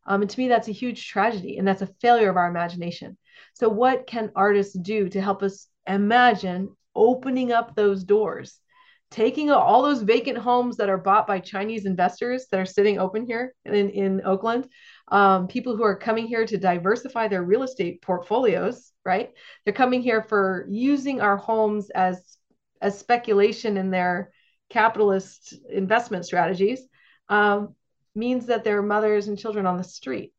Um, 0.06 0.22
and 0.22 0.30
to 0.30 0.40
me, 0.40 0.48
that's 0.48 0.68
a 0.68 0.72
huge 0.72 1.06
tragedy, 1.08 1.58
and 1.58 1.68
that's 1.68 1.82
a 1.82 1.94
failure 2.00 2.30
of 2.30 2.36
our 2.36 2.48
imagination. 2.48 3.18
So, 3.52 3.68
what 3.68 4.06
can 4.06 4.32
artists 4.34 4.76
do 4.78 5.08
to 5.10 5.20
help 5.20 5.42
us 5.42 5.66
imagine 5.86 6.74
opening 6.94 7.52
up 7.52 7.74
those 7.74 8.04
doors 8.04 8.58
taking 9.10 9.50
all 9.50 9.82
those 9.82 10.02
vacant 10.02 10.38
homes 10.38 10.76
that 10.76 10.88
are 10.88 10.98
bought 10.98 11.26
by 11.26 11.40
Chinese 11.40 11.84
investors 11.84 12.46
that 12.50 12.60
are 12.60 12.66
sitting 12.66 12.98
open 12.98 13.26
here 13.26 13.54
in, 13.64 13.90
in 13.90 14.22
Oakland, 14.24 14.68
um, 15.08 15.48
people 15.48 15.76
who 15.76 15.82
are 15.82 15.96
coming 15.96 16.26
here 16.26 16.46
to 16.46 16.56
diversify 16.56 17.26
their 17.26 17.42
real 17.42 17.64
estate 17.64 18.00
portfolios, 18.02 18.92
right? 19.04 19.30
They're 19.64 19.74
coming 19.74 20.00
here 20.00 20.22
for 20.22 20.66
using 20.70 21.20
our 21.20 21.36
homes 21.36 21.90
as, 21.90 22.36
as 22.80 22.98
speculation 22.98 23.76
in 23.76 23.90
their 23.90 24.32
capitalist 24.68 25.54
investment 25.68 26.24
strategies, 26.24 26.86
um, 27.28 27.74
means 28.14 28.46
that 28.46 28.62
there 28.62 28.78
are 28.78 28.82
mothers 28.82 29.26
and 29.26 29.38
children 29.38 29.66
on 29.66 29.76
the 29.76 29.84
street. 29.84 30.32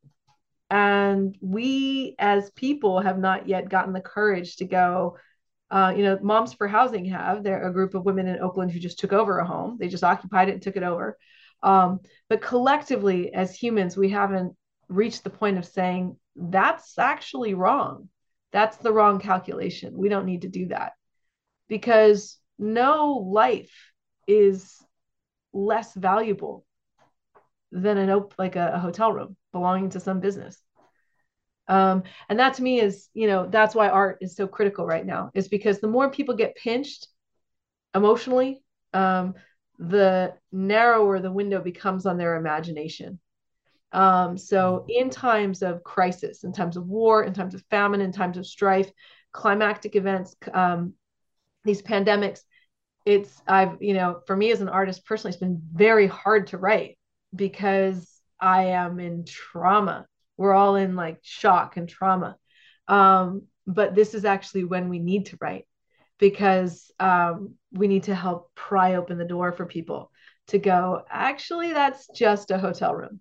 And 0.70 1.38
we 1.42 2.16
as 2.18 2.50
people 2.52 3.02
have 3.02 3.20
not 3.20 3.50
yet 3.50 3.68
gotten 3.68 3.92
the 3.92 4.00
courage 4.00 4.56
to 4.58 4.66
go, 4.66 5.18
uh, 5.72 5.94
you 5.96 6.04
know, 6.04 6.20
Moms 6.22 6.54
for 6.54 6.68
Housing 6.68 7.06
have. 7.06 7.44
They're 7.44 7.68
a 7.68 7.74
group 7.74 7.96
of 7.96 8.04
women 8.04 8.28
in 8.28 8.40
Oakland 8.40 8.72
who 8.72 8.80
just 8.80 9.00
took 9.00 9.14
over 9.14 9.40
a 9.40 9.48
home. 9.48 9.78
They 9.80 9.88
just 9.88 10.04
occupied 10.04 10.50
it 10.50 10.54
and 10.54 10.62
took 10.62 10.76
it 10.76 10.84
over. 10.84 11.18
Um, 11.64 12.02
but 12.28 12.42
collectively, 12.42 13.34
as 13.34 13.56
humans, 13.56 13.96
we 13.96 14.10
haven't 14.10 14.56
reached 14.90 15.24
the 15.24 15.30
point 15.30 15.58
of 15.58 15.66
saying 15.66 16.18
that's 16.36 16.98
actually 17.00 17.54
wrong. 17.54 18.10
That's 18.52 18.78
the 18.78 18.92
wrong 18.92 19.20
calculation. 19.20 19.94
We 19.96 20.10
don't 20.10 20.26
need 20.26 20.42
to 20.42 20.50
do 20.50 20.68
that 20.68 20.94
because 21.70 22.38
no 22.60 23.14
life 23.14 23.72
is 24.28 24.78
less 25.54 25.94
valuable 25.94 26.66
than 27.72 27.98
an 27.98 28.10
op- 28.10 28.36
like 28.38 28.58
a, 28.58 28.74
a 28.74 28.80
hotel 28.80 29.14
room 29.14 29.38
belonging 29.54 29.92
to 29.92 30.02
some 30.02 30.20
business. 30.20 30.62
Um, 31.68 32.04
and 32.28 32.40
that 32.40 32.56
to 32.56 32.64
me 32.64 32.80
is, 32.82 33.08
you 33.14 33.28
know, 33.28 33.48
that's 33.48 33.76
why 33.76 33.90
art 33.90 34.18
is 34.22 34.36
so 34.36 34.48
critical 34.48 34.86
right 34.86 35.06
now, 35.06 35.32
is 35.34 35.48
because 35.48 35.80
the 35.80 35.88
more 35.88 36.10
people 36.10 36.36
get 36.36 36.56
pinched 36.56 37.08
emotionally, 37.96 38.64
um, 38.94 39.36
the 39.80 40.34
narrower 40.52 41.20
the 41.20 41.32
window 41.32 41.62
becomes 41.62 42.06
on 42.06 42.18
their 42.18 42.36
imagination. 42.36 43.20
Um, 43.94 44.38
so, 44.38 44.86
in 44.88 45.10
times 45.10 45.62
of 45.62 45.84
crisis, 45.84 46.44
in 46.44 46.54
times 46.54 46.78
of 46.78 46.88
war, 46.88 47.24
in 47.24 47.34
times 47.34 47.54
of 47.56 47.64
famine, 47.70 48.02
in 48.02 48.12
times 48.12 48.38
of 48.38 48.46
strife, 48.46 48.90
climactic 49.34 49.96
events, 49.96 50.36
um, 50.54 50.94
these 51.64 51.82
pandemics, 51.82 52.42
it's, 53.06 53.42
I've, 53.48 53.82
you 53.82 53.94
know, 53.94 54.22
for 54.28 54.36
me 54.36 54.52
as 54.52 54.62
an 54.62 54.70
artist 54.70 55.06
personally, 55.06 55.32
it's 55.32 55.40
been 55.40 55.62
very 55.74 56.08
hard 56.08 56.48
to 56.48 56.58
write 56.58 56.98
because 57.36 58.08
I 58.40 58.66
am 58.66 59.00
in 59.00 59.26
trauma 59.26 60.06
we're 60.42 60.54
all 60.54 60.76
in 60.76 60.96
like 60.96 61.20
shock 61.22 61.78
and 61.78 61.88
trauma 61.88 62.36
um, 62.88 63.44
but 63.68 63.94
this 63.94 64.16
is 64.16 64.26
actually 64.26 64.64
when 64.64 64.90
we 64.90 64.98
need 64.98 65.28
to 65.28 65.38
write 65.40 65.68
because 66.18 66.92
um, 67.00 67.54
we 67.72 67.88
need 67.88 68.04
to 68.04 68.16
help 68.16 68.50
pry 68.56 68.96
open 68.96 69.20
the 69.20 69.26
door 69.26 69.52
for 69.52 69.68
people 69.68 70.12
to 70.48 70.58
go 70.58 71.04
actually 71.10 71.74
that's 71.74 72.08
just 72.16 72.50
a 72.50 72.58
hotel 72.58 72.96
room 72.96 73.20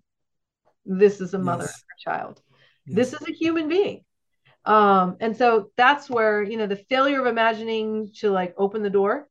this 0.83 1.21
is 1.21 1.35
a 1.35 1.39
mother 1.39 1.65
yes. 1.65 1.73
and 1.73 1.83
her 1.89 2.11
child 2.11 2.41
yes. 2.87 2.95
this 2.95 3.13
is 3.13 3.27
a 3.27 3.33
human 3.33 3.67
being 3.67 4.03
um, 4.65 5.17
and 5.19 5.37
so 5.37 5.69
that's 5.77 6.09
where 6.09 6.41
you 6.41 6.57
know 6.57 6.65
the 6.65 6.83
failure 6.89 7.21
of 7.21 7.27
imagining 7.27 8.09
to 8.15 8.31
like 8.31 8.55
open 8.57 8.81
the 8.81 8.89
door 8.89 9.27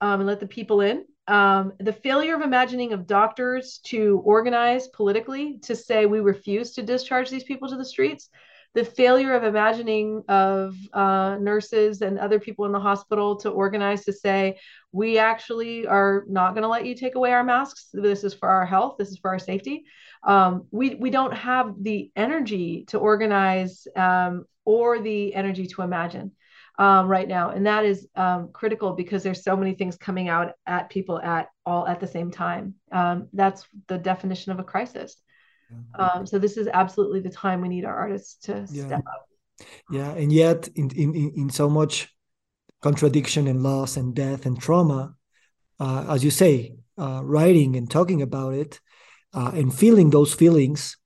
um, 0.00 0.20
and 0.20 0.26
let 0.26 0.40
the 0.40 0.46
people 0.46 0.80
in 0.80 1.04
um, 1.26 1.72
the 1.78 1.92
failure 1.92 2.34
of 2.34 2.42
imagining 2.42 2.92
of 2.92 3.06
doctors 3.06 3.80
to 3.84 4.20
organize 4.24 4.88
politically 4.88 5.58
to 5.62 5.74
say 5.74 6.06
we 6.06 6.20
refuse 6.20 6.72
to 6.72 6.82
discharge 6.82 7.30
these 7.30 7.44
people 7.44 7.68
to 7.68 7.76
the 7.76 7.84
streets 7.84 8.28
the 8.74 8.84
failure 8.84 9.34
of 9.34 9.44
imagining 9.44 10.22
of 10.28 10.76
uh, 10.92 11.38
nurses 11.40 12.02
and 12.02 12.18
other 12.18 12.40
people 12.40 12.64
in 12.64 12.72
the 12.72 12.80
hospital 12.80 13.36
to 13.36 13.48
organize 13.48 14.04
to 14.04 14.12
say 14.12 14.58
we 14.90 15.16
actually 15.16 15.86
are 15.86 16.24
not 16.28 16.54
going 16.54 16.62
to 16.62 16.68
let 16.68 16.84
you 16.84 16.94
take 16.94 17.14
away 17.14 17.32
our 17.32 17.44
masks. 17.44 17.88
This 17.92 18.24
is 18.24 18.34
for 18.34 18.48
our 18.48 18.66
health. 18.66 18.96
This 18.98 19.10
is 19.10 19.18
for 19.18 19.30
our 19.30 19.38
safety. 19.38 19.84
Um, 20.24 20.66
we, 20.72 20.96
we 20.96 21.10
don't 21.10 21.34
have 21.34 21.74
the 21.80 22.10
energy 22.16 22.84
to 22.88 22.98
organize 22.98 23.86
um, 23.94 24.44
or 24.64 24.98
the 24.98 25.34
energy 25.34 25.66
to 25.68 25.82
imagine 25.82 26.32
um, 26.78 27.06
right 27.06 27.28
now, 27.28 27.50
and 27.50 27.66
that 27.66 27.84
is 27.84 28.08
um, 28.16 28.50
critical 28.52 28.92
because 28.92 29.22
there's 29.22 29.44
so 29.44 29.56
many 29.56 29.74
things 29.74 29.96
coming 29.96 30.28
out 30.28 30.54
at 30.66 30.90
people 30.90 31.20
at 31.20 31.48
all 31.64 31.86
at 31.86 32.00
the 32.00 32.06
same 32.06 32.30
time. 32.30 32.74
Um, 32.90 33.28
that's 33.32 33.66
the 33.86 33.98
definition 33.98 34.52
of 34.52 34.58
a 34.58 34.64
crisis. 34.64 35.16
Um, 35.98 36.26
so 36.26 36.38
this 36.38 36.56
is 36.56 36.68
absolutely 36.72 37.20
the 37.20 37.30
time 37.30 37.60
we 37.60 37.68
need 37.68 37.84
our 37.84 37.94
artists 37.94 38.36
to 38.46 38.66
yeah. 38.70 38.86
step 38.86 39.04
up. 39.06 39.28
Yeah, 39.90 40.10
and 40.12 40.32
yet 40.32 40.68
in 40.74 40.90
in 40.90 41.32
in 41.36 41.50
so 41.50 41.68
much 41.68 42.08
contradiction 42.82 43.46
and 43.46 43.62
loss 43.62 43.96
and 43.96 44.14
death 44.14 44.46
and 44.46 44.60
trauma, 44.60 45.14
uh, 45.80 46.06
as 46.08 46.24
you 46.24 46.30
say, 46.30 46.76
uh, 46.98 47.20
writing 47.24 47.76
and 47.76 47.90
talking 47.90 48.20
about 48.20 48.54
it 48.54 48.80
uh, 49.32 49.52
and 49.54 49.74
feeling 49.74 50.10
those 50.10 50.34
feelings, 50.34 50.96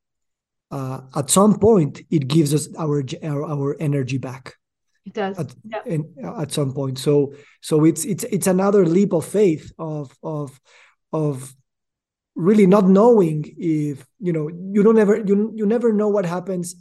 uh, 0.70 1.00
at 1.14 1.31
some 1.31 1.59
point 1.59 2.00
it 2.11 2.26
gives 2.26 2.54
us 2.54 2.68
our 2.78 3.04
our, 3.22 3.44
our 3.44 3.76
energy 3.81 4.18
back 4.18 4.54
it 5.09 5.14
does. 5.14 5.38
At, 5.38 5.55
yeah. 5.64 5.83
in, 5.87 6.14
at 6.38 6.53
some 6.53 6.73
point. 6.73 6.99
So 6.99 7.33
so 7.61 7.85
it's 7.85 8.05
it's 8.05 8.25
it's 8.25 8.47
another 8.47 8.87
leap 8.87 9.12
of 9.12 9.25
faith 9.25 9.73
of 9.79 10.16
of 10.23 10.61
of 11.12 11.55
really 12.35 12.67
not 12.67 12.87
knowing 12.87 13.44
if 13.59 14.06
you 14.21 14.33
know 14.33 14.48
you 14.48 14.83
don't 14.83 14.98
ever 14.98 15.17
you 15.17 15.52
you 15.54 15.67
never 15.67 15.92
know 15.92 16.09
what 16.09 16.25
happens 16.25 16.77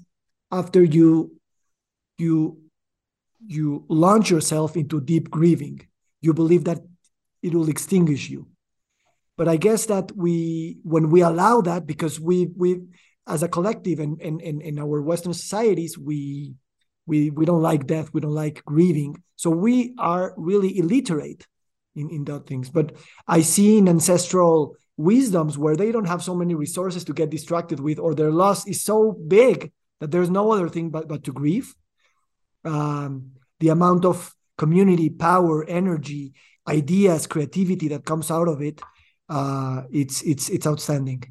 after 0.52 0.84
you 0.84 1.32
you 2.18 2.60
you 3.48 3.86
launch 3.90 4.30
yourself 4.30 4.76
into 4.76 5.02
deep 5.02 5.32
grieving 5.32 5.82
you 6.22 6.34
believe 6.34 6.64
that 6.66 6.80
it 7.42 7.54
will 7.54 7.70
extinguish 7.70 8.30
you 8.30 8.48
but 9.36 9.48
i 9.48 9.58
guess 9.58 9.88
that 9.88 10.12
we 10.16 10.78
when 10.84 11.10
we 11.10 11.22
allow 11.22 11.62
that 11.62 11.88
because 11.88 12.20
we 12.20 12.50
we 12.56 12.82
as 13.26 13.42
a 13.44 13.48
collective 13.48 14.00
and 14.00 14.22
in, 14.22 14.40
in, 14.40 14.62
in 14.62 14.80
our 14.80 15.02
western 15.02 15.34
societies 15.34 15.98
we 15.98 16.54
we 17.08 17.32
we 17.32 17.46
don't 17.46 17.62
like 17.62 17.88
death 17.88 18.10
we 18.14 18.22
don't 18.22 18.32
like 18.46 18.64
grieving. 18.66 19.24
So 19.36 19.50
we 19.50 19.96
are 19.98 20.34
really 20.38 20.78
illiterate 20.78 21.48
in 21.96 22.10
in 22.10 22.26
that 22.26 22.46
things. 22.46 22.70
But 22.70 22.96
i 23.28 23.42
see 23.42 23.78
in 23.78 23.88
ancestral 23.88 24.76
wisdoms 24.98 25.58
where 25.58 25.76
they 25.76 25.92
don't 25.92 26.08
have 26.08 26.24
so 26.24 26.36
many 26.36 26.56
resources 26.56 27.04
to 27.06 27.14
get 27.14 27.30
distracted 27.30 27.80
with 27.80 28.00
or 28.00 28.16
their 28.16 28.32
loss 28.32 28.68
is 28.68 28.84
so 28.84 29.14
big 29.28 29.72
that 30.00 30.12
there's 30.12 30.30
no 30.30 30.52
other 30.52 30.70
thing 30.70 30.90
but 30.90 31.08
but 31.08 31.24
to 31.24 31.32
grieve. 31.32 31.74
Um, 32.64 33.32
the 33.60 33.70
amount 33.70 34.06
of 34.06 34.36
community 34.58 35.10
power 35.10 35.64
energy 35.66 36.34
ideas 36.68 37.28
creativity 37.28 37.88
that 37.88 38.04
comes 38.04 38.30
out 38.30 38.48
of 38.48 38.62
it 38.62 38.82
uh, 39.30 39.84
it's 39.92 40.22
it's 40.22 40.50
it's 40.50 40.66
outstanding. 40.66 41.24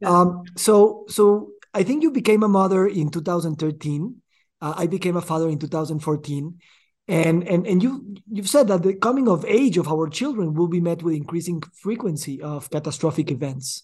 Yeah. 0.00 0.08
um, 0.08 0.44
so 0.56 1.04
so 1.08 1.50
I 1.74 1.82
think 1.82 2.02
you 2.02 2.10
became 2.10 2.42
a 2.42 2.48
mother 2.48 2.86
in 2.86 3.10
2013. 3.10 4.22
Uh, 4.60 4.74
I 4.76 4.86
became 4.86 5.16
a 5.16 5.22
father 5.22 5.48
in 5.48 5.58
2014. 5.58 6.58
And, 7.06 7.46
and 7.46 7.66
and 7.66 7.82
you 7.82 8.16
you've 8.32 8.48
said 8.48 8.68
that 8.68 8.82
the 8.82 8.94
coming 8.94 9.28
of 9.28 9.44
age 9.44 9.76
of 9.76 9.88
our 9.88 10.08
children 10.08 10.54
will 10.54 10.68
be 10.68 10.80
met 10.80 11.02
with 11.02 11.14
increasing 11.14 11.62
frequency 11.74 12.40
of 12.40 12.70
catastrophic 12.70 13.30
events. 13.30 13.82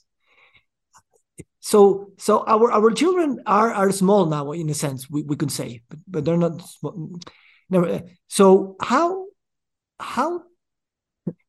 So 1.59 2.13
so 2.17 2.45
our 2.47 2.73
our 2.73 2.91
children 2.93 3.43
are 3.45 3.75
are 3.75 3.93
small 3.93 4.25
now 4.25 4.53
in 4.53 4.71
a 4.71 4.75
sense 4.75 5.11
we, 5.11 5.23
we 5.23 5.37
could 5.37 5.53
say, 5.53 5.83
but, 5.91 5.99
but 6.09 6.25
they're 6.25 6.39
not 6.39 6.63
small. 6.63 7.11
Never. 7.69 8.01
So 8.29 8.77
how 8.81 9.27
how 9.99 10.45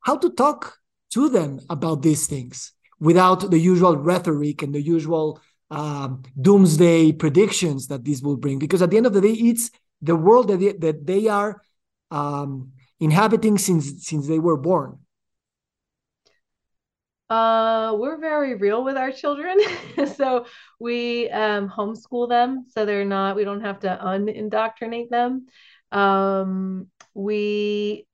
how 0.01 0.17
to 0.17 0.29
talk 0.29 0.77
to 1.11 1.29
them 1.29 1.61
about 1.69 2.01
these 2.01 2.27
things 2.27 2.73
without 2.99 3.49
the 3.49 3.59
usual 3.59 3.95
rhetoric 3.95 4.61
and 4.61 4.75
the 4.75 4.81
usual 4.81 5.39
um, 5.71 6.21
doomsday 6.39 7.13
predictions 7.13 7.87
that 7.87 8.03
this 8.05 8.21
will 8.21 8.37
bring. 8.37 8.59
Because 8.59 8.81
at 8.81 8.91
the 8.91 8.97
end 8.97 9.07
of 9.07 9.13
the 9.13 9.21
day 9.21 9.31
it's 9.31 9.71
the 10.01 10.15
world 10.15 10.49
that 10.49 10.57
they, 10.57 10.73
that 10.73 11.07
they 11.07 11.27
are 11.27 11.61
um, 12.11 12.73
inhabiting 12.99 13.57
since 13.57 14.05
since 14.05 14.27
they 14.27 14.39
were 14.39 14.57
born. 14.57 14.99
Uh, 17.29 17.95
we're 17.97 18.19
very 18.19 18.55
real 18.55 18.83
with 18.83 18.97
our 18.97 19.11
children. 19.11 19.57
So 20.15 20.45
we 20.79 21.29
um, 21.29 21.69
homeschool 21.69 22.27
them 22.27 22.65
so 22.67 22.85
they're 22.85 23.05
not 23.05 23.35
we 23.35 23.43
don't 23.43 23.61
have 23.61 23.79
to 23.81 23.97
unindoctrinate 24.01 25.09
them. 25.09 25.47
Um, 25.91 26.87
we 27.13 28.07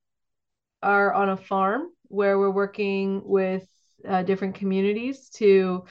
are 0.84 1.14
on 1.14 1.30
a 1.30 1.38
farm 1.38 1.90
where 2.04 2.38
we're 2.38 2.52
working 2.52 3.22
with 3.26 3.68
uh, 4.08 4.24
different 4.24 4.56
communities 4.56 5.30
to 5.30 5.86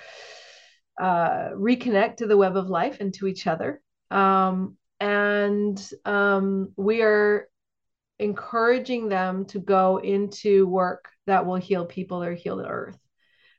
uh, 0.99 1.51
reconnect 1.51 2.17
to 2.17 2.27
the 2.27 2.37
web 2.37 2.57
of 2.57 2.69
life 2.69 2.99
and 3.01 3.13
to 3.15 3.27
each 3.27 3.47
other. 3.47 3.81
Um, 4.11 4.77
and 5.01 5.91
um, 6.05 6.73
we 6.77 7.03
are 7.03 7.49
encouraging 8.19 9.09
them 9.09 9.45
to 9.47 9.59
go 9.59 9.99
into 9.99 10.67
work 10.67 11.11
that 11.27 11.45
will 11.45 11.57
heal 11.57 11.85
people 11.85 12.23
or 12.23 12.35
heal 12.35 12.57
the 12.57 12.67
earth. 12.67 12.99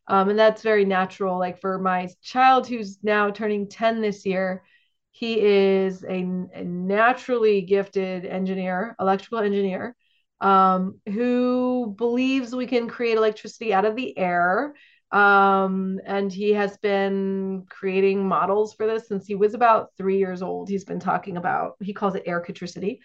Um, 0.07 0.29
and 0.29 0.39
that's 0.39 0.61
very 0.61 0.85
natural. 0.85 1.37
Like 1.37 1.59
for 1.59 1.77
my 1.79 2.09
child 2.21 2.67
who's 2.67 3.03
now 3.03 3.29
turning 3.29 3.67
10 3.67 4.01
this 4.01 4.25
year, 4.25 4.63
he 5.11 5.39
is 5.41 6.03
a, 6.03 6.21
a 6.53 6.63
naturally 6.63 7.61
gifted 7.61 8.25
engineer, 8.25 8.95
electrical 8.99 9.39
engineer, 9.39 9.95
um, 10.41 10.99
who 11.07 11.93
believes 11.97 12.55
we 12.55 12.67
can 12.67 12.87
create 12.87 13.17
electricity 13.17 13.73
out 13.73 13.85
of 13.85 13.95
the 13.95 14.17
air 14.17 14.75
um, 15.11 15.99
and 16.05 16.31
he 16.31 16.53
has 16.53 16.77
been 16.77 17.65
creating 17.69 18.27
models 18.27 18.73
for 18.73 18.85
this 18.85 19.07
since 19.07 19.25
he 19.25 19.35
was 19.35 19.53
about 19.53 19.91
three 19.97 20.17
years 20.17 20.41
old. 20.41 20.69
He's 20.69 20.85
been 20.85 20.99
talking 20.99 21.37
about, 21.37 21.75
he 21.79 21.93
calls 21.93 22.15
it 22.15 22.25
aircatricity. 22.25 22.99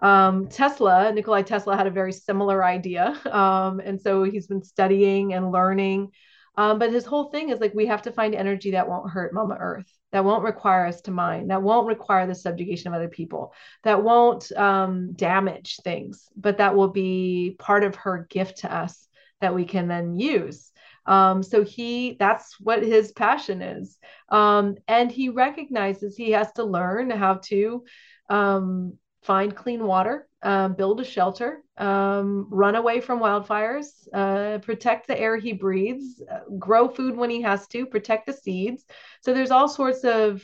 Um, 0.00 0.46
Tesla, 0.46 1.12
Nikolai 1.12 1.42
Tesla 1.42 1.76
had 1.76 1.88
a 1.88 1.90
very 1.90 2.12
similar 2.12 2.64
idea. 2.64 3.18
Um, 3.26 3.80
and 3.80 4.00
so 4.00 4.22
he's 4.22 4.46
been 4.46 4.62
studying 4.62 5.34
and 5.34 5.50
learning. 5.50 6.12
Um, 6.56 6.78
but 6.78 6.92
his 6.92 7.04
whole 7.04 7.30
thing 7.30 7.50
is 7.50 7.60
like, 7.60 7.72
we 7.74 7.86
have 7.86 8.02
to 8.02 8.12
find 8.12 8.34
energy 8.34 8.72
that 8.72 8.88
won't 8.88 9.10
hurt 9.10 9.32
Mama 9.32 9.56
Earth, 9.60 9.92
that 10.10 10.24
won't 10.24 10.42
require 10.42 10.86
us 10.86 11.00
to 11.02 11.12
mine, 11.12 11.48
that 11.48 11.62
won't 11.62 11.86
require 11.86 12.26
the 12.26 12.34
subjugation 12.34 12.88
of 12.88 12.94
other 12.94 13.08
people, 13.08 13.52
that 13.84 14.02
won't 14.02 14.50
um, 14.52 15.12
damage 15.12 15.76
things, 15.84 16.28
but 16.36 16.58
that 16.58 16.74
will 16.74 16.88
be 16.88 17.54
part 17.60 17.84
of 17.84 17.94
her 17.94 18.26
gift 18.28 18.58
to 18.58 18.74
us 18.74 19.06
that 19.40 19.54
we 19.54 19.64
can 19.64 19.86
then 19.86 20.18
use. 20.18 20.72
Um, 21.08 21.42
so 21.42 21.64
he 21.64 22.16
that's 22.18 22.60
what 22.60 22.82
his 22.82 23.12
passion 23.12 23.62
is. 23.62 23.98
Um, 24.28 24.76
and 24.86 25.10
he 25.10 25.30
recognizes 25.30 26.16
he 26.16 26.32
has 26.32 26.52
to 26.52 26.64
learn 26.64 27.10
how 27.10 27.34
to 27.44 27.84
um, 28.28 28.98
find 29.22 29.56
clean 29.56 29.84
water, 29.84 30.28
uh, 30.42 30.68
build 30.68 31.00
a 31.00 31.04
shelter, 31.04 31.62
um, 31.78 32.46
run 32.50 32.76
away 32.76 33.00
from 33.00 33.20
wildfires, 33.20 33.86
uh, 34.12 34.58
protect 34.58 35.06
the 35.06 35.18
air 35.18 35.36
he 35.38 35.52
breathes, 35.54 36.22
uh, 36.30 36.40
grow 36.58 36.88
food 36.88 37.16
when 37.16 37.30
he 37.30 37.40
has 37.40 37.66
to, 37.68 37.86
protect 37.86 38.26
the 38.26 38.32
seeds. 38.32 38.84
So 39.22 39.32
there's 39.32 39.50
all 39.50 39.68
sorts 39.68 40.04
of 40.04 40.42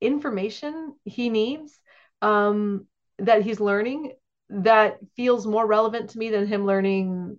information 0.00 0.94
he 1.04 1.28
needs 1.28 1.78
um, 2.20 2.86
that 3.18 3.42
he's 3.42 3.60
learning 3.60 4.12
that 4.48 4.98
feels 5.16 5.46
more 5.46 5.66
relevant 5.66 6.10
to 6.10 6.18
me 6.18 6.30
than 6.30 6.46
him 6.46 6.66
learning 6.66 7.38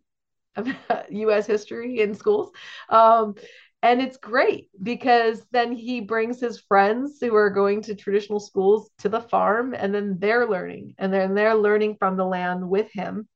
US 1.10 1.46
history 1.46 2.00
in 2.00 2.14
schools. 2.14 2.52
Um, 2.90 3.36
and 3.84 4.02
it's 4.02 4.18
great 4.18 4.70
because 4.82 5.46
then 5.52 5.72
he 5.72 6.02
brings 6.02 6.40
his 6.40 6.60
friends 6.60 7.20
who 7.22 7.36
are 7.36 7.52
going 7.52 7.82
to 7.84 7.96
traditional 7.96 8.40
schools 8.40 8.90
to 9.00 9.10
the 9.10 9.22
farm 9.22 9.76
and 9.78 9.94
then 9.94 10.18
they're 10.20 10.48
learning 10.48 10.96
and 10.98 11.14
then 11.14 11.36
they're 11.36 11.56
learning 11.56 11.96
from 12.00 12.18
the 12.18 12.26
land 12.26 12.68
with 12.68 12.92
him. 12.92 13.28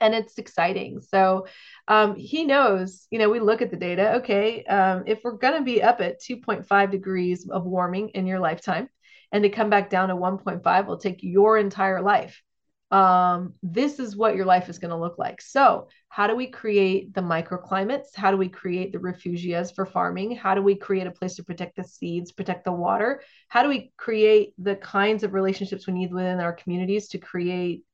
And 0.00 0.14
it's 0.14 0.38
exciting. 0.38 1.00
So 1.02 1.46
um, 1.86 2.16
he 2.16 2.44
knows 2.44 3.06
you 3.10 3.18
know 3.18 3.28
we 3.28 3.40
look 3.40 3.62
at 3.62 3.70
the 3.70 3.76
data 3.76 4.14
okay 4.14 4.64
um, 4.64 5.04
if 5.06 5.20
we're 5.22 5.32
going 5.32 5.58
to 5.58 5.64
be 5.64 5.82
up 5.82 6.00
at 6.00 6.20
2.5 6.20 6.90
degrees 6.90 7.48
of 7.48 7.64
warming 7.64 8.08
in 8.10 8.26
your 8.26 8.40
lifetime 8.40 8.88
and 9.32 9.42
to 9.44 9.50
come 9.50 9.70
back 9.70 9.90
down 9.90 10.08
to 10.08 10.16
1.5 10.16 10.86
will 10.86 10.98
take 10.98 11.18
your 11.22 11.58
entire 11.58 12.00
life 12.00 12.42
um, 12.90 13.54
this 13.62 14.00
is 14.00 14.16
what 14.16 14.34
your 14.34 14.46
life 14.46 14.68
is 14.68 14.78
going 14.78 14.90
to 14.90 14.96
look 14.96 15.16
like. 15.16 15.40
So, 15.40 15.88
how 16.08 16.26
do 16.26 16.34
we 16.34 16.48
create 16.48 17.14
the 17.14 17.20
microclimates? 17.20 18.16
How 18.16 18.32
do 18.32 18.36
we 18.36 18.48
create 18.48 18.92
the 18.92 18.98
refugias 18.98 19.72
for 19.72 19.86
farming? 19.86 20.34
How 20.34 20.56
do 20.56 20.62
we 20.62 20.74
create 20.74 21.06
a 21.06 21.12
place 21.12 21.36
to 21.36 21.44
protect 21.44 21.76
the 21.76 21.84
seeds, 21.84 22.32
protect 22.32 22.64
the 22.64 22.72
water? 22.72 23.22
How 23.48 23.62
do 23.62 23.68
we 23.68 23.92
create 23.96 24.54
the 24.58 24.74
kinds 24.74 25.22
of 25.22 25.34
relationships 25.34 25.86
we 25.86 25.92
need 25.92 26.12
within 26.12 26.40
our 26.40 26.52
communities 26.52 27.08
to 27.08 27.18
create, 27.18 27.84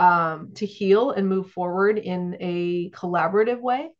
um, 0.00 0.52
to 0.54 0.66
heal 0.66 1.12
and 1.12 1.28
move 1.28 1.52
forward 1.52 1.98
in 1.98 2.36
a 2.40 2.90
collaborative 2.90 3.60
way? 3.60 3.90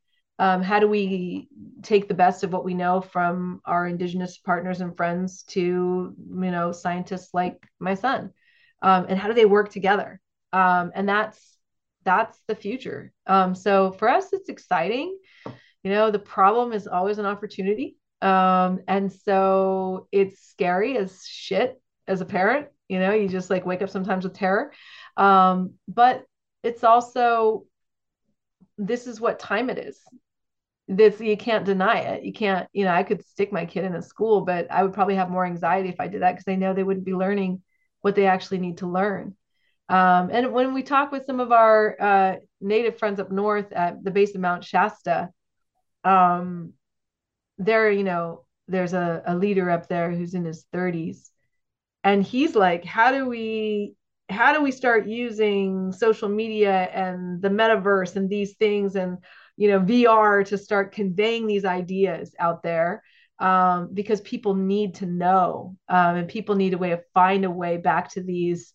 Um, 0.40 0.60
how 0.60 0.80
do 0.80 0.88
we 0.88 1.46
take 1.82 2.08
the 2.08 2.14
best 2.14 2.42
of 2.42 2.52
what 2.52 2.64
we 2.64 2.74
know 2.74 3.00
from 3.00 3.60
our 3.64 3.86
indigenous 3.86 4.38
partners 4.38 4.80
and 4.80 4.96
friends 4.96 5.44
to 5.44 5.60
you 5.60 6.50
know 6.50 6.72
scientists 6.72 7.32
like 7.32 7.64
my 7.78 7.94
son 7.94 8.32
um, 8.80 9.06
and 9.08 9.18
how 9.18 9.28
do 9.28 9.34
they 9.34 9.44
work 9.44 9.70
together 9.70 10.20
um, 10.52 10.92
and 10.94 11.08
that's 11.08 11.58
that's 12.04 12.38
the 12.48 12.54
future. 12.54 13.12
Um, 13.26 13.54
so 13.54 13.92
for 13.92 14.08
us 14.08 14.32
it's 14.32 14.48
exciting. 14.48 15.16
You 15.84 15.90
know 15.90 16.10
the 16.10 16.18
problem 16.18 16.72
is 16.72 16.86
always 16.86 17.18
an 17.18 17.26
opportunity. 17.26 17.96
Um, 18.20 18.80
and 18.86 19.12
so 19.12 20.06
it's 20.12 20.40
scary 20.40 20.96
as 20.96 21.24
shit 21.26 21.80
as 22.06 22.20
a 22.20 22.24
parent. 22.24 22.68
You 22.88 22.98
know 22.98 23.12
you 23.12 23.28
just 23.28 23.50
like 23.50 23.66
wake 23.66 23.82
up 23.82 23.90
sometimes 23.90 24.24
with 24.24 24.34
terror. 24.34 24.72
Um, 25.16 25.74
but 25.88 26.24
it's 26.62 26.84
also 26.84 27.64
this 28.78 29.06
is 29.06 29.20
what 29.20 29.38
time 29.38 29.70
it 29.70 29.78
is. 29.78 30.00
This 30.88 31.20
you 31.20 31.36
can't 31.36 31.64
deny 31.64 31.98
it. 32.00 32.24
You 32.24 32.32
can't 32.32 32.68
you 32.72 32.84
know 32.84 32.92
i 32.92 33.02
could 33.02 33.24
stick 33.24 33.52
my 33.52 33.64
kid 33.64 33.84
in 33.84 33.94
a 33.94 34.02
school 34.02 34.42
but 34.42 34.70
i 34.70 34.82
would 34.82 34.92
probably 34.92 35.14
have 35.14 35.30
more 35.30 35.46
anxiety 35.46 35.88
if 35.88 36.00
i 36.00 36.08
did 36.08 36.22
that 36.22 36.32
because 36.32 36.48
i 36.48 36.56
know 36.56 36.74
they 36.74 36.82
wouldn't 36.82 37.06
be 37.06 37.14
learning 37.14 37.62
what 38.02 38.14
they 38.14 38.26
actually 38.26 38.58
need 38.58 38.78
to 38.78 38.86
learn 38.86 39.34
um, 39.92 40.30
and 40.32 40.52
when 40.54 40.72
we 40.72 40.82
talk 40.82 41.12
with 41.12 41.26
some 41.26 41.38
of 41.38 41.52
our 41.52 41.96
uh, 42.00 42.36
native 42.62 42.98
friends 42.98 43.20
up 43.20 43.30
north 43.30 43.70
at 43.72 44.02
the 44.02 44.10
base 44.10 44.34
of 44.34 44.40
Mount 44.40 44.64
Shasta, 44.64 45.28
um, 46.02 46.72
there, 47.58 47.90
you 47.90 48.02
know, 48.02 48.46
there's 48.68 48.94
a, 48.94 49.22
a 49.26 49.36
leader 49.36 49.68
up 49.68 49.88
there 49.88 50.10
who's 50.10 50.32
in 50.32 50.46
his 50.46 50.64
30s, 50.72 51.30
and 52.04 52.22
he's 52.22 52.54
like, 52.54 52.86
"How 52.86 53.12
do 53.12 53.28
we, 53.28 53.94
how 54.30 54.54
do 54.54 54.62
we 54.62 54.70
start 54.70 55.06
using 55.06 55.92
social 55.92 56.30
media 56.30 56.88
and 56.94 57.42
the 57.42 57.50
metaverse 57.50 58.16
and 58.16 58.30
these 58.30 58.54
things 58.54 58.96
and 58.96 59.18
you 59.58 59.68
know 59.68 59.80
VR 59.80 60.42
to 60.46 60.56
start 60.56 60.92
conveying 60.92 61.46
these 61.46 61.66
ideas 61.66 62.34
out 62.38 62.62
there?" 62.62 63.02
Um, 63.40 63.90
because 63.92 64.22
people 64.22 64.54
need 64.54 64.94
to 64.96 65.06
know, 65.06 65.76
um, 65.90 66.16
and 66.16 66.28
people 66.28 66.54
need 66.54 66.72
a 66.72 66.78
way 66.78 66.90
to 66.90 67.02
find 67.12 67.44
a 67.44 67.50
way 67.50 67.76
back 67.76 68.10
to 68.12 68.22
these 68.22 68.72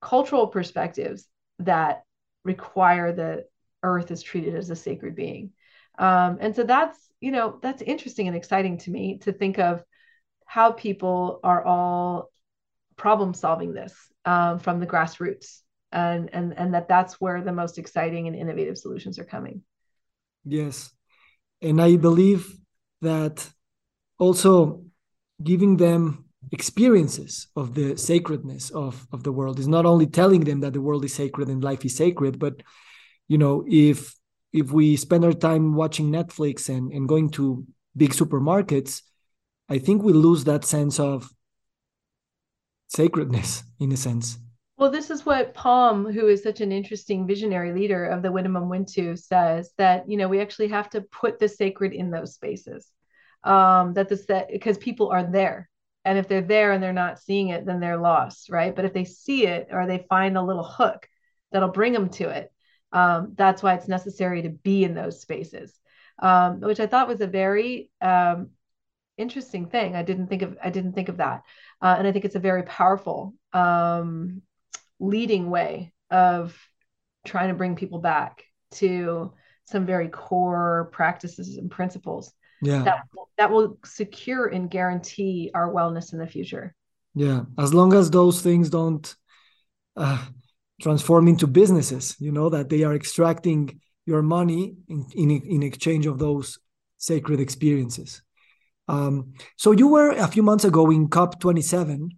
cultural 0.00 0.46
perspectives 0.46 1.26
that 1.58 2.04
require 2.44 3.12
that 3.12 3.44
earth 3.82 4.10
is 4.10 4.22
treated 4.22 4.54
as 4.54 4.70
a 4.70 4.76
sacred 4.76 5.14
being. 5.14 5.52
Um, 5.98 6.38
and 6.40 6.54
so 6.54 6.64
that's 6.64 6.98
you 7.20 7.32
know 7.32 7.58
that's 7.60 7.82
interesting 7.82 8.28
and 8.28 8.36
exciting 8.36 8.78
to 8.78 8.90
me 8.90 9.18
to 9.18 9.32
think 9.32 9.58
of 9.58 9.84
how 10.46 10.72
people 10.72 11.40
are 11.44 11.64
all 11.64 12.30
problem 12.96 13.34
solving 13.34 13.72
this 13.72 13.94
um, 14.24 14.58
from 14.58 14.80
the 14.80 14.86
grassroots 14.86 15.60
and 15.92 16.30
and 16.32 16.56
and 16.56 16.74
that 16.74 16.88
that's 16.88 17.20
where 17.20 17.42
the 17.42 17.52
most 17.52 17.78
exciting 17.78 18.26
and 18.26 18.36
innovative 18.36 18.78
solutions 18.78 19.18
are 19.18 19.24
coming. 19.24 19.62
Yes. 20.44 20.90
And 21.62 21.80
i 21.80 21.96
believe 21.96 22.56
that 23.02 23.46
also 24.18 24.84
giving 25.42 25.76
them 25.76 26.24
experiences 26.52 27.48
of 27.54 27.74
the 27.74 27.96
sacredness 27.96 28.70
of 28.70 29.06
of 29.12 29.22
the 29.22 29.32
world 29.32 29.58
is 29.58 29.68
not 29.68 29.86
only 29.86 30.06
telling 30.06 30.40
them 30.44 30.60
that 30.60 30.72
the 30.72 30.80
world 30.80 31.04
is 31.04 31.14
sacred 31.14 31.48
and 31.48 31.62
life 31.62 31.84
is 31.84 31.94
sacred 31.94 32.38
but 32.38 32.62
you 33.28 33.38
know 33.38 33.64
if 33.68 34.14
if 34.52 34.72
we 34.72 34.96
spend 34.96 35.24
our 35.24 35.32
time 35.32 35.74
watching 35.74 36.10
netflix 36.10 36.68
and 36.68 36.92
and 36.92 37.08
going 37.08 37.28
to 37.28 37.64
big 37.96 38.10
supermarkets 38.10 39.02
i 39.68 39.78
think 39.78 40.02
we 40.02 40.12
lose 40.12 40.44
that 40.44 40.64
sense 40.64 40.98
of 40.98 41.30
sacredness 42.88 43.62
in 43.78 43.92
a 43.92 43.96
sense 43.96 44.38
well, 44.80 44.90
this 44.90 45.10
is 45.10 45.26
what 45.26 45.52
Palm, 45.52 46.10
who 46.10 46.28
is 46.28 46.42
such 46.42 46.62
an 46.62 46.72
interesting 46.72 47.26
visionary 47.26 47.74
leader 47.74 48.06
of 48.06 48.22
the 48.22 48.30
Winnemem 48.30 48.66
Wintu, 48.66 49.18
says 49.18 49.72
that 49.76 50.08
you 50.08 50.16
know 50.16 50.26
we 50.26 50.40
actually 50.40 50.68
have 50.68 50.88
to 50.90 51.02
put 51.02 51.38
the 51.38 51.50
sacred 51.50 51.92
in 51.92 52.10
those 52.10 52.32
spaces. 52.32 52.90
Um, 53.44 53.92
that 53.92 54.08
this 54.08 54.24
that 54.26 54.48
because 54.50 54.78
people 54.78 55.10
are 55.10 55.22
there, 55.22 55.69
and 56.04 56.18
if 56.18 56.28
they're 56.28 56.40
there 56.40 56.72
and 56.72 56.82
they're 56.82 56.92
not 56.92 57.20
seeing 57.20 57.48
it, 57.48 57.66
then 57.66 57.80
they're 57.80 57.96
lost, 57.96 58.50
right? 58.50 58.74
But 58.74 58.84
if 58.84 58.92
they 58.92 59.04
see 59.04 59.46
it 59.46 59.68
or 59.70 59.86
they 59.86 60.06
find 60.08 60.36
a 60.36 60.42
little 60.42 60.64
hook 60.64 61.08
that'll 61.52 61.68
bring 61.68 61.92
them 61.92 62.08
to 62.10 62.30
it, 62.30 62.52
um, 62.92 63.34
that's 63.36 63.62
why 63.62 63.74
it's 63.74 63.88
necessary 63.88 64.42
to 64.42 64.50
be 64.50 64.84
in 64.84 64.94
those 64.94 65.20
spaces, 65.20 65.78
um, 66.20 66.60
which 66.60 66.80
I 66.80 66.86
thought 66.86 67.08
was 67.08 67.20
a 67.20 67.26
very 67.26 67.90
um, 68.00 68.50
interesting 69.16 69.66
thing. 69.66 69.94
I 69.94 70.02
didn't 70.02 70.28
think 70.28 70.42
of 70.42 70.56
I 70.62 70.70
didn't 70.70 70.94
think 70.94 71.08
of 71.08 71.18
that, 71.18 71.42
uh, 71.80 71.94
and 71.98 72.06
I 72.06 72.12
think 72.12 72.24
it's 72.24 72.34
a 72.34 72.40
very 72.40 72.62
powerful 72.64 73.34
um, 73.52 74.42
leading 74.98 75.50
way 75.50 75.92
of 76.10 76.56
trying 77.24 77.48
to 77.48 77.54
bring 77.54 77.76
people 77.76 78.00
back 78.00 78.42
to 78.72 79.32
some 79.66 79.86
very 79.86 80.08
core 80.08 80.88
practices 80.92 81.56
and 81.56 81.70
principles 81.70 82.32
yeah. 82.62 82.82
that, 82.82 83.02
that 83.38 83.50
will 83.50 83.78
secure 83.84 84.46
and 84.46 84.70
guarantee 84.70 85.50
our 85.54 85.72
wellness 85.72 86.12
in 86.12 86.18
the 86.18 86.26
future. 86.26 86.74
Yeah. 87.14 87.42
As 87.58 87.74
long 87.74 87.92
as 87.92 88.10
those 88.10 88.42
things 88.42 88.70
don't 88.70 89.14
uh, 89.96 90.24
transform 90.80 91.28
into 91.28 91.46
businesses 91.46 92.16
you 92.20 92.32
know 92.32 92.48
that 92.48 92.68
they 92.70 92.84
are 92.84 92.94
extracting 92.94 93.80
your 94.06 94.22
money 94.22 94.76
in, 94.88 95.04
in, 95.14 95.30
in 95.30 95.62
exchange 95.62 96.06
of 96.06 96.18
those 96.18 96.58
sacred 96.96 97.40
experiences. 97.40 98.22
Um, 98.88 99.34
so 99.56 99.72
you 99.72 99.88
were 99.88 100.10
a 100.10 100.26
few 100.26 100.42
months 100.42 100.64
ago 100.64 100.90
in 100.90 101.08
cop 101.08 101.38
27 101.40 102.10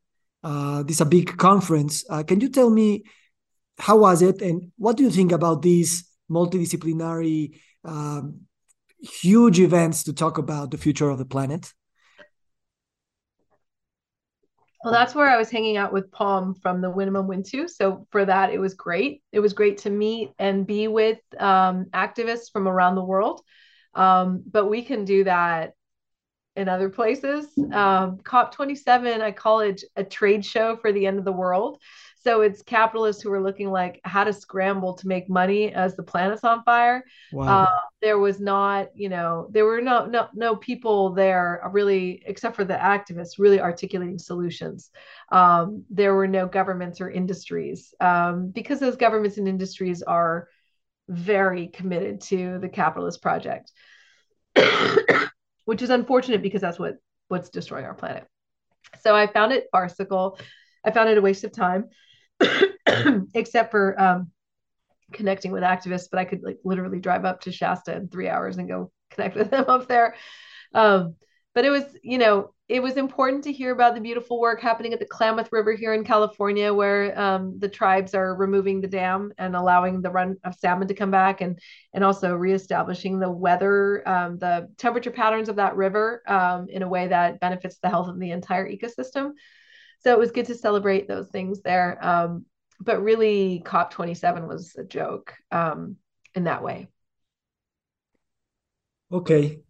uh, 0.43 0.83
this 0.83 0.97
is 0.97 1.01
a 1.01 1.07
big 1.07 1.37
conference. 1.37 2.05
Uh, 2.09 2.23
can 2.23 2.41
you 2.41 2.49
tell 2.49 2.71
me 2.71 3.05
how 3.79 3.99
was 3.99 4.23
it, 4.23 4.43
and 4.43 4.73
what 4.77 4.97
do 4.97 5.05
you 5.05 5.11
think 5.11 5.33
about 5.33 5.63
these 5.63 6.09
multidisciplinary, 6.31 7.59
um, 7.85 8.41
huge 9.03 9.59
events 9.59 10.05
to 10.05 10.13
talk 10.13 10.39
about 10.39 10.71
the 10.71 10.79
future 10.79 11.11
of 11.11 11.19
the 11.19 11.25
planet? 11.25 11.73
Well, 14.85 14.93
that's 14.93 15.15
where 15.15 15.29
I 15.29 15.37
was 15.37 15.49
hanging 15.49 15.77
out 15.77 15.93
with 15.93 16.11
Palm 16.11 16.55
from 16.55 16.81
the 16.81 16.91
Winnemem 16.91 17.29
Wintu. 17.29 17.71
So 17.71 18.07
for 18.11 18.25
that, 18.25 18.53
it 18.53 18.59
was 18.59 18.75
great. 18.75 19.23
It 19.31 19.39
was 19.39 19.53
great 19.53 19.79
to 19.79 19.91
meet 19.91 20.33
and 20.41 20.67
be 20.67 20.89
with 20.89 21.19
um, 21.39 21.87
activists 21.93 22.51
from 22.53 22.67
around 22.67 22.97
the 22.97 23.05
world. 23.05 23.43
Um, 23.95 24.43
but 24.51 24.67
we 24.67 24.83
can 24.83 25.05
do 25.05 25.25
that 25.25 25.75
in 26.57 26.69
other 26.69 26.89
places. 26.89 27.47
Um, 27.57 28.19
COP27, 28.19 29.21
I 29.21 29.31
call 29.31 29.61
it 29.61 29.85
a 29.95 30.03
trade 30.03 30.45
show 30.45 30.77
for 30.77 30.93
the 30.93 31.07
end 31.07 31.19
of 31.19 31.25
the 31.25 31.33
world. 31.33 31.79
So 32.25 32.43
it's 32.43 32.63
capitalists 32.63 33.23
who 33.23 33.33
are 33.33 33.43
looking 33.43 33.71
like 33.71 34.01
how 34.05 34.25
to 34.25 34.33
scramble 34.33 34.95
to 34.95 35.09
make 35.09 35.29
money 35.29 35.73
as 35.73 35.97
the 35.97 36.03
planet's 36.03 36.45
on 36.45 36.63
fire. 36.65 37.05
Wow. 37.33 37.65
Uh, 37.65 37.81
there 38.01 38.19
was 38.19 38.41
not, 38.41 38.89
you 38.95 39.09
know, 39.09 39.49
there 39.51 39.65
were 39.65 39.81
no 39.81 40.07
no 40.07 40.29
no 40.35 40.57
people 40.57 41.11
there 41.11 41.63
really, 41.73 42.23
except 42.27 42.57
for 42.57 42.65
the 42.65 42.75
activists, 42.75 43.39
really 43.39 43.61
articulating 43.61 44.19
solutions. 44.19 44.91
Um, 45.31 45.85
there 45.91 46.15
were 46.15 46.29
no 46.29 46.47
governments 46.47 47.01
or 47.01 47.11
industries 47.11 47.95
um, 48.01 48.51
because 48.51 48.79
those 48.79 48.97
governments 48.97 49.39
and 49.39 49.49
industries 49.49 50.03
are 50.03 50.49
very 51.09 51.67
committed 51.69 52.21
to 52.21 52.59
the 52.61 52.69
capitalist 52.69 53.21
project 53.21 53.73
which 55.65 55.83
is 55.83 55.91
unfortunate 55.91 56.43
because 56.43 56.61
that's 56.61 56.79
what 56.79 56.97
what's 57.29 57.49
destroying 57.49 57.85
our 57.85 57.95
planet. 57.95 58.27
So 59.01 59.15
I 59.15 59.27
found 59.27 59.53
it 59.53 59.69
farcical. 59.73 60.39
I 60.85 60.91
found 60.91 61.09
it 61.09 61.19
a 61.19 61.23
waste 61.23 61.45
of 61.45 61.53
time, 61.53 61.89
except 63.35 63.71
for 63.71 64.01
um, 64.01 64.31
connecting 65.13 65.53
with 65.53 65.63
activists. 65.63 66.09
But 66.11 66.21
I 66.21 66.25
could 66.25 66.43
like 66.43 66.59
literally 66.65 67.01
drive 67.01 67.25
up 67.25 67.43
to 67.43 67.53
Shasta 67.53 67.95
in 67.97 68.09
three 68.09 68.29
hours 68.29 68.57
and 68.57 68.69
go 68.69 68.91
connect 69.11 69.37
with 69.37 69.51
them 69.51 69.65
up 69.69 69.89
there. 69.89 70.15
Um, 70.75 71.17
but 71.55 71.65
it 71.65 71.71
was, 71.71 71.85
you 72.03 72.17
know, 72.17 72.55
it 72.69 72.83
was 72.83 72.97
important 72.97 73.45
to 73.45 73.53
hear 73.53 73.73
about 73.73 73.95
the 73.95 74.01
beautiful 74.01 74.41
work 74.41 74.63
happening 74.63 74.95
at 74.95 74.99
the 74.99 75.05
Klamath 75.05 75.53
River 75.53 75.75
here 75.75 75.93
in 75.93 76.05
California, 76.05 76.73
where 76.73 77.19
um, 77.21 77.59
the 77.59 77.69
tribes 77.69 78.15
are 78.15 78.35
removing 78.35 78.81
the 78.81 78.89
dam 78.89 79.31
and 79.37 79.55
allowing 79.55 80.01
the 80.01 80.11
run 80.11 80.37
of 80.45 80.55
salmon 80.55 80.89
to 80.89 80.95
come 80.95 81.11
back, 81.11 81.43
and 81.43 81.59
and 81.93 82.03
also 82.03 82.35
reestablishing 82.35 83.19
the 83.19 83.31
weather, 83.31 84.09
um, 84.09 84.39
the 84.39 84.71
temperature 84.79 85.11
patterns 85.11 85.51
of 85.51 85.57
that 85.57 85.77
river 85.77 86.23
um, 86.27 86.69
in 86.71 86.83
a 86.83 86.89
way 86.89 87.09
that 87.09 87.41
benefits 87.41 87.77
the 87.83 87.91
health 87.91 88.09
of 88.09 88.19
the 88.19 88.31
entire 88.31 88.67
ecosystem. 88.67 89.33
So 90.05 90.13
it 90.13 90.19
was 90.19 90.33
good 90.33 90.47
to 90.47 90.55
celebrate 90.55 91.09
those 91.09 91.29
things 91.29 91.63
there. 91.63 91.99
Um, 92.05 92.47
but 92.81 93.03
really, 93.03 93.63
COP27 93.65 94.49
was 94.49 94.75
a 94.77 94.85
joke 94.85 95.35
um, 95.51 95.97
in 96.35 96.45
that 96.45 96.63
way. 96.63 96.89
Okay. 99.13 99.61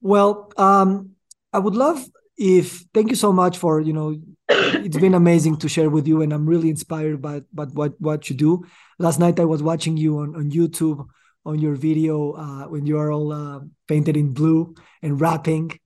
Well, 0.00 0.52
um, 0.56 1.10
I 1.52 1.58
would 1.58 1.74
love 1.74 2.04
if 2.38 2.84
thank 2.94 3.10
you 3.10 3.16
so 3.16 3.32
much 3.32 3.58
for 3.58 3.80
you 3.80 3.92
know 3.92 4.16
it's 4.48 4.96
been 4.96 5.14
amazing 5.14 5.56
to 5.56 5.68
share 5.68 5.90
with 5.90 6.06
you 6.06 6.22
and 6.22 6.32
i'm 6.32 6.46
really 6.46 6.70
inspired 6.70 7.20
by, 7.20 7.42
by 7.52 7.64
what 7.64 8.00
what 8.00 8.30
you 8.30 8.36
do 8.36 8.64
last 9.00 9.18
night 9.18 9.40
i 9.40 9.44
was 9.44 9.60
watching 9.60 9.96
you 9.96 10.18
on, 10.18 10.36
on 10.36 10.50
youtube 10.50 11.04
on 11.44 11.58
your 11.58 11.74
video 11.74 12.32
uh, 12.32 12.64
when 12.68 12.86
you 12.86 12.96
are 12.96 13.10
all 13.10 13.32
uh, 13.32 13.60
painted 13.88 14.16
in 14.16 14.32
blue 14.32 14.72
and 15.02 15.20
rapping 15.20 15.76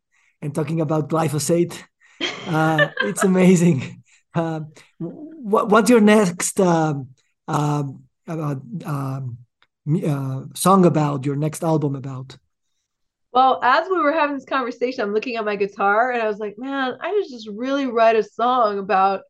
and 0.42 0.54
talking 0.54 0.82
about 0.82 1.08
glyphosate 1.08 1.82
uh, 2.48 2.88
it's 3.02 3.24
amazing 3.24 4.02
uh, 4.34 4.60
what, 4.98 5.68
what's 5.68 5.90
your 5.90 6.00
next 6.00 6.60
um, 6.60 7.08
um, 7.48 8.04
um 8.28 9.38
uh, 10.06 10.44
song 10.54 10.86
about 10.86 11.26
your 11.26 11.36
next 11.36 11.64
album 11.64 11.96
about 11.96 12.36
well, 13.32 13.60
as 13.62 13.88
we 13.88 13.98
were 13.98 14.12
having 14.12 14.36
this 14.36 14.44
conversation, 14.44 15.02
I'm 15.02 15.14
looking 15.14 15.36
at 15.36 15.44
my 15.44 15.56
guitar 15.56 16.12
and 16.12 16.20
I 16.20 16.28
was 16.28 16.38
like, 16.38 16.58
man, 16.58 16.98
I 17.00 17.18
should 17.22 17.30
just 17.30 17.48
really 17.48 17.86
write 17.86 18.14
a 18.14 18.22
song 18.22 18.78
about 18.78 19.22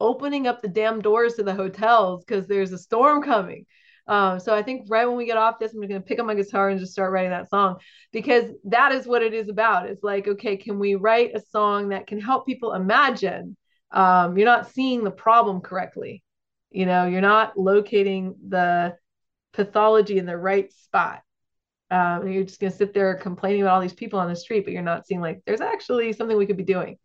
opening 0.00 0.48
up 0.48 0.60
the 0.60 0.68
damn 0.68 1.00
doors 1.00 1.34
to 1.34 1.44
the 1.44 1.54
hotels 1.54 2.24
because 2.24 2.48
there's 2.48 2.72
a 2.72 2.78
storm 2.78 3.22
coming. 3.22 3.64
Um, 4.06 4.38
so 4.38 4.54
I 4.54 4.62
think 4.62 4.86
right 4.88 5.06
when 5.06 5.16
we 5.16 5.24
get 5.24 5.38
off 5.38 5.58
this, 5.58 5.72
I'm 5.72 5.80
going 5.80 5.90
to 5.90 6.00
pick 6.00 6.18
up 6.18 6.26
my 6.26 6.34
guitar 6.34 6.68
and 6.68 6.78
just 6.78 6.92
start 6.92 7.12
writing 7.12 7.30
that 7.30 7.48
song 7.48 7.76
because 8.12 8.50
that 8.64 8.92
is 8.92 9.06
what 9.06 9.22
it 9.22 9.32
is 9.32 9.48
about. 9.48 9.88
It's 9.88 10.04
like, 10.04 10.28
okay, 10.28 10.56
can 10.56 10.78
we 10.78 10.94
write 10.94 11.34
a 11.34 11.40
song 11.40 11.88
that 11.88 12.06
can 12.06 12.20
help 12.20 12.46
people 12.46 12.74
imagine? 12.74 13.56
Um, 13.90 14.36
you're 14.36 14.46
not 14.46 14.70
seeing 14.70 15.04
the 15.04 15.10
problem 15.10 15.60
correctly. 15.60 16.22
You 16.70 16.86
know, 16.86 17.06
you're 17.06 17.20
not 17.20 17.56
locating 17.58 18.34
the 18.48 18.96
pathology 19.52 20.18
in 20.18 20.26
the 20.26 20.36
right 20.36 20.70
spot 20.72 21.22
um, 21.94 22.26
you're 22.26 22.44
just 22.44 22.60
going 22.60 22.70
to 22.70 22.76
sit 22.76 22.94
there 22.94 23.14
complaining 23.14 23.62
about 23.62 23.74
all 23.74 23.80
these 23.80 23.92
people 23.92 24.18
on 24.18 24.28
the 24.28 24.36
street, 24.36 24.64
but 24.64 24.72
you're 24.72 24.82
not 24.82 25.06
seeing 25.06 25.20
like 25.20 25.42
there's 25.46 25.60
actually 25.60 26.12
something 26.12 26.36
we 26.36 26.46
could 26.46 26.56
be 26.56 26.64
doing. 26.64 26.98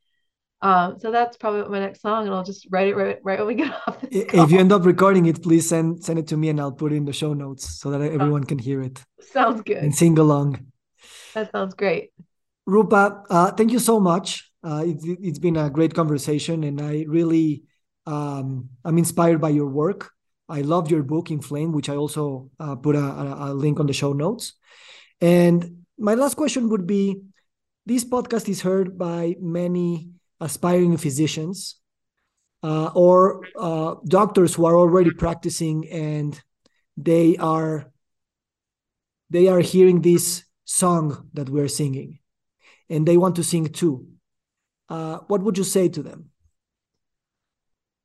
Um, 0.62 1.00
so 1.00 1.12
that's 1.12 1.38
probably 1.38 1.70
my 1.70 1.80
next 1.80 2.02
song, 2.02 2.26
and 2.26 2.36
I'll 2.36 2.44
just 2.44 2.68
write 2.70 2.88
it 2.88 2.96
right, 2.96 3.18
right 3.24 3.40
when 3.40 3.48
we 3.48 3.56
get 3.64 3.74
off. 3.88 3.98
if 4.12 4.28
call. 4.28 4.50
you 4.50 4.60
end 4.60 4.72
up 4.72 4.86
recording 4.86 5.26
it, 5.26 5.42
please 5.42 5.70
send 5.70 6.04
send 6.04 6.20
it 6.20 6.28
to 6.28 6.38
me, 6.38 6.50
and 6.50 6.60
I'll 6.60 6.72
put 6.72 6.92
it 6.92 6.96
in 6.96 7.06
the 7.06 7.14
show 7.14 7.34
notes 7.34 7.80
so 7.80 7.92
that 7.92 8.02
everyone 8.02 8.44
can 8.44 8.60
hear 8.60 8.82
it. 8.82 9.02
Sounds 9.22 9.62
good. 9.62 9.78
And 9.78 9.96
sing 9.96 10.18
along. 10.18 10.66
That 11.34 11.52
sounds 11.52 11.76
great. 11.76 12.12
Rupa, 12.66 13.24
uh, 13.30 13.52
thank 13.52 13.72
you 13.72 13.80
so 13.80 14.00
much. 14.00 14.52
Uh, 14.64 14.84
it, 14.86 14.98
it's 15.22 15.40
been 15.40 15.56
a 15.56 15.70
great 15.70 15.94
conversation, 15.94 16.64
and 16.64 16.82
I 16.82 17.06
really 17.08 17.64
um, 18.06 18.70
I'm 18.84 18.98
inspired 18.98 19.40
by 19.40 19.50
your 19.50 19.68
work. 19.68 20.12
I 20.50 20.62
loved 20.62 20.90
your 20.90 21.04
book, 21.04 21.30
Inflamed, 21.30 21.76
which 21.76 21.90
I 21.90 21.96
also 21.96 22.50
uh, 22.60 22.76
put 22.76 22.96
a, 22.96 23.00
a, 23.00 23.54
link 23.54 23.80
on 23.80 23.86
the 23.86 23.94
show 23.94 24.14
notes. 24.14 24.54
And 25.22 25.86
my 25.98 26.16
last 26.16 26.36
question 26.36 26.70
would 26.70 26.88
be 26.88 27.22
this 27.86 28.04
podcast 28.04 28.50
is 28.50 28.62
heard 28.62 28.98
by 28.98 29.36
many 29.40 30.10
aspiring 30.40 30.98
physicians 30.98 31.76
uh, 32.64 32.92
or 32.96 33.46
uh, 33.58 33.96
doctors 34.08 34.56
who 34.56 34.66
are 34.66 34.76
already 34.76 35.12
practicing 35.12 35.88
and 35.90 36.42
they 36.98 37.38
are 37.38 37.92
they 39.30 39.48
are 39.48 39.60
hearing 39.60 40.02
this 40.02 40.44
song 40.66 41.30
that 41.34 41.50
we're 41.50 41.68
singing 41.68 42.20
and 42.90 43.08
they 43.08 43.18
want 43.18 43.36
to 43.36 43.44
sing 43.44 43.68
too 43.68 44.08
uh, 44.90 45.20
what 45.28 45.42
would 45.42 45.58
you 45.58 45.64
say 45.64 45.88
to 45.88 46.04
them 46.04 46.32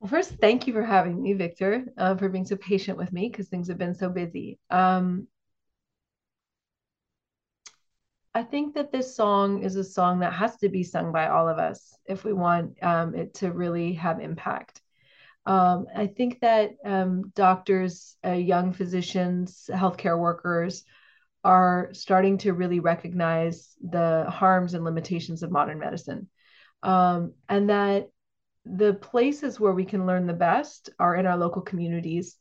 Well, 0.00 0.10
first, 0.10 0.32
thank 0.38 0.66
you 0.66 0.74
for 0.74 0.84
having 0.84 1.22
me, 1.22 1.32
Victor, 1.32 1.86
uh, 1.96 2.14
for 2.16 2.28
being 2.28 2.44
so 2.44 2.56
patient 2.56 2.98
with 2.98 3.10
me 3.10 3.30
because 3.30 3.48
things 3.48 3.68
have 3.68 3.78
been 3.78 3.94
so 3.94 4.10
busy. 4.10 4.58
Um, 4.68 5.28
I 8.34 8.42
think 8.42 8.74
that 8.74 8.90
this 8.90 9.14
song 9.14 9.62
is 9.62 9.76
a 9.76 9.84
song 9.84 10.20
that 10.20 10.32
has 10.32 10.56
to 10.56 10.68
be 10.68 10.82
sung 10.82 11.12
by 11.12 11.28
all 11.28 11.48
of 11.48 11.58
us 11.58 11.96
if 12.06 12.24
we 12.24 12.32
want 12.32 12.82
um, 12.82 13.14
it 13.14 13.34
to 13.34 13.52
really 13.52 13.92
have 13.94 14.20
impact. 14.20 14.80
Um, 15.46 15.86
I 15.94 16.08
think 16.08 16.40
that 16.40 16.72
um, 16.84 17.30
doctors, 17.34 18.16
uh, 18.26 18.32
young 18.32 18.72
physicians, 18.72 19.70
healthcare 19.72 20.18
workers 20.18 20.84
are 21.44 21.90
starting 21.92 22.38
to 22.38 22.54
really 22.54 22.80
recognize 22.80 23.74
the 23.80 24.24
harms 24.28 24.74
and 24.74 24.84
limitations 24.84 25.42
of 25.42 25.52
modern 25.52 25.78
medicine. 25.78 26.28
Um, 26.82 27.34
and 27.48 27.70
that 27.70 28.08
the 28.64 28.94
places 28.94 29.60
where 29.60 29.72
we 29.74 29.84
can 29.84 30.06
learn 30.06 30.26
the 30.26 30.32
best 30.32 30.90
are 30.98 31.14
in 31.14 31.26
our 31.26 31.36
local 31.36 31.62
communities 31.62 32.36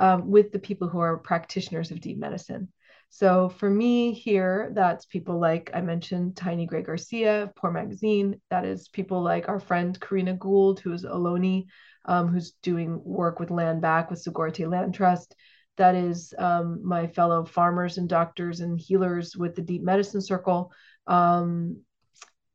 um, 0.00 0.30
with 0.30 0.50
the 0.50 0.58
people 0.58 0.88
who 0.88 0.98
are 0.98 1.18
practitioners 1.18 1.90
of 1.90 2.00
deep 2.00 2.18
medicine. 2.18 2.68
So 3.08 3.48
for 3.48 3.70
me 3.70 4.12
here, 4.12 4.70
that's 4.74 5.06
people 5.06 5.40
like 5.40 5.70
I 5.72 5.80
mentioned 5.80 6.36
Tiny 6.36 6.66
Gray 6.66 6.82
Garcia 6.82 7.50
Poor 7.56 7.70
Magazine. 7.70 8.40
That 8.50 8.64
is 8.64 8.88
people 8.88 9.22
like 9.22 9.48
our 9.48 9.60
friend 9.60 9.98
Corrina 9.98 10.38
Gould, 10.38 10.80
who's 10.80 11.04
Ohlone, 11.04 11.66
um, 12.04 12.28
who's 12.28 12.52
doing 12.62 13.00
work 13.04 13.40
with 13.40 13.50
Land 13.50 13.80
Back 13.80 14.10
with 14.10 14.22
Sogorea 14.22 14.70
Land 14.70 14.94
Trust. 14.94 15.34
That 15.76 15.94
is 15.94 16.34
um, 16.38 16.80
my 16.84 17.06
fellow 17.06 17.44
farmers 17.44 17.98
and 17.98 18.08
doctors 18.08 18.60
and 18.60 18.78
healers 18.78 19.36
with 19.36 19.54
the 19.54 19.62
Deep 19.62 19.82
Medicine 19.82 20.20
Circle. 20.20 20.72
Um, 21.06 21.82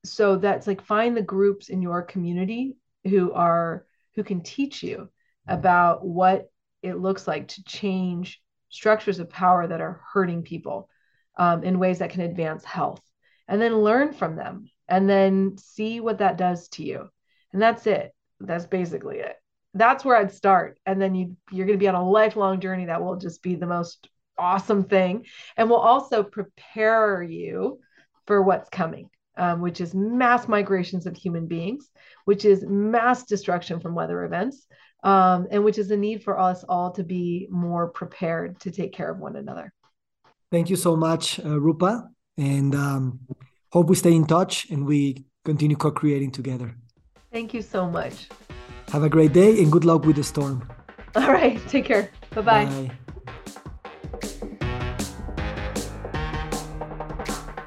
so 0.04 0.38
that's 0.38 0.68
like 0.68 0.84
find 0.84 1.16
the 1.16 1.22
groups 1.22 1.70
in 1.70 1.82
your 1.82 2.02
community 2.02 2.76
who 3.04 3.32
are 3.34 3.86
who 4.16 4.24
can 4.24 4.42
teach 4.42 4.84
you 4.84 5.10
about 5.48 6.06
what 6.06 6.52
it 6.82 6.96
looks 6.96 7.28
like 7.28 7.48
to 7.50 7.64
change 7.64 8.42
structures 8.72 9.20
of 9.20 9.30
power 9.30 9.68
that 9.68 9.82
are 9.82 10.02
hurting 10.14 10.42
people 10.42 10.90
um, 11.38 11.64
in 11.64 11.80
ways 11.80 12.00
that 12.00 12.10
can 12.10 12.22
advance 12.22 12.64
health 12.66 13.02
and 13.48 13.62
then 13.62 13.78
learn 13.78 14.14
from 14.14 14.36
them 14.36 14.70
and 14.88 15.10
then 15.10 15.58
see 15.58 16.00
what 16.00 16.18
that 16.18 16.38
does 16.38 16.68
to 16.70 16.84
you. 16.84 17.10
And 17.54 17.62
that's 17.62 17.86
it. 17.86 18.12
That's 18.40 18.66
basically 18.66 19.20
it. 19.20 19.36
That's 19.74 20.04
where 20.04 20.18
i'd 20.18 20.34
start 20.34 20.78
and 20.86 21.02
then 21.02 21.16
you 21.16 21.38
you're 21.50 21.66
going 21.66 21.78
to 21.78 21.84
be 21.84 21.88
on 21.88 21.96
a 21.96 22.10
lifelong 22.10 22.60
journey 22.60 22.86
that 22.86 23.02
will 23.02 23.16
just 23.16 23.42
be 23.42 23.56
the 23.56 23.66
most 23.66 24.10
awesome 24.38 24.84
thing 24.84 25.26
and 25.56 25.70
will 25.70 25.78
also 25.78 26.24
prepare 26.24 27.24
you 27.24 27.80
for 28.28 28.42
what's 28.42 28.70
coming 28.70 29.10
um, 29.38 29.62
which 29.62 29.80
is 29.80 29.94
mass 29.94 30.48
migrations 30.50 31.06
of 31.06 31.16
human 31.16 31.48
beings 31.48 31.90
which 32.26 32.44
is 32.44 32.66
mass 32.68 33.24
destruction 33.24 33.80
from 33.80 33.96
weather 33.96 34.26
events 34.26 34.68
um, 35.04 35.48
and 35.52 35.64
which 35.64 35.78
is 35.78 35.88
the 35.88 35.98
need 35.98 36.24
for 36.24 36.40
us 36.40 36.64
all 36.68 36.92
to 36.92 37.04
be 37.04 37.48
more 37.50 37.88
prepared 37.90 38.60
to 38.62 38.72
take 38.72 38.94
care 38.94 39.10
of 39.12 39.20
one 39.20 39.36
another. 39.36 39.74
Thank 40.52 40.70
you 40.70 40.76
so 40.76 40.96
much, 40.96 41.40
uh, 41.40 41.60
Rupa, 41.60 42.10
and 42.38 42.76
um, 42.76 43.20
hope 43.72 43.90
we 43.90 43.96
stay 43.96 44.14
in 44.14 44.26
touch 44.26 44.70
and 44.70 44.86
we 44.86 45.26
continue 45.46 45.78
co-creating 45.78 46.32
together. 46.32 46.76
Thank 47.32 47.54
you 47.54 47.62
so 47.62 47.90
much. 47.90 48.28
Have 48.92 49.04
a 49.04 49.10
great 49.10 49.32
day 49.32 49.62
and 49.62 49.72
good 49.72 49.86
luck 49.86 50.06
with 50.06 50.18
the 50.18 50.24
storm. 50.24 50.68
All 51.16 51.32
right, 51.32 51.60
take 51.70 51.86
care. 51.86 52.12
Bye-bye. 52.36 52.66
Bye. 52.66 52.92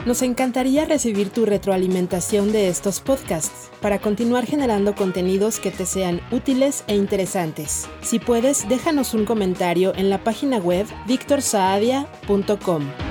Nos 0.07 0.21
encantaría 0.21 0.85
recibir 0.85 1.31
tu 1.31 1.47
retroalimentación 1.47 2.53
de 2.53 2.69
estos 2.69 3.01
podcasts 3.01 3.64
para 3.85 3.99
continuar 3.99 4.47
generando 4.47 4.95
contenidos 4.95 5.61
que 5.61 5.71
te 5.71 5.85
sean 5.85 6.23
útiles 6.31 6.85
e 6.87 6.97
interesantes. 6.97 7.87
Si 8.01 8.19
puedes, 8.19 8.67
déjanos 8.67 9.13
un 9.13 9.27
comentario 9.27 9.93
en 9.95 10.09
la 10.09 10.25
página 10.25 10.57
web 10.57 10.87
victorsaadia.com. 11.07 13.04